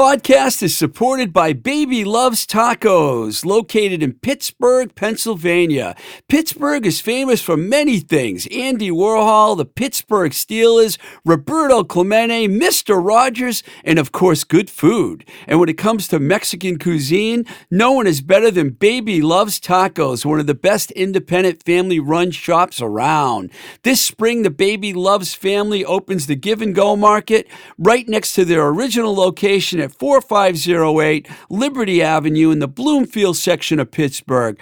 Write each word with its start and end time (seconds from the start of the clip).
Podcast 0.00 0.62
is 0.62 0.74
supported 0.74 1.30
by 1.30 1.52
Baby 1.52 2.06
Loves 2.06 2.46
Tacos, 2.46 3.44
located 3.44 4.02
in 4.02 4.14
Pittsburgh, 4.14 4.94
Pennsylvania. 4.94 5.94
Pittsburgh 6.26 6.86
is 6.86 7.02
famous 7.02 7.42
for 7.42 7.54
many 7.54 7.98
things 7.98 8.48
Andy 8.50 8.90
Warhol, 8.90 9.58
the 9.58 9.66
Pittsburgh 9.66 10.32
Steelers, 10.32 10.96
Roberto 11.22 11.84
Clemente, 11.84 12.48
Mr. 12.48 12.98
Rogers, 12.98 13.62
and 13.84 13.98
of 13.98 14.10
course, 14.10 14.42
good 14.42 14.70
food. 14.70 15.22
And 15.46 15.60
when 15.60 15.68
it 15.68 15.76
comes 15.76 16.08
to 16.08 16.18
Mexican 16.18 16.78
cuisine, 16.78 17.44
no 17.70 17.92
one 17.92 18.06
is 18.06 18.22
better 18.22 18.50
than 18.50 18.70
Baby 18.70 19.20
Loves 19.20 19.60
Tacos, 19.60 20.24
one 20.24 20.40
of 20.40 20.46
the 20.46 20.54
best 20.54 20.90
independent 20.92 21.62
family 21.62 22.00
run 22.00 22.30
shops 22.30 22.80
around. 22.80 23.50
This 23.82 24.00
spring, 24.00 24.44
the 24.44 24.50
Baby 24.50 24.94
Loves 24.94 25.34
family 25.34 25.84
opens 25.84 26.26
the 26.26 26.36
Give 26.36 26.62
and 26.62 26.74
Go 26.74 26.96
Market 26.96 27.46
right 27.76 28.08
next 28.08 28.32
to 28.36 28.46
their 28.46 28.66
original 28.66 29.14
location 29.14 29.80
location 29.80 29.89
at 29.90 29.98
4508 29.98 31.28
Liberty 31.48 32.02
Avenue 32.02 32.50
in 32.50 32.60
the 32.60 32.68
Bloomfield 32.68 33.36
section 33.36 33.80
of 33.80 33.90
Pittsburgh. 33.90 34.58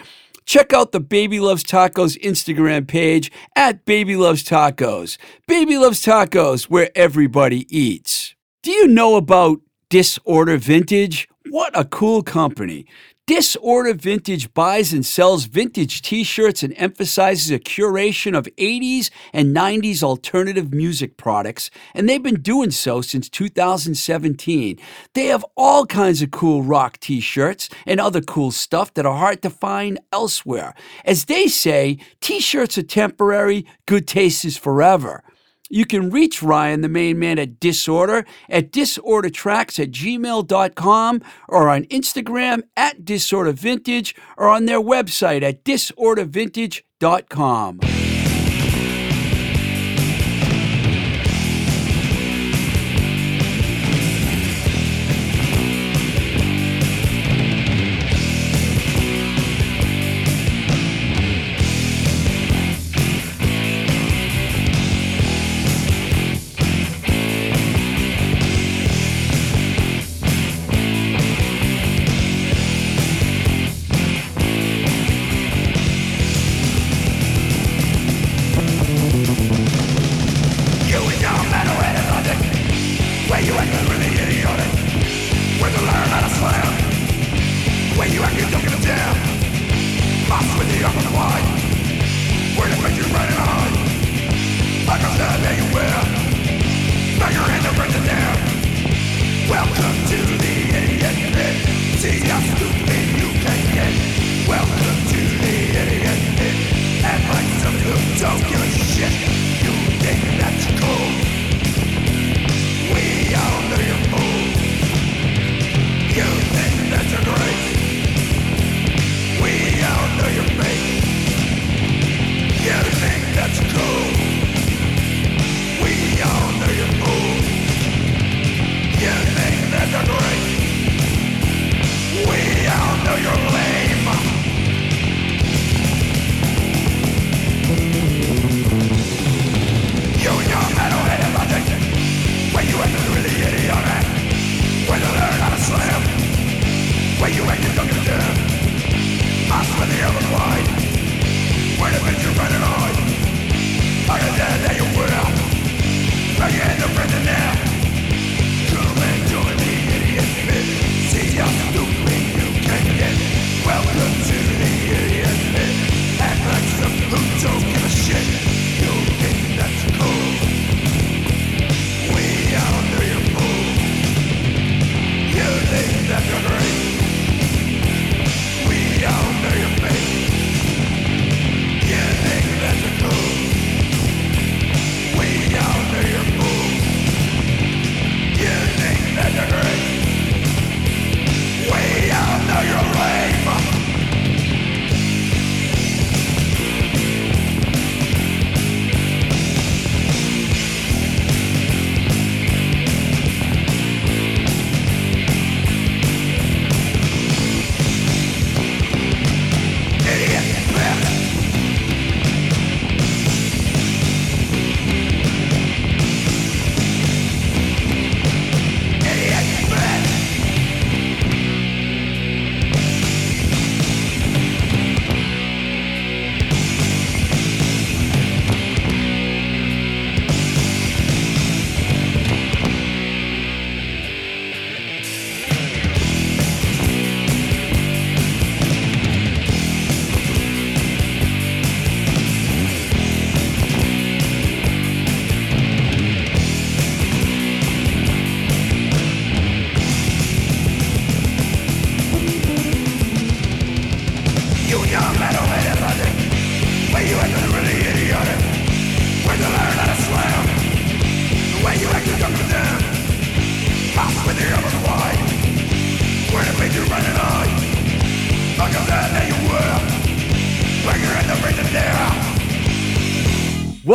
Check 0.47 0.73
out 0.73 0.93
the 0.93 1.01
Baby 1.01 1.41
Loves 1.41 1.63
Tacos 1.63 2.19
Instagram 2.23 2.89
page 2.89 3.31
at 3.55 3.85
Baby 3.85 4.17
Loves 4.17 4.43
Tacos. 4.43 5.19
Baby 5.47 5.77
Loves 5.77 6.03
Tacos, 6.03 6.65
where 6.65 6.91
everybody 6.95 7.67
eats. 7.77 8.35
Do 8.63 8.71
you 8.71 8.87
know 8.89 9.17
about 9.17 9.61
Disorder 9.91 10.57
Vintage? 10.57 11.29
What 11.51 11.79
a 11.79 11.85
cool 11.85 12.23
company. 12.23 12.87
Disorder 13.29 13.93
Vintage 13.93 14.55
buys 14.55 14.95
and 14.95 15.05
sells 15.05 15.45
vintage 15.45 16.01
t 16.01 16.25
shirts 16.25 16.63
and 16.63 16.73
emphasizes 16.79 17.51
a 17.51 17.59
curation 17.59 18.35
of 18.35 18.49
80s 18.57 19.11
and 19.35 19.55
90s 19.55 20.03
alternative 20.03 20.73
music 20.73 21.19
products, 21.19 21.71
and 21.93 22.09
they've 22.09 22.23
been 22.23 22.41
doing 22.41 22.71
so 22.71 23.03
since 23.03 23.29
2017. 23.29 24.79
They 25.13 25.27
have 25.27 25.45
all 25.59 25.85
kinds 25.85 26.23
of 26.23 26.31
cool 26.31 26.63
rock 26.63 27.01
t 27.01 27.21
shirts 27.21 27.69
and 27.85 28.01
other 28.01 28.23
cool 28.23 28.51
stuff 28.51 28.95
that 28.95 29.05
are 29.05 29.19
hard 29.19 29.43
to 29.43 29.51
find 29.51 30.01
elsewhere. 30.11 30.75
As 31.05 31.27
they 31.27 31.49
say, 31.49 31.99
t 32.23 32.41
shirts 32.41 32.79
are 32.79 32.83
temporary, 32.83 33.67
good 33.85 34.09
taste 34.09 34.47
is 34.47 34.57
forever. 34.57 35.23
You 35.69 35.85
can 35.85 36.11
reach 36.11 36.43
Ryan, 36.43 36.81
the 36.81 36.89
main 36.89 37.19
man 37.19 37.39
at 37.39 37.61
Disorder, 37.61 38.25
at 38.49 38.73
disordertracks 38.73 39.79
at 39.79 39.91
gmail.com 39.91 41.23
or 41.49 41.69
on 41.69 41.85
Instagram 41.85 42.63
at 42.77 43.05
disordervintage 43.05 44.15
or 44.37 44.49
on 44.49 44.65
their 44.65 44.81
website 44.81 45.43
at 45.43 45.65
disordervintage.com. 45.65 47.98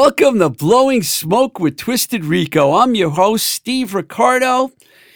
Welcome 0.05 0.39
to 0.39 0.49
Blowing 0.49 1.01
Smoke 1.01 1.61
with 1.61 1.77
Twisted 1.77 2.25
Rico. 2.25 2.73
I'm 2.73 2.93
your 2.93 3.11
host, 3.11 3.45
Steve 3.45 3.93
Ricardo. 3.93 4.69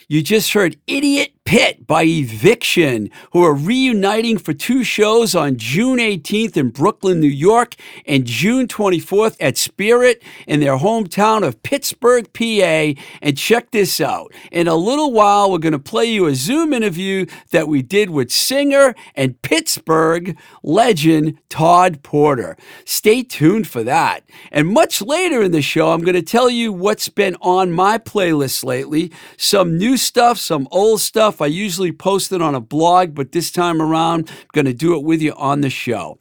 You 0.07 0.23
just 0.23 0.53
heard 0.53 0.79
Idiot 0.87 1.36
Pit 1.47 1.88
by 1.88 2.03
Eviction, 2.03 3.09
who 3.31 3.41
are 3.41 3.53
reuniting 3.53 4.38
for 4.38 4.51
two 4.51 4.83
shows 4.83 5.33
on 5.33 5.55
June 5.55 5.97
18th 5.97 6.57
in 6.57 6.71
Brooklyn, 6.71 7.21
New 7.21 7.29
York, 7.29 7.75
and 8.05 8.25
June 8.25 8.67
24th 8.67 9.38
at 9.39 9.57
Spirit 9.57 10.21
in 10.45 10.59
their 10.59 10.75
hometown 10.75 11.47
of 11.47 11.63
Pittsburgh, 11.63 12.27
PA. 12.33 13.01
And 13.21 13.38
check 13.38 13.71
this 13.71 14.01
out. 14.01 14.33
In 14.51 14.67
a 14.67 14.75
little 14.75 15.13
while, 15.13 15.49
we're 15.49 15.59
going 15.59 15.71
to 15.71 15.79
play 15.79 16.03
you 16.03 16.25
a 16.25 16.35
Zoom 16.35 16.73
interview 16.73 17.25
that 17.51 17.69
we 17.69 17.81
did 17.81 18.09
with 18.09 18.29
singer 18.29 18.94
and 19.15 19.41
Pittsburgh 19.41 20.38
legend 20.63 21.38
Todd 21.47 22.03
Porter. 22.03 22.57
Stay 22.83 23.23
tuned 23.23 23.69
for 23.69 23.83
that. 23.83 24.25
And 24.51 24.67
much 24.67 25.01
later 25.01 25.41
in 25.44 25.53
the 25.53 25.61
show, 25.61 25.94
I'm 25.94 26.01
going 26.01 26.15
to 26.15 26.21
tell 26.21 26.49
you 26.49 26.73
what's 26.73 27.07
been 27.07 27.38
on 27.39 27.71
my 27.71 27.97
playlist 27.97 28.65
lately 28.65 29.13
some 29.38 29.77
new 29.77 29.95
stuff, 29.95 30.38
some 30.38 30.67
old 30.71 30.99
stuff 30.99 31.36
stuff. 31.37 31.45
I 31.45 31.47
usually 31.47 31.91
post 31.91 32.31
it 32.31 32.41
on 32.41 32.55
a 32.55 32.59
blog, 32.59 33.13
but 33.13 33.31
this 33.31 33.51
time 33.51 33.81
around, 33.81 34.29
I'm 34.29 34.35
going 34.53 34.65
to 34.65 34.73
do 34.73 34.95
it 34.95 35.03
with 35.03 35.21
you 35.21 35.33
on 35.33 35.61
the 35.61 35.69
show. 35.69 36.17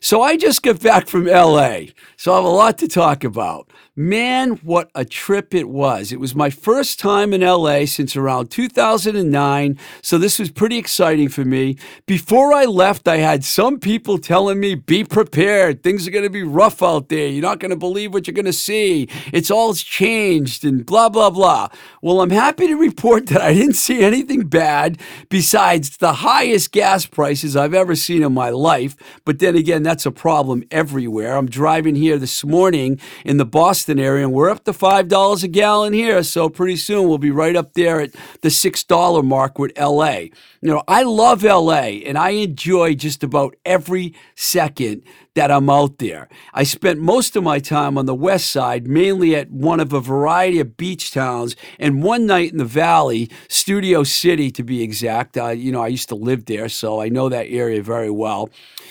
So 0.00 0.22
I 0.22 0.36
just 0.36 0.62
got 0.62 0.80
back 0.80 1.08
from 1.08 1.26
LA, 1.26 1.92
so 2.16 2.32
I 2.32 2.36
have 2.36 2.44
a 2.44 2.48
lot 2.48 2.78
to 2.78 2.88
talk 2.88 3.24
about. 3.24 3.70
Man, 3.94 4.52
what 4.62 4.90
a 4.94 5.04
trip 5.04 5.54
it 5.54 5.68
was. 5.68 6.12
It 6.12 6.18
was 6.18 6.34
my 6.34 6.48
first 6.48 6.98
time 6.98 7.34
in 7.34 7.42
LA 7.42 7.84
since 7.84 8.16
around 8.16 8.50
2009, 8.50 9.78
so 10.00 10.16
this 10.16 10.38
was 10.38 10.50
pretty 10.50 10.78
exciting 10.78 11.28
for 11.28 11.44
me. 11.44 11.76
Before 12.06 12.54
I 12.54 12.64
left, 12.64 13.06
I 13.06 13.18
had 13.18 13.44
some 13.44 13.78
people 13.78 14.16
telling 14.16 14.60
me, 14.60 14.76
be 14.76 15.04
prepared. 15.04 15.82
Things 15.82 16.08
are 16.08 16.10
going 16.10 16.24
to 16.24 16.30
be 16.30 16.42
rough 16.42 16.82
out 16.82 17.10
there. 17.10 17.26
You're 17.26 17.42
not 17.42 17.58
going 17.58 17.68
to 17.70 17.76
believe 17.76 18.14
what 18.14 18.26
you're 18.26 18.32
going 18.32 18.46
to 18.46 18.52
see. 18.54 19.10
It's 19.30 19.50
all 19.50 19.74
changed 19.74 20.64
and 20.64 20.86
blah, 20.86 21.10
blah, 21.10 21.28
blah. 21.28 21.68
Well, 22.00 22.22
I'm 22.22 22.30
happy 22.30 22.68
to 22.68 22.76
report 22.76 23.26
that 23.28 23.42
I 23.42 23.52
didn't 23.52 23.74
see 23.74 24.02
anything 24.02 24.44
bad 24.48 25.02
besides 25.28 25.98
the 25.98 26.14
highest 26.14 26.72
gas 26.72 27.04
prices 27.04 27.58
I've 27.58 27.74
ever 27.74 27.94
seen 27.94 28.22
in 28.22 28.32
my 28.32 28.48
life. 28.48 28.96
But 29.26 29.38
then 29.38 29.54
again, 29.54 29.82
that's 29.82 30.06
a 30.06 30.10
problem 30.10 30.64
everywhere. 30.70 31.36
I'm 31.36 31.50
driving 31.50 31.94
here 31.94 32.16
this 32.16 32.42
morning 32.42 32.98
in 33.26 33.36
the 33.36 33.44
Boston 33.44 33.81
Area, 33.88 34.24
and 34.24 34.32
we're 34.32 34.50
up 34.50 34.64
to 34.64 34.72
$5 34.72 35.44
a 35.44 35.48
gallon 35.48 35.92
here. 35.92 36.22
So 36.22 36.48
pretty 36.48 36.76
soon 36.76 37.08
we'll 37.08 37.18
be 37.18 37.30
right 37.30 37.56
up 37.56 37.74
there 37.74 38.00
at 38.00 38.12
the 38.40 38.48
$6 38.48 39.24
mark 39.24 39.58
with 39.58 39.72
LA. 39.78 40.18
You 40.60 40.70
know, 40.70 40.82
I 40.86 41.02
love 41.02 41.42
LA 41.42 42.00
and 42.06 42.16
I 42.16 42.30
enjoy 42.30 42.94
just 42.94 43.22
about 43.22 43.56
every 43.64 44.14
second 44.36 45.02
that 45.34 45.50
I'm 45.50 45.70
out 45.70 45.98
there. 45.98 46.28
I 46.52 46.64
spent 46.64 47.00
most 47.00 47.36
of 47.36 47.44
my 47.44 47.58
time 47.58 47.96
on 47.96 48.06
the 48.06 48.14
west 48.14 48.50
side, 48.50 48.86
mainly 48.86 49.34
at 49.34 49.50
one 49.50 49.80
of 49.80 49.92
a 49.92 50.00
variety 50.00 50.60
of 50.60 50.76
beach 50.76 51.10
towns, 51.10 51.56
and 51.78 52.02
one 52.02 52.26
night 52.26 52.52
in 52.52 52.58
the 52.58 52.64
valley, 52.64 53.30
Studio 53.48 54.04
City 54.04 54.50
to 54.50 54.62
be 54.62 54.82
exact. 54.82 55.36
You 55.36 55.72
know, 55.72 55.82
I 55.82 55.88
used 55.88 56.08
to 56.10 56.14
live 56.14 56.44
there, 56.46 56.68
so 56.68 57.00
I 57.00 57.08
know 57.08 57.28
that 57.28 57.46
area 57.48 57.82
very 57.82 58.10
well. 58.10 58.50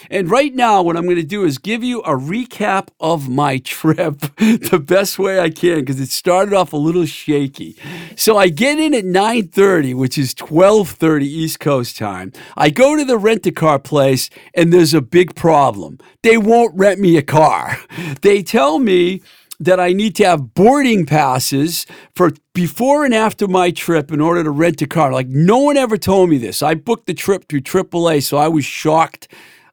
And 0.09 0.31
right 0.31 0.53
now, 0.53 0.81
what 0.81 0.97
I'm 0.97 1.03
going 1.03 1.15
to 1.17 1.23
do 1.23 1.43
is 1.43 1.59
give 1.59 1.83
you 1.83 1.99
a 2.01 2.15
recap 2.17 2.87
of 2.99 3.29
my 3.29 3.57
trip 3.63 4.19
the 4.37 4.83
best 4.83 5.19
way 5.19 5.39
I 5.39 5.49
can 5.49 5.81
because 5.81 5.99
it 5.99 6.09
started 6.09 6.53
off 6.53 6.73
a 6.73 6.77
little 6.77 7.05
shaky. 7.05 7.77
So 8.15 8.37
I 8.37 8.49
get 8.49 8.79
in 8.79 8.93
at 8.93 9.05
9:30, 9.05 9.93
which 9.93 10.17
is 10.17 10.33
12:30 10.33 11.21
East 11.23 11.59
Coast 11.59 11.97
time. 11.97 12.31
I 12.57 12.69
go 12.69 12.95
to 12.95 13.05
the 13.05 13.17
rent-a-car 13.17 13.79
place, 13.79 14.29
and 14.55 14.73
there's 14.73 14.93
a 14.93 15.01
big 15.01 15.35
problem. 15.35 15.99
They 16.23 16.37
won't 16.37 16.75
rent 16.77 16.99
me 16.99 17.17
a 17.17 17.23
car. 17.23 17.79
They 18.21 18.43
tell 18.43 18.77
me 18.77 19.21
that 19.59 19.79
I 19.79 19.93
need 19.93 20.15
to 20.15 20.25
have 20.25 20.53
boarding 20.53 21.05
passes 21.05 21.85
for 22.15 22.31
before 22.53 23.05
and 23.05 23.13
after 23.13 23.47
my 23.47 23.71
trip 23.71 24.11
in 24.11 24.21
order 24.21 24.43
to 24.43 24.51
rent 24.51 24.81
a 24.81 24.87
car. 24.87 25.11
Like 25.11 25.27
no 25.27 25.57
one 25.57 25.77
ever 25.77 25.97
told 25.97 26.29
me 26.29 26.37
this. 26.37 26.61
I 26.61 26.75
booked 26.75 27.07
the 27.07 27.13
trip 27.15 27.47
through 27.47 27.61
AAA, 27.61 28.23
so 28.23 28.37
I 28.37 28.47
was 28.47 28.65
shocked 28.65 29.27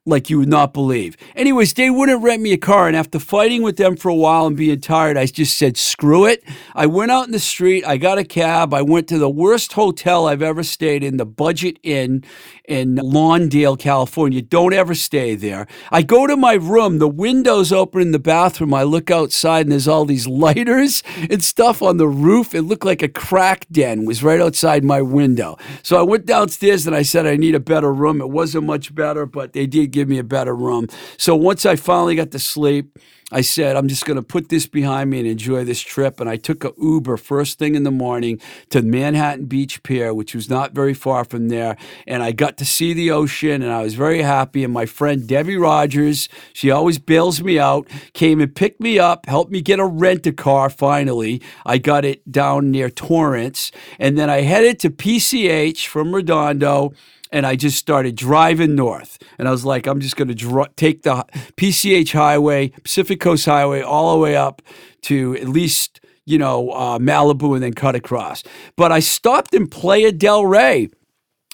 like 0.08 0.30
you 0.30 0.38
would 0.38 0.48
not 0.48 0.72
believe. 0.72 1.16
Anyways, 1.36 1.74
they 1.74 1.90
wouldn't 1.90 2.22
rent 2.22 2.40
me 2.40 2.52
a 2.52 2.58
car. 2.58 2.88
And 2.88 2.96
after 2.96 3.18
fighting 3.18 3.62
with 3.62 3.76
them 3.76 3.94
for 3.94 4.08
a 4.08 4.14
while 4.14 4.46
and 4.46 4.56
being 4.56 4.80
tired, 4.80 5.18
I 5.18 5.26
just 5.26 5.58
said, 5.58 5.76
screw 5.76 6.24
it. 6.24 6.42
I 6.74 6.86
went 6.86 7.10
out 7.10 7.26
in 7.26 7.32
the 7.32 7.38
street. 7.38 7.84
I 7.86 7.98
got 7.98 8.16
a 8.16 8.24
cab. 8.24 8.72
I 8.72 8.80
went 8.82 9.06
to 9.08 9.18
the 9.18 9.28
worst 9.28 9.74
hotel 9.74 10.26
I've 10.26 10.42
ever 10.42 10.62
stayed 10.62 11.04
in, 11.04 11.18
the 11.18 11.26
Budget 11.26 11.78
Inn 11.82 12.24
in 12.69 12.97
Lawndale, 12.97 13.79
California. 13.79 14.43
Don't 14.43 14.75
ever 14.75 14.94
stay 14.94 15.35
there. 15.35 15.67
I 15.91 16.03
go 16.03 16.26
to 16.26 16.37
my 16.37 16.53
room. 16.53 16.99
The 16.99 17.09
window's 17.09 17.73
open 17.73 18.03
in 18.03 18.12
the 18.12 18.19
bathroom. 18.19 18.75
I 18.75 18.82
look 18.82 19.11
outside 19.11 19.62
and 19.62 19.73
there's 19.73 19.88
all 19.88 20.05
these 20.05 20.26
lighters 20.29 21.03
and 21.31 21.43
stuff 21.43 21.82
on 21.82 21.97
the 21.97 22.06
roof. 22.06 22.55
It 22.55 22.62
looked 22.62 22.85
like 22.85 23.03
a 23.03 23.09
crack 23.09 23.67
den 23.73 24.05
was 24.05 24.23
right 24.23 24.41
outside 24.41 24.85
my 24.85 25.00
window. 25.00 25.56
So 25.82 25.99
I 25.99 26.03
went 26.03 26.26
downstairs 26.26 26.87
and 26.87 26.94
I 26.94 27.03
said, 27.03 27.26
I 27.26 27.37
need 27.37 27.55
a 27.55 27.61
better 27.61 27.93
room. 27.93 28.20
It 28.20 28.31
wasn't 28.31 28.67
much 28.67 28.94
better, 28.94 29.25
but 29.25 29.55
they 29.55 29.67
did 29.67 29.91
give 29.91 30.09
me 30.09 30.19
a 30.19 30.25
better 30.25 30.55
room. 30.55 30.87
So 31.17 31.35
once 31.35 31.65
I 31.65 31.76
finally 31.76 32.17
got 32.17 32.31
to 32.32 32.38
sleep, 32.38 32.99
I 33.30 33.42
said, 33.42 33.76
I'm 33.76 33.88
just 33.88 34.06
going 34.06 34.16
to 34.16 34.22
put 34.22 34.48
this 34.48 34.66
behind 34.66 35.10
me 35.10 35.19
and 35.19 35.28
enjoy 35.28 35.62
this 35.62 35.80
trip. 35.80 36.19
And 36.19 36.30
I 36.30 36.36
took 36.36 36.64
a 36.64 36.72
Uber 36.78 37.19
first 37.19 37.58
thing 37.58 37.75
in 37.75 37.82
the 37.82 37.90
morning 37.90 38.41
to 38.70 38.81
Manhattan 38.81 39.44
Beach 39.44 39.82
Pier, 39.82 40.14
which 40.14 40.34
was 40.34 40.48
not 40.48 40.72
very 40.72 40.94
far 40.94 41.24
from 41.24 41.48
there. 41.48 41.76
And 42.06 42.22
I 42.22 42.32
got 42.32 42.56
to 42.56 42.64
see 42.64 42.94
the 42.94 43.10
ocean 43.10 43.62
and 43.62 43.70
I 43.70 43.82
was 43.82 43.94
very 43.94 44.22
happy. 44.22 44.64
And 44.64 44.72
my 44.72 44.86
friend 44.86 45.29
Debbie 45.29 45.58
Rogers, 45.58 46.31
she 46.55 46.70
always 46.70 46.98
bails 46.98 47.43
me 47.43 47.58
out, 47.58 47.86
came 48.14 48.41
and 48.41 48.55
picked 48.55 48.81
me 48.81 48.98
up, 48.98 49.26
helped 49.26 49.53
me 49.53 49.60
get 49.60 49.79
a 49.79 49.86
rent 49.86 50.26
a 50.26 50.32
car 50.32 50.70
finally. 50.70 51.43
I 51.67 51.76
got 51.76 52.06
it 52.06 52.32
down 52.32 52.70
near 52.70 52.88
Torrance. 52.88 53.72
And 53.98 54.17
then 54.17 54.31
I 54.31 54.41
headed 54.41 54.79
to 54.81 54.91
PCH 54.91 55.86
from 55.86 56.14
Redondo 56.14 56.94
and 57.32 57.47
I 57.47 57.56
just 57.56 57.79
started 57.79 58.17
driving 58.17 58.75
north. 58.75 59.19
And 59.39 59.49
I 59.49 59.51
was 59.51 59.65
like, 59.65 59.87
I'm 59.87 60.01
just 60.01 60.17
going 60.17 60.35
to 60.35 60.69
take 60.77 61.03
the 61.03 61.25
PCH 61.56 62.13
Highway, 62.13 62.69
Pacific 62.69 63.20
Coast 63.20 63.47
Highway, 63.47 63.82
all 63.82 64.15
the 64.15 64.20
way 64.20 64.37
up 64.37 64.63
to 65.03 65.37
at 65.37 65.49
least, 65.49 66.01
you 66.25 66.39
know, 66.39 66.70
uh, 66.70 66.99
Malibu 66.99 67.55
and 67.55 67.63
then 67.63 67.75
cut 67.75 67.94
across. 67.94 68.43
But 68.77 68.93
I 68.93 69.01
stopped 69.01 69.55
in 69.55 69.67
Playa 69.67 70.13
del 70.13 70.47
Rey 70.47 70.91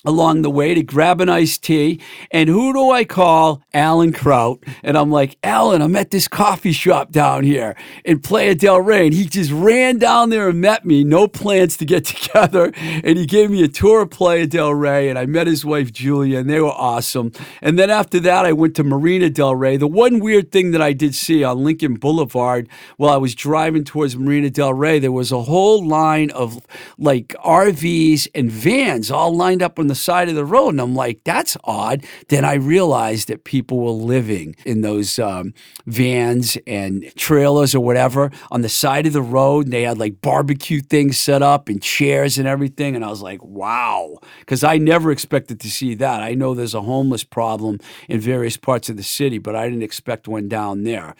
along 0.04 0.42
the 0.42 0.50
way 0.50 0.74
to 0.74 0.82
grab 0.82 1.20
an 1.20 1.28
iced 1.28 1.62
tea. 1.62 2.00
And 2.30 2.48
who 2.48 2.72
do 2.72 2.90
I 2.90 3.04
call? 3.04 3.62
Alan 3.72 4.12
Kraut. 4.12 4.62
And 4.82 4.96
I'm 4.96 5.10
like, 5.10 5.36
Alan, 5.42 5.82
I'm 5.82 5.96
at 5.96 6.10
this 6.10 6.28
coffee 6.28 6.72
shop 6.72 7.10
down 7.10 7.44
here 7.44 7.76
in 8.04 8.20
Playa 8.20 8.54
del 8.54 8.80
Rey. 8.80 9.06
And 9.06 9.14
he 9.14 9.24
just 9.24 9.50
ran 9.50 9.98
down 9.98 10.30
there 10.30 10.48
and 10.48 10.60
met 10.60 10.84
me, 10.84 11.04
no 11.04 11.26
plans 11.26 11.76
to 11.78 11.84
get 11.84 12.04
together. 12.04 12.72
And 12.76 13.18
he 13.18 13.26
gave 13.26 13.50
me 13.50 13.62
a 13.62 13.68
tour 13.68 14.02
of 14.02 14.10
Playa 14.10 14.46
del 14.46 14.74
Rey. 14.74 15.08
And 15.08 15.18
I 15.18 15.26
met 15.26 15.46
his 15.46 15.64
wife, 15.64 15.92
Julia, 15.92 16.38
and 16.38 16.50
they 16.50 16.60
were 16.60 16.68
awesome. 16.68 17.32
And 17.62 17.78
then 17.78 17.90
after 17.90 18.20
that, 18.20 18.44
I 18.44 18.52
went 18.52 18.76
to 18.76 18.84
Marina 18.84 19.30
del 19.30 19.54
Rey. 19.56 19.76
The 19.76 19.86
one 19.86 20.20
weird 20.20 20.52
thing 20.52 20.72
that 20.72 20.82
I 20.82 20.92
did 20.92 21.14
see 21.14 21.42
on 21.42 21.64
Lincoln 21.64 21.94
Boulevard 21.94 22.68
while 22.96 23.12
I 23.12 23.16
was 23.16 23.34
driving 23.34 23.84
towards 23.84 24.16
Marina 24.16 24.50
del 24.50 24.74
Rey, 24.74 24.98
there 24.98 25.12
was 25.12 25.32
a 25.32 25.42
whole 25.42 25.86
line 25.86 26.30
of 26.30 26.60
like 26.98 27.28
RVs 27.44 28.28
and 28.34 28.50
vans 28.50 29.10
all 29.10 29.34
lined 29.34 29.62
up 29.62 29.78
on 29.78 29.86
the 29.86 29.93
the 29.94 30.00
side 30.00 30.28
of 30.28 30.34
the 30.34 30.44
road. 30.44 30.70
And 30.70 30.80
I'm 30.80 30.94
like, 30.94 31.20
that's 31.24 31.56
odd. 31.64 32.04
Then 32.28 32.44
I 32.44 32.54
realized 32.54 33.28
that 33.28 33.44
people 33.44 33.78
were 33.78 33.90
living 33.90 34.56
in 34.66 34.80
those 34.80 35.18
um, 35.18 35.54
vans 35.86 36.58
and 36.66 37.10
trailers 37.16 37.74
or 37.74 37.80
whatever 37.80 38.30
on 38.50 38.62
the 38.62 38.68
side 38.68 39.06
of 39.06 39.12
the 39.12 39.22
road. 39.22 39.66
And 39.66 39.72
they 39.72 39.82
had 39.82 39.98
like 39.98 40.20
barbecue 40.20 40.80
things 40.80 41.16
set 41.16 41.42
up 41.42 41.68
and 41.68 41.80
chairs 41.80 42.38
and 42.38 42.48
everything. 42.48 42.96
And 42.96 43.04
I 43.04 43.08
was 43.08 43.22
like, 43.22 43.42
wow. 43.44 44.18
Because 44.40 44.64
I 44.64 44.78
never 44.78 45.12
expected 45.12 45.60
to 45.60 45.70
see 45.70 45.94
that. 45.94 46.22
I 46.22 46.34
know 46.34 46.54
there's 46.54 46.74
a 46.74 46.82
homeless 46.82 47.24
problem 47.24 47.78
in 48.08 48.20
various 48.20 48.56
parts 48.56 48.88
of 48.88 48.96
the 48.96 49.02
city, 49.02 49.38
but 49.38 49.54
I 49.54 49.68
didn't 49.68 49.82
expect 49.84 50.26
one 50.26 50.48
down 50.48 50.82
there. 50.82 51.14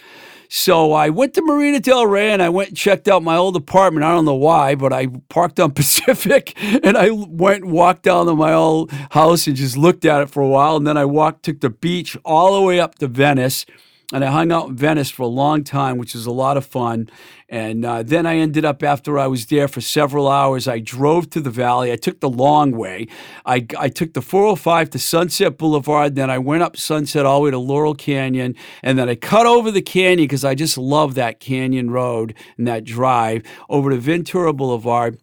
So 0.56 0.92
I 0.92 1.10
went 1.10 1.34
to 1.34 1.42
Marina 1.42 1.80
Del 1.80 2.06
Rey 2.06 2.30
and 2.30 2.40
I 2.40 2.48
went 2.48 2.68
and 2.68 2.76
checked 2.76 3.08
out 3.08 3.24
my 3.24 3.34
old 3.34 3.56
apartment. 3.56 4.04
I 4.04 4.12
don't 4.12 4.24
know 4.24 4.36
why, 4.36 4.76
but 4.76 4.92
I 4.92 5.08
parked 5.28 5.58
on 5.58 5.72
Pacific 5.74 6.54
and 6.84 6.96
I 6.96 7.10
went 7.10 7.64
and 7.64 7.72
walked 7.72 8.04
down 8.04 8.26
to 8.26 8.36
my 8.36 8.52
old 8.52 8.92
house 9.10 9.48
and 9.48 9.56
just 9.56 9.76
looked 9.76 10.04
at 10.04 10.22
it 10.22 10.30
for 10.30 10.44
a 10.44 10.46
while. 10.46 10.76
And 10.76 10.86
then 10.86 10.96
I 10.96 11.06
walked, 11.06 11.42
took 11.42 11.58
the 11.58 11.70
beach 11.70 12.16
all 12.24 12.54
the 12.54 12.64
way 12.64 12.78
up 12.78 12.94
to 13.00 13.08
Venice 13.08 13.66
and 14.14 14.24
I 14.24 14.30
hung 14.30 14.52
out 14.52 14.68
in 14.68 14.76
Venice 14.76 15.10
for 15.10 15.24
a 15.24 15.26
long 15.26 15.64
time, 15.64 15.98
which 15.98 16.14
was 16.14 16.24
a 16.24 16.30
lot 16.30 16.56
of 16.56 16.64
fun. 16.64 17.08
And 17.48 17.84
uh, 17.84 18.04
then 18.04 18.26
I 18.26 18.36
ended 18.36 18.64
up, 18.64 18.84
after 18.84 19.18
I 19.18 19.26
was 19.26 19.46
there 19.46 19.66
for 19.66 19.80
several 19.80 20.28
hours, 20.28 20.68
I 20.68 20.78
drove 20.78 21.30
to 21.30 21.40
the 21.40 21.50
valley. 21.50 21.90
I 21.90 21.96
took 21.96 22.20
the 22.20 22.28
long 22.28 22.70
way. 22.70 23.08
I, 23.44 23.66
I 23.76 23.88
took 23.88 24.14
the 24.14 24.22
405 24.22 24.90
to 24.90 24.98
Sunset 25.00 25.58
Boulevard. 25.58 26.14
Then 26.14 26.30
I 26.30 26.38
went 26.38 26.62
up 26.62 26.76
Sunset 26.76 27.26
all 27.26 27.40
the 27.40 27.44
way 27.46 27.50
to 27.50 27.58
Laurel 27.58 27.96
Canyon. 27.96 28.54
And 28.84 28.96
then 28.96 29.08
I 29.08 29.16
cut 29.16 29.46
over 29.46 29.72
the 29.72 29.82
canyon 29.82 30.28
because 30.28 30.44
I 30.44 30.54
just 30.54 30.78
love 30.78 31.16
that 31.16 31.40
canyon 31.40 31.90
road 31.90 32.34
and 32.56 32.68
that 32.68 32.84
drive 32.84 33.42
over 33.68 33.90
to 33.90 33.96
Ventura 33.96 34.52
Boulevard 34.52 35.18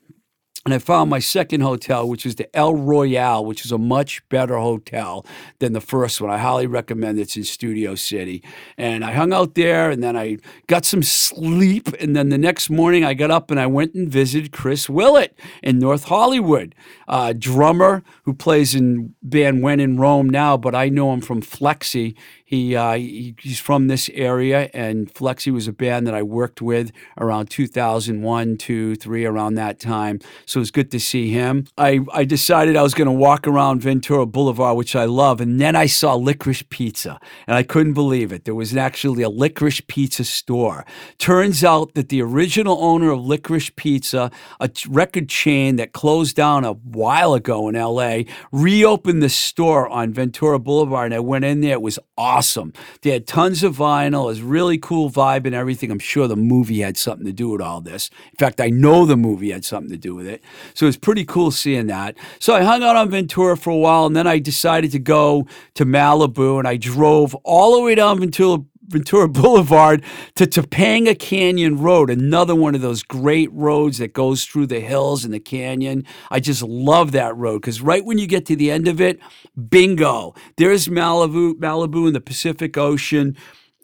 and 0.64 0.76
I 0.76 0.78
found 0.78 1.10
my 1.10 1.18
second 1.18 1.62
hotel, 1.62 2.08
which 2.08 2.24
is 2.24 2.36
the 2.36 2.56
El 2.56 2.76
Royale, 2.76 3.44
which 3.44 3.66
is 3.66 3.72
a 3.72 3.80
much 3.80 4.28
better 4.30 4.60
hotel 4.60 5.26
than 5.58 5.74
the 5.74 5.82
first 5.82 6.22
one. 6.22 6.30
I 6.30 6.38
highly 6.38 6.68
recommend 6.68 7.18
it. 7.18 7.24
It's 7.24 7.36
in 7.36 7.44
Studio 7.46 7.96
City. 7.96 8.44
And 8.78 9.04
I 9.04 9.14
hung 9.14 9.34
out 9.34 9.56
there 9.56 9.90
and 9.90 10.04
then 10.04 10.16
I 10.16 10.38
got 10.68 10.86
some 10.86 11.02
sleep. 11.02 11.88
And 12.00 12.16
then 12.16 12.30
the 12.30 12.38
next 12.38 12.70
morning 12.70 13.04
I 13.04 13.16
got 13.16 13.32
up 13.32 13.50
and 13.50 13.60
I 13.60 13.66
went 13.66 13.96
and 13.96 14.08
visited 14.08 14.52
Chris 14.52 14.88
Willett 14.88 15.36
in 15.64 15.80
North 15.80 16.04
Hollywood, 16.04 16.76
uh, 17.08 17.34
drummer 17.34 18.04
who 18.26 18.34
plays 18.34 18.76
in 18.76 19.16
band 19.24 19.64
When 19.64 19.80
in 19.80 19.98
Rome 19.98 20.30
now, 20.30 20.58
but 20.58 20.76
I 20.76 20.90
know 20.90 21.12
him 21.12 21.22
from 21.22 21.42
Flexi. 21.42 22.16
He, 22.52 22.76
uh, 22.76 22.96
he, 22.96 23.34
he's 23.40 23.62
from 23.62 23.88
this 23.88 24.10
area, 24.14 24.70
and 24.74 25.12
Flexi 25.14 25.54
was 25.54 25.70
a 25.70 25.72
band 25.72 26.06
that 26.06 26.14
I 26.14 26.22
worked 26.22 26.62
with 26.62 26.92
around 27.18 27.50
2001, 27.50 28.58
2, 28.58 28.96
3, 28.96 29.26
around 29.26 29.56
that 29.56 29.80
time. 29.80 30.20
So 30.46 30.58
it 30.58 30.64
was 30.64 30.72
good 30.72 30.92
to 30.92 31.00
see 31.00 31.30
him. 31.30 31.68
I, 31.78 32.02
I 32.12 32.26
decided 32.26 32.76
I 32.76 32.82
was 32.84 32.94
going 32.94 33.06
to 33.06 33.14
walk 33.14 33.48
around 33.48 33.82
Ventura 33.82 34.26
Boulevard, 34.26 34.76
which 34.76 34.98
I 34.98 35.06
love, 35.06 35.40
and 35.40 35.62
then 35.62 35.78
I 35.78 35.86
saw 35.86 36.16
Licorice 36.16 36.64
Pizza, 36.70 37.22
and 37.48 37.56
I 37.56 37.64
couldn't 37.64 37.94
believe 37.94 38.34
it. 38.34 38.44
There 38.44 38.54
was 38.54 38.76
actually 38.76 39.24
a 39.24 39.30
Licorice 39.30 39.88
Pizza 39.88 40.26
store. 40.26 40.86
Turns 41.20 41.64
out 41.64 41.94
that 41.94 42.10
the 42.10 42.22
original 42.22 42.84
owner 42.84 43.12
of 43.12 43.22
Licorice 43.22 43.74
Pizza, 43.78 44.30
a 44.60 44.70
record 44.90 45.30
chain 45.30 45.78
that 45.78 45.94
closed 45.94 46.36
down 46.36 46.66
a 46.66 46.74
while 46.74 47.34
ago 47.34 47.70
in 47.70 47.76
LA, 47.76 48.24
reopened 48.52 49.24
the 49.24 49.30
store 49.30 49.88
on 49.88 50.12
Ventura 50.12 50.60
Boulevard, 50.60 51.06
and 51.06 51.14
I 51.14 51.22
went 51.22 51.46
in 51.46 51.62
there. 51.62 51.76
It 51.76 51.82
was 51.82 51.98
awesome 52.18 52.41
awesome. 52.42 52.74
They 53.04 53.12
had 53.12 53.28
tons 53.28 53.62
of 53.62 53.78
vinyl. 53.78 54.24
It 54.24 54.26
was 54.26 54.42
really 54.42 54.80
cool 54.80 55.12
vibe 55.12 55.46
and 55.46 55.54
everything. 55.54 55.92
I'm 55.92 56.00
sure 56.00 56.28
the 56.28 56.36
movie 56.36 56.80
had 56.80 56.98
something 56.98 57.28
to 57.28 57.32
do 57.32 57.50
with 57.50 57.62
all 57.62 57.82
this. 57.82 58.10
In 58.32 58.38
fact, 58.38 58.60
I 58.60 58.72
know 58.72 59.06
the 59.06 59.16
movie 59.16 59.52
had 59.52 59.64
something 59.64 59.92
to 59.92 59.98
do 59.98 60.16
with 60.16 60.26
it. 60.26 60.42
So 60.74 60.88
it 60.88 60.90
was 60.90 60.98
pretty 60.98 61.24
cool 61.24 61.52
seeing 61.52 61.86
that. 61.86 62.18
So 62.40 62.56
I 62.56 62.64
hung 62.64 62.82
out 62.82 62.96
on 62.96 63.12
Ventura 63.12 63.56
for 63.58 63.70
a 63.70 63.78
while 63.78 64.08
and 64.08 64.16
then 64.16 64.26
I 64.26 64.40
decided 64.40 64.92
to 64.94 65.00
go 65.00 65.46
to 65.76 65.86
Malibu 65.86 66.58
and 66.58 66.68
I 66.68 66.78
drove 66.78 67.36
all 67.44 67.76
the 67.76 67.82
way 67.84 67.94
down 67.94 68.20
Ventura 68.20 68.58
Ventura 68.92 69.28
Boulevard 69.30 70.04
to 70.36 70.46
Topanga 70.46 71.18
Canyon 71.18 71.80
Road, 71.80 72.10
another 72.10 72.56
one 72.56 72.76
of 72.76 72.82
those 72.82 73.04
great 73.04 73.52
roads 73.54 73.98
that 74.00 74.14
goes 74.14 74.46
through 74.46 74.68
the 74.68 74.82
hills 74.82 75.26
and 75.26 75.34
the 75.34 75.40
canyon. 75.40 76.06
I 76.30 76.40
just 76.40 76.62
love 76.62 77.12
that 77.14 77.36
road 77.38 77.62
because 77.62 77.82
right 77.82 78.06
when 78.06 78.18
you 78.18 78.28
get 78.28 78.46
to 78.48 78.56
the 78.56 78.72
end 78.72 78.88
of 78.88 79.02
it, 79.02 79.20
bingo, 79.70 80.36
there's 80.58 80.88
Malibu, 80.88 81.54
Malibu 81.56 82.08
in 82.08 82.14
the 82.14 82.22
Pacific 82.22 82.78
Ocean 82.78 83.36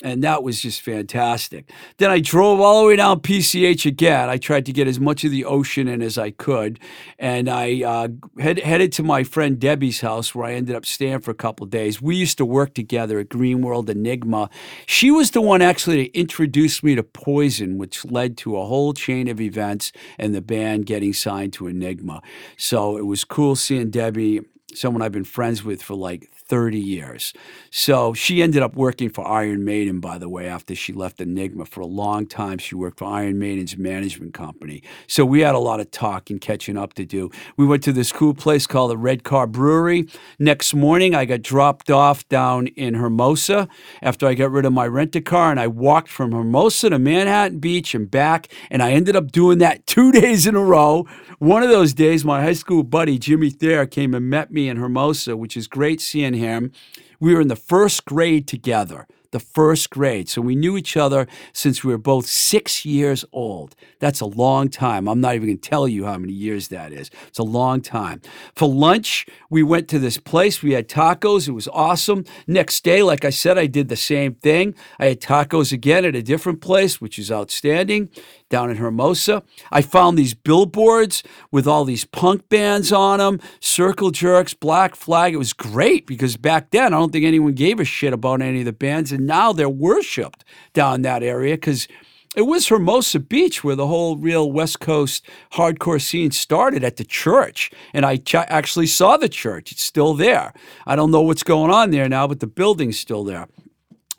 and 0.03 0.23
that 0.23 0.43
was 0.43 0.61
just 0.61 0.81
fantastic. 0.81 1.71
Then 1.97 2.11
I 2.11 2.19
drove 2.19 2.59
all 2.59 2.81
the 2.81 2.87
way 2.87 2.95
down 2.95 3.19
PCH 3.19 3.85
again. 3.85 4.29
I 4.29 4.37
tried 4.37 4.65
to 4.67 4.73
get 4.73 4.87
as 4.87 4.99
much 4.99 5.23
of 5.23 5.31
the 5.31 5.45
ocean 5.45 5.87
in 5.87 6.01
as 6.01 6.17
I 6.17 6.31
could, 6.31 6.79
and 7.17 7.49
I 7.49 7.83
uh, 7.83 8.07
head, 8.39 8.59
headed 8.59 8.91
to 8.93 9.03
my 9.03 9.23
friend 9.23 9.59
Debbie's 9.59 10.01
house 10.01 10.35
where 10.35 10.45
I 10.45 10.53
ended 10.53 10.75
up 10.75 10.85
staying 10.85 11.21
for 11.21 11.31
a 11.31 11.35
couple 11.35 11.65
days. 11.65 12.01
We 12.01 12.15
used 12.15 12.37
to 12.37 12.45
work 12.45 12.73
together 12.75 13.19
at 13.19 13.29
Green 13.29 13.61
World 13.61 13.89
Enigma. 13.89 14.49
She 14.85 15.09
was 15.09 15.31
the 15.31 15.41
one 15.41 15.61
actually 15.61 16.09
to 16.09 16.19
introduce 16.19 16.83
me 16.83 16.95
to 16.95 17.03
Poison, 17.03 17.77
which 17.77 18.05
led 18.05 18.37
to 18.37 18.57
a 18.57 18.65
whole 18.65 18.93
chain 18.93 19.27
of 19.27 19.41
events 19.41 19.91
and 20.19 20.35
the 20.35 20.41
band 20.41 20.85
getting 20.85 21.13
signed 21.13 21.53
to 21.53 21.67
Enigma. 21.67 22.21
So 22.55 22.97
it 22.97 23.05
was 23.05 23.23
cool 23.23 23.55
seeing 23.55 23.89
Debbie 23.89 24.41
someone 24.73 25.01
I've 25.01 25.11
been 25.11 25.23
friends 25.23 25.63
with 25.63 25.81
for 25.81 25.95
like 25.95 26.29
30 26.47 26.79
years. 26.79 27.33
So 27.71 28.13
she 28.13 28.41
ended 28.41 28.61
up 28.61 28.75
working 28.75 29.09
for 29.09 29.27
Iron 29.27 29.65
Maiden, 29.65 29.99
by 29.99 30.17
the 30.17 30.29
way, 30.29 30.47
after 30.47 30.75
she 30.75 30.93
left 30.93 31.19
Enigma. 31.19 31.65
For 31.65 31.81
a 31.81 31.85
long 31.85 32.25
time, 32.25 32.57
she 32.57 32.75
worked 32.75 32.99
for 32.99 33.05
Iron 33.05 33.39
Maiden's 33.39 33.77
management 33.77 34.33
company. 34.33 34.83
So 35.07 35.25
we 35.25 35.41
had 35.41 35.55
a 35.55 35.59
lot 35.59 35.79
of 35.79 35.91
talk 35.91 36.29
and 36.29 36.39
catching 36.39 36.77
up 36.77 36.93
to 36.93 37.05
do. 37.05 37.29
We 37.57 37.65
went 37.65 37.83
to 37.83 37.93
this 37.93 38.11
cool 38.11 38.33
place 38.33 38.67
called 38.67 38.91
the 38.91 38.97
Red 38.97 39.23
Car 39.23 39.47
Brewery. 39.47 40.07
Next 40.39 40.73
morning, 40.73 41.13
I 41.13 41.25
got 41.25 41.41
dropped 41.41 41.91
off 41.91 42.27
down 42.29 42.67
in 42.67 42.93
Hermosa 42.93 43.67
after 44.01 44.27
I 44.27 44.33
got 44.33 44.51
rid 44.51 44.65
of 44.65 44.73
my 44.73 44.87
rent 44.87 45.15
a 45.15 45.21
car, 45.21 45.51
and 45.51 45.59
I 45.59 45.67
walked 45.67 46.09
from 46.09 46.31
Hermosa 46.31 46.89
to 46.89 46.99
Manhattan 46.99 47.59
Beach 47.59 47.93
and 47.93 48.09
back. 48.09 48.47
And 48.69 48.81
I 48.81 48.91
ended 48.91 49.15
up 49.15 49.31
doing 49.31 49.57
that 49.59 49.85
two 49.87 50.11
days 50.11 50.47
in 50.47 50.55
a 50.55 50.63
row. 50.63 51.05
One 51.39 51.63
of 51.63 51.69
those 51.69 51.93
days, 51.93 52.25
my 52.25 52.41
high 52.41 52.53
school 52.53 52.83
buddy, 52.83 53.19
Jimmy 53.19 53.49
Thayer, 53.49 53.85
came 53.85 54.13
and 54.13 54.29
met 54.29 54.51
me 54.51 54.69
in 54.69 54.77
Hermosa, 54.77 55.35
which 55.37 55.55
is 55.57 55.67
great 55.67 56.01
seeing 56.01 56.33
him. 56.37 56.71
We 57.19 57.33
were 57.33 57.41
in 57.41 57.47
the 57.47 57.55
first 57.55 58.05
grade 58.05 58.47
together 58.47 59.07
the 59.31 59.39
first 59.39 59.89
grade. 59.89 60.29
So 60.29 60.41
we 60.41 60.55
knew 60.55 60.77
each 60.77 60.97
other 60.97 61.27
since 61.53 61.83
we 61.83 61.91
were 61.91 61.97
both 61.97 62.27
six 62.27 62.85
years 62.85 63.25
old. 63.31 63.75
That's 63.99 64.21
a 64.21 64.25
long 64.25 64.69
time. 64.69 65.07
I'm 65.07 65.21
not 65.21 65.35
even 65.35 65.47
going 65.47 65.59
to 65.59 65.69
tell 65.69 65.87
you 65.87 66.05
how 66.05 66.17
many 66.17 66.33
years 66.33 66.69
that 66.69 66.91
is. 66.91 67.09
It's 67.27 67.39
a 67.39 67.43
long 67.43 67.81
time. 67.81 68.21
For 68.55 68.67
lunch, 68.67 69.25
we 69.49 69.63
went 69.63 69.87
to 69.89 69.99
this 69.99 70.17
place. 70.17 70.61
We 70.61 70.73
had 70.73 70.87
tacos. 70.87 71.47
It 71.47 71.51
was 71.51 71.67
awesome. 71.69 72.25
Next 72.47 72.83
day, 72.83 73.03
like 73.03 73.25
I 73.25 73.29
said, 73.29 73.57
I 73.57 73.67
did 73.67 73.89
the 73.89 73.95
same 73.95 74.35
thing. 74.35 74.75
I 74.99 75.07
had 75.07 75.21
tacos 75.21 75.71
again 75.71 76.05
at 76.05 76.15
a 76.15 76.23
different 76.23 76.61
place, 76.61 77.01
which 77.01 77.19
is 77.19 77.31
outstanding 77.31 78.09
down 78.49 78.69
in 78.69 78.77
Hermosa. 78.77 79.43
I 79.71 79.81
found 79.81 80.17
these 80.17 80.33
billboards 80.33 81.23
with 81.51 81.67
all 81.67 81.85
these 81.85 82.05
punk 82.05 82.47
bands 82.49 82.91
on 82.91 83.19
them, 83.19 83.39
Circle 83.59 84.11
Jerks, 84.11 84.53
Black 84.53 84.95
Flag. 84.95 85.33
It 85.33 85.37
was 85.37 85.53
great 85.53 86.07
because 86.07 86.37
back 86.37 86.71
then 86.71 86.93
I 86.93 86.97
don't 86.97 87.11
think 87.11 87.25
anyone 87.25 87.53
gave 87.53 87.79
a 87.79 87.85
shit 87.85 88.13
about 88.13 88.41
any 88.41 88.59
of 88.59 88.65
the 88.65 88.73
bands, 88.73 89.11
and 89.11 89.25
now 89.25 89.53
they're 89.53 89.69
worshipped 89.69 90.43
down 90.73 91.01
that 91.01 91.23
area 91.23 91.55
because 91.55 91.87
it 92.35 92.43
was 92.43 92.67
Hermosa 92.67 93.19
Beach 93.19 93.63
where 93.63 93.75
the 93.75 93.87
whole 93.87 94.15
real 94.15 94.51
West 94.51 94.79
Coast 94.79 95.27
hardcore 95.53 95.99
scene 95.99 96.29
started 96.29 96.83
at 96.83 96.97
the 96.97 97.03
church. 97.03 97.71
And 97.95 98.05
I 98.05 98.17
ch- 98.17 98.35
actually 98.35 98.85
saw 98.85 99.17
the 99.17 99.27
church. 99.27 99.71
It's 99.71 99.81
still 99.81 100.13
there. 100.13 100.53
I 100.85 100.95
don't 100.95 101.09
know 101.09 101.23
what's 101.23 101.41
going 101.41 101.71
on 101.71 101.89
there 101.89 102.07
now, 102.07 102.27
but 102.27 102.39
the 102.39 102.45
building's 102.45 102.99
still 102.99 103.23
there 103.23 103.47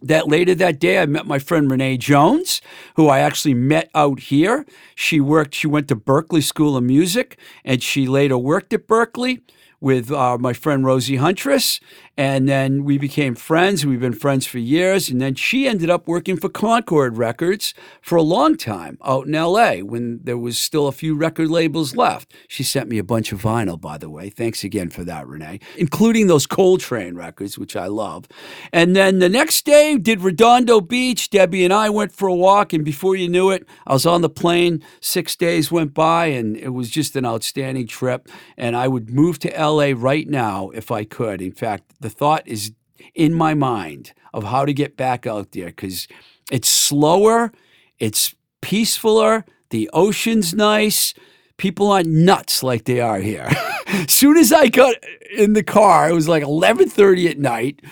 that 0.02 0.28
later 0.28 0.54
that 0.54 0.78
day, 0.78 1.00
I 1.00 1.06
met 1.06 1.26
my 1.26 1.38
friend 1.38 1.70
Renee 1.70 1.96
Jones, 1.96 2.60
who 2.96 3.08
I 3.08 3.20
actually 3.20 3.54
met 3.54 3.90
out 3.94 4.20
here. 4.20 4.64
She 4.94 5.20
worked, 5.20 5.54
she 5.54 5.66
went 5.66 5.88
to 5.88 5.96
Berklee 5.96 6.42
School 6.42 6.76
of 6.76 6.84
Music, 6.84 7.38
and 7.64 7.82
she 7.82 8.06
later 8.06 8.38
worked 8.38 8.72
at 8.72 8.86
Berklee 8.86 9.40
with 9.80 10.10
uh, 10.10 10.36
my 10.38 10.52
friend 10.52 10.84
Rosie 10.84 11.16
Huntress. 11.16 11.80
And 12.16 12.48
then 12.48 12.82
we 12.82 12.98
became 12.98 13.36
friends. 13.36 13.86
We've 13.86 14.00
been 14.00 14.12
friends 14.12 14.44
for 14.44 14.58
years. 14.58 15.08
And 15.08 15.20
then 15.20 15.36
she 15.36 15.68
ended 15.68 15.88
up 15.88 16.08
working 16.08 16.36
for 16.36 16.48
Concord 16.48 17.16
Records 17.16 17.74
for 18.02 18.16
a 18.16 18.22
long 18.22 18.56
time 18.56 18.98
out 19.04 19.28
in 19.28 19.34
LA 19.34 19.76
when 19.76 20.18
there 20.24 20.36
was 20.36 20.58
still 20.58 20.88
a 20.88 20.92
few 20.92 21.14
record 21.14 21.48
labels 21.48 21.94
left. 21.94 22.34
She 22.48 22.64
sent 22.64 22.88
me 22.88 22.98
a 22.98 23.04
bunch 23.04 23.30
of 23.30 23.40
vinyl, 23.40 23.80
by 23.80 23.98
the 23.98 24.10
way. 24.10 24.30
Thanks 24.30 24.64
again 24.64 24.90
for 24.90 25.04
that, 25.04 25.28
Renee, 25.28 25.60
including 25.76 26.26
those 26.26 26.44
Coltrane 26.44 27.14
records, 27.14 27.56
which 27.56 27.76
I 27.76 27.86
love. 27.86 28.26
And 28.72 28.96
then 28.96 29.20
the 29.20 29.28
next 29.28 29.64
day, 29.64 29.96
did 29.96 30.20
Redondo 30.20 30.80
Beach. 30.80 31.30
Debbie 31.30 31.64
and 31.64 31.72
I 31.72 31.88
went 31.88 32.10
for 32.10 32.26
a 32.26 32.34
walk. 32.34 32.72
And 32.72 32.84
before 32.84 33.14
you 33.14 33.28
knew 33.28 33.50
it, 33.50 33.64
I 33.86 33.92
was 33.92 34.06
on 34.06 34.22
the 34.22 34.28
plane. 34.28 34.82
Six 35.00 35.36
days 35.36 35.70
went 35.70 35.94
by, 35.94 36.26
and 36.26 36.56
it 36.56 36.70
was 36.70 36.90
just 36.90 37.14
an 37.14 37.24
outstanding 37.24 37.86
trip. 37.86 38.28
And 38.56 38.74
I 38.74 38.88
would 38.88 39.10
move 39.10 39.38
to 39.40 39.50
LA 39.50 39.67
right 39.92 40.28
now 40.28 40.70
if 40.70 40.90
I 40.90 41.04
could. 41.04 41.40
In 41.40 41.52
fact, 41.52 41.92
the 42.00 42.08
the 42.08 42.14
thought 42.14 42.46
is 42.46 42.72
in 43.14 43.34
my 43.34 43.54
mind 43.54 44.12
of 44.32 44.44
how 44.44 44.64
to 44.64 44.72
get 44.72 44.96
back 44.96 45.26
out 45.26 45.52
there 45.52 45.66
because 45.66 46.08
it's 46.50 46.68
slower, 46.68 47.52
it's 47.98 48.34
peacefuler, 48.62 49.44
the 49.70 49.90
ocean's 49.92 50.54
nice. 50.54 51.14
People 51.58 51.90
aren't 51.90 52.08
nuts 52.08 52.62
like 52.62 52.84
they 52.84 53.00
are 53.00 53.18
here. 53.18 53.50
Soon 54.08 54.36
as 54.36 54.52
I 54.52 54.68
got 54.68 54.94
in 55.36 55.52
the 55.52 55.62
car, 55.62 56.08
it 56.08 56.14
was 56.14 56.28
like 56.28 56.42
11:30 56.42 57.30
at 57.30 57.38
night. 57.38 57.82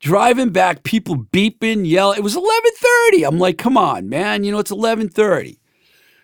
Driving 0.00 0.50
back, 0.50 0.82
people 0.82 1.16
beeping, 1.16 1.88
yelling. 1.88 2.18
It 2.18 2.24
was 2.24 2.36
11:30. 2.36 3.26
I'm 3.26 3.38
like, 3.38 3.56
"Come 3.56 3.76
on, 3.76 4.08
man! 4.08 4.44
You 4.44 4.52
know 4.52 4.58
it's 4.58 4.72
11:30." 4.72 5.58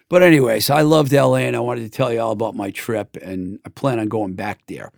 But 0.08 0.22
anyways, 0.22 0.70
I 0.70 0.82
loved 0.82 1.12
LA 1.12 1.36
and 1.36 1.54
I 1.54 1.60
wanted 1.60 1.82
to 1.82 1.90
tell 1.90 2.12
you 2.12 2.20
all 2.20 2.32
about 2.32 2.56
my 2.56 2.70
trip, 2.70 3.16
and 3.16 3.58
I 3.66 3.68
plan 3.68 3.98
on 3.98 4.08
going 4.08 4.34
back 4.34 4.60
there. 4.66 4.90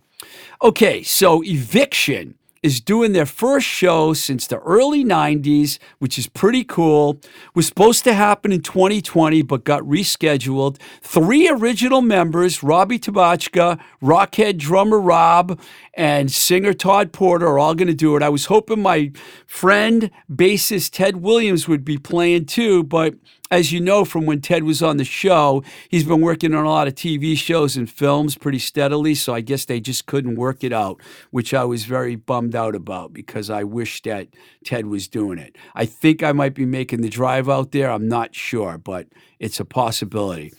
Okay, 0.61 1.03
so 1.03 1.43
eviction 1.43 2.35
is 2.63 2.79
doing 2.79 3.11
their 3.11 3.25
first 3.25 3.65
show 3.65 4.13
since 4.13 4.45
the 4.45 4.59
early 4.59 5.03
90s, 5.03 5.79
which 5.97 6.19
is 6.19 6.27
pretty 6.27 6.63
cool. 6.63 7.19
Was 7.55 7.65
supposed 7.65 8.03
to 8.03 8.13
happen 8.13 8.51
in 8.51 8.61
2020, 8.61 9.41
but 9.41 9.63
got 9.63 9.81
rescheduled. 9.81 10.77
Three 11.01 11.49
original 11.49 12.01
members, 12.01 12.61
Robbie 12.61 12.99
Tabachka, 12.99 13.79
Rockhead 14.01 14.57
drummer 14.57 14.99
Rob, 14.99 15.59
and 15.95 16.31
singer 16.31 16.73
Todd 16.73 17.11
Porter 17.11 17.47
are 17.47 17.59
all 17.59 17.73
going 17.73 17.87
to 17.87 17.95
do 17.95 18.15
it. 18.15 18.21
I 18.21 18.29
was 18.29 18.45
hoping 18.45 18.81
my 18.81 19.11
friend, 19.47 20.11
bassist 20.31 20.91
Ted 20.91 21.17
Williams 21.17 21.67
would 21.67 21.83
be 21.83 21.97
playing 21.97 22.45
too, 22.45 22.83
but 22.83 23.15
as 23.51 23.73
you 23.73 23.81
know 23.81 24.05
from 24.05 24.25
when 24.25 24.39
Ted 24.39 24.63
was 24.63 24.81
on 24.81 24.95
the 24.95 25.03
show, 25.03 25.61
he's 25.89 26.05
been 26.05 26.21
working 26.21 26.55
on 26.55 26.65
a 26.65 26.69
lot 26.69 26.87
of 26.87 26.95
TV 26.95 27.35
shows 27.35 27.75
and 27.75 27.91
films 27.91 28.37
pretty 28.37 28.59
steadily. 28.59 29.13
So 29.13 29.35
I 29.35 29.41
guess 29.41 29.65
they 29.65 29.81
just 29.81 30.05
couldn't 30.05 30.35
work 30.35 30.63
it 30.63 30.71
out, 30.71 31.01
which 31.31 31.53
I 31.53 31.65
was 31.65 31.83
very 31.83 32.15
bummed 32.15 32.55
out 32.55 32.75
about 32.75 33.11
because 33.11 33.49
I 33.49 33.65
wish 33.65 34.01
that 34.03 34.29
Ted 34.63 34.87
was 34.87 35.09
doing 35.09 35.37
it. 35.37 35.57
I 35.75 35.85
think 35.85 36.23
I 36.23 36.31
might 36.31 36.55
be 36.55 36.65
making 36.65 37.01
the 37.01 37.09
drive 37.09 37.49
out 37.49 37.73
there. 37.73 37.91
I'm 37.91 38.07
not 38.07 38.33
sure, 38.33 38.77
but 38.77 39.07
it's 39.37 39.59
a 39.59 39.65
possibility. 39.65 40.53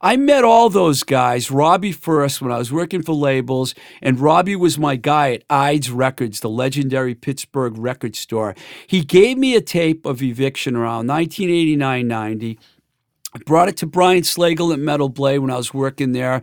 I 0.00 0.16
met 0.16 0.44
all 0.44 0.70
those 0.70 1.02
guys, 1.02 1.50
Robbie 1.50 1.92
first 1.92 2.40
when 2.40 2.52
I 2.52 2.58
was 2.58 2.72
working 2.72 3.02
for 3.02 3.14
labels, 3.14 3.74
and 4.00 4.20
Robbie 4.20 4.54
was 4.54 4.78
my 4.78 4.94
guy 4.94 5.32
at 5.32 5.44
Eide's 5.50 5.90
Records, 5.90 6.38
the 6.38 6.48
legendary 6.48 7.16
Pittsburgh 7.16 7.76
record 7.76 8.14
store. 8.14 8.54
He 8.86 9.02
gave 9.02 9.38
me 9.38 9.56
a 9.56 9.60
tape 9.60 10.06
of 10.06 10.22
Eviction 10.22 10.76
around 10.76 11.08
1989 11.08 12.06
90. 12.06 12.58
Brought 13.44 13.68
it 13.68 13.76
to 13.78 13.86
Brian 13.86 14.22
Slagel 14.22 14.72
at 14.72 14.78
Metal 14.78 15.10
Blade 15.10 15.38
when 15.38 15.50
I 15.50 15.56
was 15.56 15.74
working 15.74 16.12
there 16.12 16.42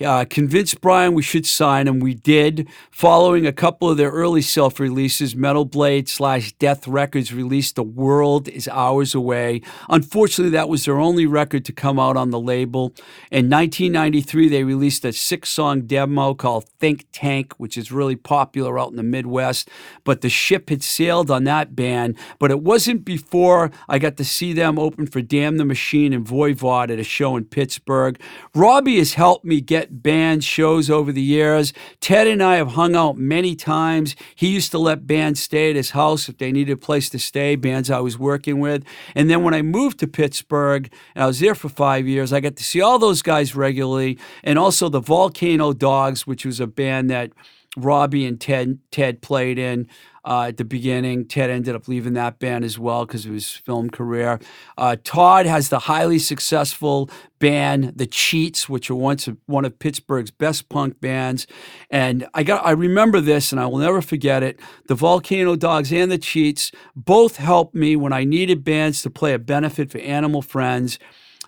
uh, 0.00 0.24
convinced 0.24 0.80
Brian 0.80 1.14
we 1.14 1.22
should 1.22 1.46
sign 1.46 1.86
him. 1.86 2.00
We 2.00 2.14
did. 2.14 2.68
Following 2.90 3.46
a 3.46 3.52
couple 3.52 3.88
of 3.88 3.96
their 3.96 4.10
early 4.10 4.42
self 4.42 4.80
releases, 4.80 5.36
Metal 5.36 5.64
Blade 5.64 6.08
slash 6.08 6.52
Death 6.54 6.88
Records 6.88 7.32
released 7.32 7.76
The 7.76 7.84
World 7.84 8.48
is 8.48 8.66
Hours 8.66 9.14
Away. 9.14 9.62
Unfortunately, 9.88 10.50
that 10.50 10.68
was 10.68 10.84
their 10.84 10.98
only 10.98 11.26
record 11.26 11.64
to 11.66 11.72
come 11.72 12.00
out 12.00 12.16
on 12.16 12.30
the 12.30 12.40
label. 12.40 12.92
In 13.30 13.48
1993, 13.48 14.48
they 14.48 14.64
released 14.64 15.04
a 15.04 15.12
six 15.12 15.48
song 15.50 15.82
demo 15.82 16.34
called 16.34 16.68
Think 16.80 17.06
Tank, 17.12 17.54
which 17.58 17.78
is 17.78 17.92
really 17.92 18.16
popular 18.16 18.78
out 18.78 18.90
in 18.90 18.96
the 18.96 19.04
Midwest. 19.04 19.68
But 20.02 20.22
the 20.22 20.28
ship 20.28 20.70
had 20.70 20.82
sailed 20.82 21.30
on 21.30 21.44
that 21.44 21.76
band. 21.76 22.16
But 22.40 22.50
it 22.50 22.60
wasn't 22.60 23.04
before 23.04 23.70
I 23.88 24.00
got 24.00 24.16
to 24.16 24.24
see 24.24 24.52
them 24.52 24.78
open 24.78 25.06
for 25.06 25.22
Damn 25.22 25.56
the 25.56 25.64
Machine 25.64 26.12
and 26.24 26.26
Voivod 26.26 26.90
at 26.90 26.98
a 26.98 27.04
show 27.04 27.36
in 27.36 27.44
Pittsburgh. 27.44 28.20
Robbie 28.54 28.98
has 28.98 29.14
helped 29.14 29.44
me 29.44 29.60
get 29.60 30.02
band 30.02 30.44
shows 30.44 30.90
over 30.90 31.12
the 31.12 31.22
years. 31.22 31.72
Ted 32.00 32.26
and 32.26 32.42
I 32.42 32.56
have 32.56 32.72
hung 32.72 32.96
out 32.96 33.16
many 33.16 33.54
times. 33.54 34.16
He 34.34 34.48
used 34.48 34.70
to 34.72 34.78
let 34.78 35.06
bands 35.06 35.40
stay 35.40 35.70
at 35.70 35.76
his 35.76 35.90
house 35.90 36.28
if 36.28 36.38
they 36.38 36.52
needed 36.52 36.72
a 36.72 36.76
place 36.76 37.08
to 37.10 37.18
stay, 37.18 37.56
bands 37.56 37.90
I 37.90 38.00
was 38.00 38.18
working 38.18 38.60
with. 38.60 38.84
And 39.14 39.28
then 39.30 39.42
when 39.42 39.54
I 39.54 39.62
moved 39.62 39.98
to 40.00 40.06
Pittsburgh, 40.06 40.90
and 41.14 41.24
I 41.24 41.26
was 41.26 41.40
there 41.40 41.54
for 41.54 41.68
five 41.68 42.06
years, 42.06 42.32
I 42.32 42.40
got 42.40 42.56
to 42.56 42.64
see 42.64 42.80
all 42.80 42.98
those 42.98 43.22
guys 43.22 43.54
regularly, 43.54 44.18
and 44.42 44.58
also 44.58 44.88
the 44.88 45.00
Volcano 45.00 45.72
Dogs, 45.72 46.26
which 46.26 46.44
was 46.44 46.60
a 46.60 46.66
band 46.66 47.10
that 47.10 47.32
Robbie 47.76 48.24
and 48.24 48.40
Ted 48.40 48.78
Ted 48.92 49.20
played 49.20 49.58
in 49.58 49.88
uh, 50.24 50.46
at 50.48 50.56
the 50.56 50.64
beginning. 50.64 51.26
Ted 51.26 51.50
ended 51.50 51.74
up 51.74 51.88
leaving 51.88 52.14
that 52.14 52.38
band 52.38 52.64
as 52.64 52.78
well 52.78 53.04
because 53.04 53.26
of 53.26 53.32
his 53.32 53.50
film 53.50 53.90
career. 53.90 54.40
Uh, 54.78 54.96
Todd 55.04 55.46
has 55.46 55.68
the 55.68 55.80
highly 55.80 56.18
successful 56.18 57.10
band 57.38 57.92
The 57.96 58.06
Cheats, 58.06 58.68
which 58.68 58.90
are 58.90 58.94
once 58.94 59.28
one 59.46 59.64
of 59.64 59.78
Pittsburgh's 59.78 60.30
best 60.30 60.68
punk 60.68 61.00
bands. 61.00 61.46
And 61.90 62.26
I 62.34 62.42
got 62.42 62.64
I 62.64 62.70
remember 62.70 63.20
this, 63.20 63.52
and 63.52 63.60
I 63.60 63.66
will 63.66 63.78
never 63.78 64.00
forget 64.00 64.42
it. 64.42 64.58
The 64.86 64.94
Volcano 64.94 65.56
Dogs 65.56 65.92
and 65.92 66.10
The 66.10 66.18
Cheats 66.18 66.72
both 66.96 67.36
helped 67.36 67.74
me 67.74 67.96
when 67.96 68.12
I 68.12 68.24
needed 68.24 68.64
bands 68.64 69.02
to 69.02 69.10
play 69.10 69.34
a 69.34 69.38
benefit 69.38 69.90
for 69.90 69.98
Animal 69.98 70.42
Friends. 70.42 70.98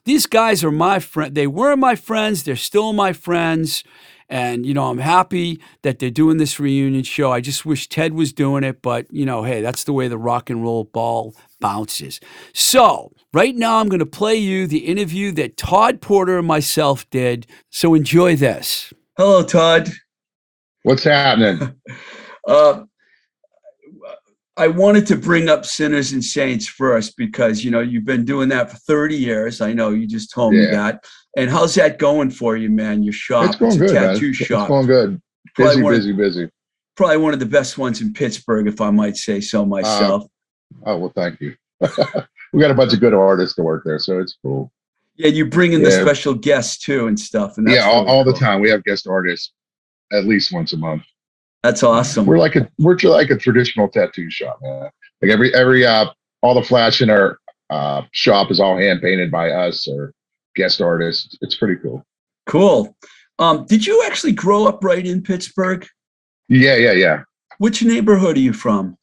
These 0.04 0.26
guys 0.26 0.62
are 0.62 0.70
my 0.70 1.00
friend. 1.00 1.34
They 1.34 1.48
were 1.48 1.76
my 1.76 1.96
friends. 1.96 2.44
They're 2.44 2.54
still 2.54 2.92
my 2.92 3.12
friends. 3.12 3.82
And, 4.28 4.66
you 4.66 4.74
know, 4.74 4.90
I'm 4.90 4.98
happy 4.98 5.60
that 5.82 5.98
they're 5.98 6.10
doing 6.10 6.38
this 6.38 6.58
reunion 6.58 7.04
show. 7.04 7.32
I 7.32 7.40
just 7.40 7.64
wish 7.64 7.88
Ted 7.88 8.14
was 8.14 8.32
doing 8.32 8.64
it, 8.64 8.82
but, 8.82 9.06
you 9.12 9.24
know, 9.24 9.44
hey, 9.44 9.60
that's 9.60 9.84
the 9.84 9.92
way 9.92 10.08
the 10.08 10.18
rock 10.18 10.50
and 10.50 10.62
roll 10.62 10.84
ball 10.84 11.34
bounces. 11.60 12.20
So, 12.52 13.12
right 13.32 13.54
now, 13.54 13.78
I'm 13.78 13.88
going 13.88 14.00
to 14.00 14.06
play 14.06 14.36
you 14.36 14.66
the 14.66 14.86
interview 14.86 15.30
that 15.32 15.56
Todd 15.56 16.00
Porter 16.00 16.38
and 16.38 16.46
myself 16.46 17.08
did. 17.10 17.46
So, 17.70 17.94
enjoy 17.94 18.36
this. 18.36 18.92
Hello, 19.16 19.42
Todd. 19.44 19.90
What's 20.82 21.04
happening? 21.04 21.74
uh, 22.48 22.84
I 24.58 24.68
wanted 24.68 25.06
to 25.08 25.16
bring 25.16 25.48
up 25.50 25.66
Sinners 25.66 26.12
and 26.12 26.24
Saints 26.24 26.66
first 26.66 27.16
because 27.16 27.62
you 27.62 27.70
know 27.70 27.80
you've 27.80 28.06
been 28.06 28.24
doing 28.24 28.48
that 28.48 28.70
for 28.70 28.76
30 28.78 29.16
years. 29.16 29.60
I 29.60 29.72
know 29.72 29.90
you 29.90 30.06
just 30.06 30.32
told 30.32 30.54
yeah. 30.54 30.60
me 30.60 30.66
that. 30.70 31.04
And 31.36 31.50
how's 31.50 31.74
that 31.74 31.98
going 31.98 32.30
for 32.30 32.56
you, 32.56 32.70
man? 32.70 33.02
Your 33.02 33.12
shop, 33.12 33.46
it's 33.46 33.56
going 33.56 33.72
it's 33.72 33.80
good. 33.80 33.92
Tattoo 33.92 34.26
man. 34.26 34.32
shop. 34.32 34.62
It's 34.62 34.68
going 34.68 34.86
good. 34.86 35.22
Busy, 35.56 35.82
busy, 35.82 36.10
of, 36.10 36.16
busy. 36.16 36.50
Probably 36.96 37.18
one 37.18 37.34
of 37.34 37.40
the 37.40 37.46
best 37.46 37.76
ones 37.76 38.00
in 38.00 38.14
Pittsburgh, 38.14 38.66
if 38.66 38.80
I 38.80 38.90
might 38.90 39.16
say 39.16 39.40
so 39.40 39.66
myself. 39.66 40.24
Uh, 40.86 40.90
oh 40.90 40.98
well, 40.98 41.12
thank 41.14 41.40
you. 41.40 41.54
we 42.52 42.60
got 42.60 42.70
a 42.70 42.74
bunch 42.74 42.94
of 42.94 43.00
good 43.00 43.12
artists 43.12 43.56
to 43.56 43.62
work 43.62 43.82
there, 43.84 43.98
so 43.98 44.18
it's 44.18 44.38
cool. 44.42 44.72
Yeah, 45.16 45.28
you 45.28 45.46
bring 45.46 45.74
in 45.74 45.80
yeah. 45.80 45.90
the 45.90 45.92
special 45.92 46.32
guests 46.32 46.82
too 46.82 47.06
and 47.06 47.18
stuff. 47.18 47.58
And 47.58 47.68
yeah, 47.68 47.84
all, 47.84 48.04
really 48.04 48.08
all 48.08 48.24
cool. 48.24 48.32
the 48.32 48.38
time. 48.38 48.60
We 48.60 48.70
have 48.70 48.82
guest 48.84 49.06
artists 49.06 49.52
at 50.12 50.24
least 50.24 50.52
once 50.52 50.72
a 50.72 50.78
month. 50.78 51.02
That's 51.66 51.82
awesome. 51.82 52.26
We're 52.26 52.38
like 52.38 52.54
a 52.54 52.70
we're 52.78 52.96
like 53.02 53.30
a 53.30 53.36
traditional 53.36 53.88
tattoo 53.88 54.30
shop, 54.30 54.60
man. 54.62 54.88
Like 55.20 55.32
every 55.32 55.52
every 55.52 55.84
uh 55.84 56.06
all 56.40 56.54
the 56.54 56.62
flash 56.62 57.02
in 57.02 57.10
our 57.10 57.40
uh 57.70 58.02
shop 58.12 58.52
is 58.52 58.60
all 58.60 58.78
hand 58.78 59.02
painted 59.02 59.32
by 59.32 59.50
us 59.50 59.88
or 59.88 60.12
guest 60.54 60.80
artists. 60.80 61.36
It's 61.40 61.56
pretty 61.56 61.74
cool. 61.82 62.04
Cool. 62.46 62.96
Um, 63.40 63.66
did 63.66 63.84
you 63.84 64.04
actually 64.06 64.30
grow 64.30 64.68
up 64.68 64.84
right 64.84 65.04
in 65.04 65.24
Pittsburgh? 65.24 65.84
Yeah, 66.48 66.76
yeah, 66.76 66.92
yeah. 66.92 67.22
Which 67.58 67.82
neighborhood 67.82 68.36
are 68.36 68.40
you 68.40 68.52
from? 68.52 68.96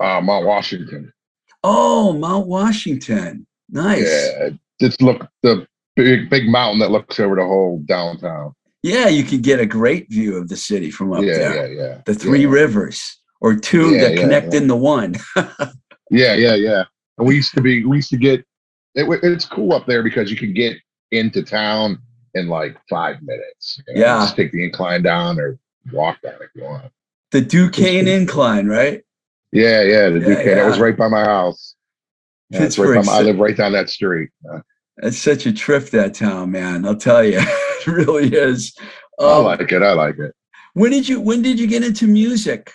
Uh, 0.00 0.22
Mount 0.22 0.46
Washington. 0.46 1.12
Oh, 1.62 2.14
Mount 2.14 2.46
Washington. 2.46 3.46
Nice. 3.68 4.08
Yeah, 4.08 4.48
just 4.80 5.02
look 5.02 5.28
the 5.42 5.66
big 5.96 6.30
big 6.30 6.48
mountain 6.48 6.78
that 6.78 6.90
looks 6.90 7.20
over 7.20 7.36
the 7.36 7.44
whole 7.44 7.80
downtown. 7.84 8.54
Yeah, 8.82 9.08
you 9.08 9.22
could 9.22 9.42
get 9.42 9.60
a 9.60 9.66
great 9.66 10.10
view 10.10 10.36
of 10.36 10.48
the 10.48 10.56
city 10.56 10.90
from 10.90 11.12
up 11.12 11.22
yeah, 11.22 11.38
there. 11.38 11.72
Yeah, 11.72 11.82
yeah. 11.82 12.02
The 12.04 12.14
three 12.14 12.42
yeah. 12.42 12.48
rivers 12.48 13.20
or 13.40 13.54
two 13.54 13.90
yeah, 13.90 14.08
that 14.08 14.18
connect 14.18 14.54
into 14.54 14.74
one. 14.74 15.14
yeah, 16.10 16.34
yeah, 16.34 16.54
yeah. 16.54 16.84
And 17.18 17.26
we 17.26 17.36
used 17.36 17.54
to 17.54 17.60
be, 17.60 17.84
we 17.84 17.96
used 17.98 18.10
to 18.10 18.16
get, 18.16 18.44
it, 18.94 19.06
it's 19.22 19.44
cool 19.44 19.72
up 19.72 19.86
there 19.86 20.02
because 20.02 20.30
you 20.30 20.36
can 20.36 20.52
get 20.52 20.76
into 21.12 21.42
town 21.42 21.98
in 22.34 22.48
like 22.48 22.76
five 22.88 23.22
minutes. 23.22 23.80
You 23.86 23.94
know? 23.94 24.00
Yeah. 24.00 24.18
Just 24.20 24.36
take 24.36 24.50
the 24.50 24.64
incline 24.64 25.02
down 25.02 25.38
or 25.38 25.58
walk 25.92 26.20
down 26.22 26.34
if 26.40 26.50
you 26.54 26.64
want. 26.64 26.90
The 27.30 27.40
Duquesne 27.40 28.08
incline, 28.08 28.66
right? 28.66 29.02
Yeah, 29.52 29.82
yeah, 29.82 30.08
the 30.08 30.20
Duquesne. 30.20 30.56
That 30.56 30.66
was 30.66 30.78
right 30.78 30.96
by 30.96 31.08
my 31.08 31.24
house. 31.24 31.76
Yeah, 32.50 32.68
right 32.78 33.04
my, 33.04 33.12
I 33.12 33.22
live 33.22 33.38
right 33.38 33.56
down 33.56 33.72
that 33.72 33.88
street. 33.88 34.30
It's 34.98 35.18
such 35.18 35.46
a 35.46 35.52
trip 35.52 35.88
that 35.90 36.14
town, 36.14 36.50
man. 36.50 36.84
I'll 36.84 36.96
tell 36.96 37.24
you. 37.24 37.40
it 37.86 37.90
really 37.90 38.28
is. 38.28 38.74
Um, 39.18 39.28
I 39.28 39.36
like 39.36 39.72
it. 39.72 39.82
I 39.82 39.92
like 39.92 40.18
it. 40.18 40.34
When 40.74 40.90
did 40.90 41.08
you 41.08 41.20
When 41.20 41.42
did 41.42 41.60
you 41.60 41.66
get 41.66 41.84
into 41.84 42.06
music? 42.06 42.72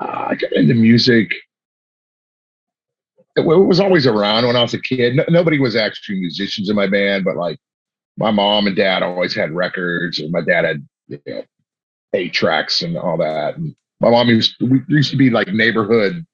Uh, 0.00 0.26
I 0.30 0.34
got 0.34 0.52
into 0.52 0.74
music. 0.74 1.32
It, 3.36 3.40
it, 3.40 3.44
was 3.44 3.80
always 3.80 4.06
around 4.06 4.46
when 4.46 4.56
I 4.56 4.62
was 4.62 4.74
a 4.74 4.80
kid. 4.80 5.16
No, 5.16 5.24
nobody 5.28 5.58
was 5.58 5.76
actually 5.76 6.20
musicians 6.20 6.68
in 6.68 6.76
my 6.76 6.86
band, 6.86 7.24
but 7.24 7.36
like 7.36 7.58
my 8.16 8.30
mom 8.30 8.66
and 8.66 8.76
dad 8.76 9.02
always 9.02 9.34
had 9.34 9.52
records, 9.52 10.18
and 10.18 10.30
my 10.32 10.42
dad 10.42 10.64
had 10.64 10.86
you 11.08 11.20
know, 11.26 11.42
eight 12.12 12.32
tracks 12.32 12.82
and 12.82 12.96
all 12.96 13.16
that. 13.18 13.56
And 13.56 13.74
my 14.00 14.10
mom 14.10 14.28
used 14.28 14.56
we 14.60 14.82
used 14.88 15.10
to 15.12 15.16
be 15.16 15.30
like 15.30 15.48
neighborhood 15.48 16.26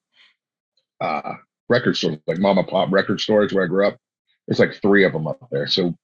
uh, 0.99 1.35
record 1.69 1.95
stores, 1.95 2.17
like 2.27 2.39
mom 2.39 2.57
and 2.57 2.67
pop 2.67 2.91
record 2.91 3.21
stores 3.21 3.53
where 3.53 3.63
I 3.63 3.67
grew 3.67 3.87
up. 3.87 3.97
There's 4.47 4.59
like 4.59 4.81
three 4.81 5.05
of 5.05 5.13
them 5.13 5.27
up 5.27 5.47
there. 5.51 5.67
So 5.67 5.95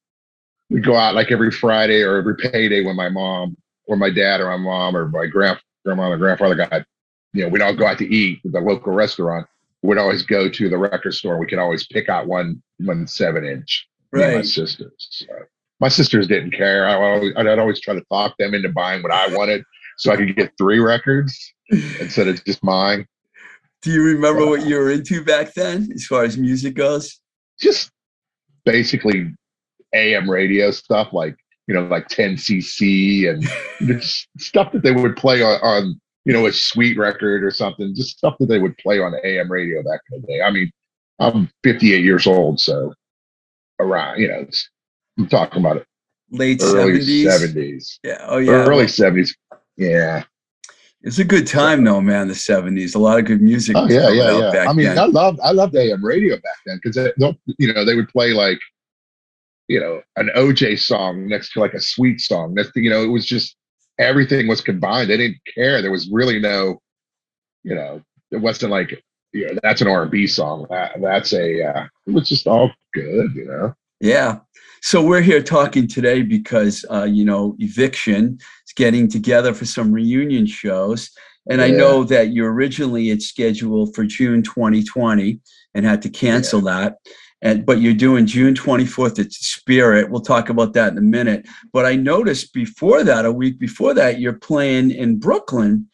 we 0.69 0.79
go 0.79 0.95
out 0.95 1.15
like 1.15 1.31
every 1.31 1.51
Friday 1.51 2.01
or 2.01 2.17
every 2.17 2.35
payday 2.35 2.83
when 2.83 2.95
my 2.95 3.09
mom 3.09 3.55
or 3.87 3.95
my 3.95 4.09
dad 4.09 4.41
or 4.41 4.49
my 4.57 4.63
mom 4.63 4.97
or 4.97 5.07
my 5.09 5.25
grand 5.27 5.59
grandma 5.83 6.09
or 6.09 6.17
grandfather 6.17 6.55
got, 6.55 6.85
you 7.33 7.43
know, 7.43 7.49
we'd 7.49 7.61
all 7.61 7.75
go 7.75 7.85
out 7.85 7.97
to 7.99 8.13
eat 8.13 8.39
at 8.45 8.51
the 8.51 8.59
local 8.59 8.93
restaurant. 8.93 9.45
We'd 9.83 9.99
always 9.99 10.23
go 10.23 10.49
to 10.49 10.69
the 10.69 10.77
record 10.77 11.13
store. 11.13 11.37
We 11.37 11.45
could 11.45 11.59
always 11.59 11.85
pick 11.85 12.09
out 12.09 12.27
one 12.27 12.61
one 12.79 13.05
seven 13.05 13.45
inch. 13.45 13.87
Right. 14.11 14.37
My 14.37 14.41
sisters. 14.41 15.07
So 15.11 15.25
my 15.79 15.89
sisters 15.89 16.27
didn't 16.27 16.51
care. 16.51 16.87
I 16.87 16.95
always, 16.95 17.33
I'd 17.35 17.59
always 17.59 17.79
try 17.81 17.93
to 17.93 18.03
talk 18.09 18.35
them 18.37 18.53
into 18.53 18.69
buying 18.69 19.03
what 19.03 19.11
I 19.11 19.27
wanted 19.35 19.63
so 19.97 20.11
I 20.11 20.15
could 20.15 20.35
get 20.35 20.53
three 20.57 20.79
records 20.79 21.53
instead 21.69 22.27
of 22.27 22.43
just 22.45 22.63
mine. 22.63 23.05
Do 23.81 23.91
you 23.91 24.03
remember 24.03 24.45
what 24.47 24.65
you 24.65 24.77
were 24.77 24.89
into 24.89 25.23
back 25.23 25.53
then 25.53 25.89
as 25.93 26.05
far 26.05 26.23
as 26.23 26.37
music 26.37 26.73
goes? 26.73 27.19
Just 27.59 27.91
basically 28.63 29.33
AM 29.93 30.29
radio 30.29 30.71
stuff 30.71 31.13
like 31.13 31.35
you 31.67 31.73
know 31.73 31.83
like 31.85 32.07
10cc 32.07 33.29
and 33.29 34.03
stuff 34.37 34.71
that 34.71 34.83
they 34.83 34.91
would 34.91 35.15
play 35.15 35.41
on, 35.41 35.59
on 35.61 35.99
you 36.25 36.33
know 36.33 36.45
a 36.45 36.51
sweet 36.51 36.97
record 36.97 37.43
or 37.43 37.51
something 37.51 37.93
just 37.95 38.17
stuff 38.17 38.35
that 38.39 38.47
they 38.47 38.59
would 38.59 38.77
play 38.77 38.99
on 38.99 39.13
AM 39.23 39.51
radio 39.51 39.83
back 39.83 40.01
in 40.11 40.21
the 40.21 40.27
day. 40.27 40.41
I 40.41 40.51
mean, 40.51 40.71
I'm 41.19 41.49
58 41.63 42.03
years 42.03 42.27
old, 42.27 42.59
so 42.59 42.93
around 43.79 44.19
you 44.19 44.27
know 44.27 44.45
I'm 45.17 45.27
talking 45.27 45.59
about 45.59 45.77
it 45.77 45.87
late 46.31 46.61
early 46.63 46.99
70s. 46.99 47.53
70s. 47.53 47.99
Yeah, 48.03 48.25
oh 48.27 48.37
yeah, 48.37 48.51
early 48.51 48.85
70s. 48.85 49.31
Yeah. 49.77 50.23
It's 51.01 51.19
a 51.19 51.23
good 51.23 51.45
time 51.45 51.83
though, 51.83 52.01
man. 52.01 52.27
The 52.27 52.33
'70s, 52.33 52.95
a 52.95 52.99
lot 52.99 53.19
of 53.19 53.25
good 53.25 53.39
music. 53.39 53.75
Oh 53.77 53.87
yeah, 53.87 54.09
yeah, 54.09 54.51
yeah. 54.51 54.65
I 54.67 54.73
mean, 54.73 54.87
then. 54.87 54.97
I 54.97 55.05
love, 55.05 55.39
I 55.43 55.51
loved 55.51 55.75
AM 55.75 56.03
radio 56.03 56.35
back 56.37 56.57
then 56.65 56.79
because 56.81 56.97
you 57.59 57.71
know 57.71 57.85
they 57.85 57.93
would 57.93 58.09
play 58.09 58.31
like 58.31 58.57
you 59.67 59.79
know, 59.79 60.01
an 60.15 60.29
OJ 60.35 60.79
song 60.79 61.27
next 61.27 61.53
to 61.53 61.59
like 61.59 61.73
a 61.73 61.81
sweet 61.81 62.21
song. 62.21 62.53
That's 62.55 62.69
you 62.75 62.89
know, 62.89 63.03
it 63.03 63.07
was 63.07 63.25
just 63.25 63.55
everything 63.99 64.47
was 64.47 64.61
combined. 64.61 65.09
They 65.09 65.17
didn't 65.17 65.39
care. 65.53 65.81
There 65.81 65.91
was 65.91 66.09
really 66.09 66.39
no, 66.39 66.79
you 67.63 67.75
know, 67.75 68.01
it 68.31 68.37
wasn't 68.37 68.71
like 68.71 69.01
you 69.33 69.47
know 69.47 69.59
that's 69.63 69.81
an 69.81 69.87
R 69.87 70.03
and 70.03 70.11
B 70.11 70.27
song. 70.27 70.67
That 70.69 71.01
that's 71.01 71.33
a 71.33 71.63
uh, 71.63 71.85
it 72.07 72.13
was 72.13 72.29
just 72.29 72.47
all 72.47 72.71
good, 72.93 73.33
you 73.35 73.45
know. 73.45 73.73
Yeah. 73.99 74.39
So 74.81 75.01
we're 75.01 75.21
here 75.21 75.41
talking 75.41 75.87
today 75.87 76.21
because 76.21 76.85
uh, 76.91 77.05
you 77.05 77.25
know 77.25 77.55
Eviction 77.59 78.37
is 78.67 78.73
getting 78.75 79.09
together 79.09 79.53
for 79.53 79.65
some 79.65 79.91
reunion 79.91 80.45
shows, 80.45 81.09
and 81.49 81.61
I 81.61 81.69
know 81.69 82.03
that 82.05 82.29
you 82.29 82.45
originally 82.45 83.09
it's 83.09 83.27
scheduled 83.27 83.95
for 83.95 84.03
June 84.03 84.43
2020 84.43 85.39
and 85.73 85.85
had 85.85 86.01
to 86.03 86.09
cancel 86.09 86.61
that. 86.61 86.97
And 87.45 87.63
but 87.63 87.79
you're 87.79 87.93
doing 87.93 88.25
June 88.25 88.55
24th 88.55 89.19
at 89.19 89.31
Spirit. 89.31 90.09
We'll 90.09 90.21
talk 90.21 90.49
about 90.49 90.73
that 90.73 90.91
in 90.91 90.97
a 90.97 91.01
minute. 91.01 91.47
But 91.71 91.85
I 91.85 91.95
noticed 91.95 92.53
before 92.53 93.03
that, 93.03 93.23
a 93.23 93.31
week 93.31 93.59
before 93.59 93.93
that, 93.93 94.19
you're 94.19 94.33
playing 94.33 94.89
in 94.89 95.19
Brooklyn 95.19 95.87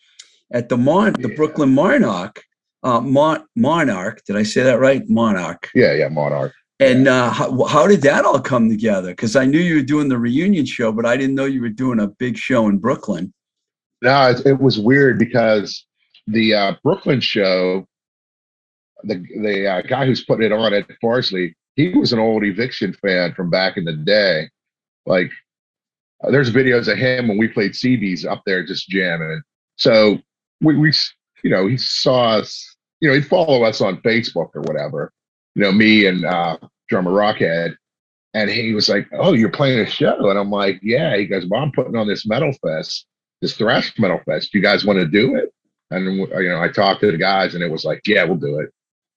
at 0.54 0.70
the 0.70 0.78
Mon- 0.78 1.12
the 1.12 1.36
Brooklyn 1.36 1.76
Monarch. 1.76 2.42
Uh, 2.84 3.02
Mon- 3.02 3.46
Monarch. 3.58 4.24
Did 4.26 4.38
I 4.38 4.44
say 4.44 4.64
that 4.64 4.80
right? 4.80 5.04
Monarch. 5.10 5.70
Yeah, 5.76 5.94
yeah, 5.94 6.08
Monarch. 6.08 6.54
And 6.80 7.10
uh, 7.10 7.30
how, 7.30 7.66
how 7.66 7.86
did 7.86 8.02
that 8.04 8.24
all 8.24 8.40
come 8.40 8.70
together? 8.70 9.10
Because 9.10 9.36
I 9.36 9.46
knew 9.46 9.60
you 9.60 9.76
were 9.76 9.82
doing 9.82 10.08
the 10.08 10.18
reunion 10.18 10.66
show, 10.66 10.94
but 10.94 11.06
I 11.06 11.18
didn't 11.18 11.36
know 11.36 11.46
you 11.46 11.62
were 11.62 11.70
doing 11.70 12.00
a 12.00 12.08
big 12.08 12.38
show 12.38 12.70
in 12.70 12.78
Brooklyn. 12.78 13.34
No, 14.02 14.30
it, 14.30 14.46
it 14.46 14.60
was 14.60 14.80
weird 14.80 15.20
because 15.20 15.86
the 16.28 16.54
uh, 16.54 16.74
Brooklyn 16.82 17.20
show, 17.20 17.86
the 19.04 19.16
the 19.42 19.68
uh, 19.68 19.82
guy 19.82 20.06
who's 20.06 20.24
putting 20.24 20.46
it 20.46 20.52
on 20.52 20.74
at 20.74 20.88
Farsley, 21.04 21.54
he 21.76 21.90
was 21.90 22.14
an 22.14 22.20
old 22.20 22.44
Eviction 22.44 22.94
fan 22.94 23.34
from 23.34 23.50
back 23.50 23.78
in 23.78 23.86
the 23.86 23.94
day. 23.94 24.50
Like, 25.06 25.32
uh, 26.24 26.32
there's 26.32 26.52
videos 26.52 26.92
of 26.92 26.98
him 26.98 27.28
when 27.28 27.38
we 27.38 27.48
played 27.48 27.72
CDs 27.72 28.26
up 28.26 28.44
there 28.46 28.66
just 28.66 28.88
jamming. 28.88 29.42
So 29.78 30.20
we, 30.62 30.78
we, 30.78 30.94
you 31.44 31.50
know, 31.50 31.68
he 31.68 31.78
saw 31.78 32.38
us. 32.38 32.68
You 33.00 33.10
know, 33.10 33.16
he'd 33.16 33.28
follow 33.28 33.64
us 33.64 33.82
on 33.82 34.02
Facebook 34.02 34.50
or 34.54 34.62
whatever. 34.62 35.12
You 35.56 35.64
know, 35.64 35.72
me 35.72 36.06
and 36.06 36.24
uh, 36.24 36.58
drummer 36.88 37.12
Rockhead, 37.12 37.76
and 38.36 38.50
he 38.50 38.74
was 38.74 38.88
like, 38.90 39.08
"Oh, 39.14 39.34
you're 39.34 39.50
playing 39.50 39.80
a 39.80 39.90
show," 39.90 40.30
and 40.30 40.38
I'm 40.38 40.52
like, 40.52 40.80
"Yeah." 40.84 41.18
He 41.18 41.26
goes, 41.26 41.46
"Well, 41.48 41.64
I'm 41.64 41.72
putting 41.72 41.96
on 41.96 42.08
this 42.08 42.26
metal 42.26 42.54
fest." 42.64 43.08
this 43.42 43.56
thrash 43.56 43.98
metal 44.00 44.22
fest. 44.26 44.54
You 44.54 44.62
guys 44.62 44.86
want 44.86 45.00
to 45.00 45.08
do 45.08 45.36
it? 45.36 45.54
And 45.90 46.16
you 46.16 46.50
know, 46.50 46.62
I 46.62 46.70
talked 46.70 47.02
to 47.02 47.12
the 47.12 47.18
guys, 47.18 47.54
and 47.54 47.64
it 47.64 47.70
was 47.70 47.84
like, 47.84 48.02
yeah, 48.06 48.24
we'll 48.24 48.38
do 48.38 48.60
it. 48.60 48.70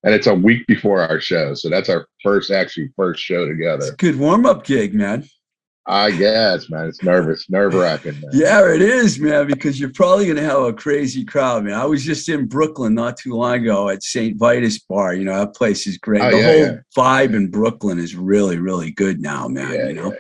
And 0.05 0.15
it's 0.15 0.27
a 0.27 0.35
week 0.35 0.67
before 0.67 1.01
our 1.01 1.19
show, 1.19 1.55
so 1.55 1.69
that's 1.71 1.89
our 1.89 2.07
first, 2.23 2.51
actually, 2.51 2.91
first 2.95 3.23
show 3.23 3.43
It's 3.45 3.51
a 3.51 3.55
together. 3.55 3.97
good 3.99 4.17
warm 4.19 4.45
up 4.47 4.65
gig, 4.65 4.95
man. 4.95 5.25
I 5.87 6.11
guess, 6.13 6.71
man, 6.71 6.87
it's 6.89 7.03
nervous, 7.03 7.51
nerve 7.51 7.75
wracking. 7.75 8.23
Yeah, 8.33 8.67
it 8.73 8.81
is, 8.81 9.19
man, 9.19 9.47
because 9.47 9.79
you're 9.79 9.93
probably 9.93 10.25
going 10.25 10.37
to 10.39 10.43
have 10.43 10.63
a 10.63 10.73
crazy 10.73 11.25
crowd, 11.27 11.65
man. 11.65 11.75
I 11.75 11.85
was 11.85 12.03
just 12.03 12.27
in 12.31 12.47
Brooklyn 12.47 12.95
not 12.95 13.19
too 13.19 13.35
long 13.35 13.57
ago 13.57 13.91
at 13.91 14.03
St. 14.03 14.39
Vitus 14.39 14.79
Bar. 14.79 15.15
You 15.15 15.25
know, 15.25 15.39
that 15.39 15.55
place 15.55 15.87
is 15.87 15.99
great. 15.99 16.23
Oh, 16.23 16.31
the 16.31 16.37
yeah, 16.39 16.43
whole 16.45 16.57
yeah. 16.61 16.77
vibe 16.97 17.35
in 17.35 17.51
Brooklyn 17.51 17.99
is 17.99 18.15
really, 18.17 18.59
really 18.59 18.93
good 18.93 19.21
now, 19.21 19.47
man. 19.49 19.75
yeah, 19.75 19.89
you 19.89 19.95
know. 19.95 20.15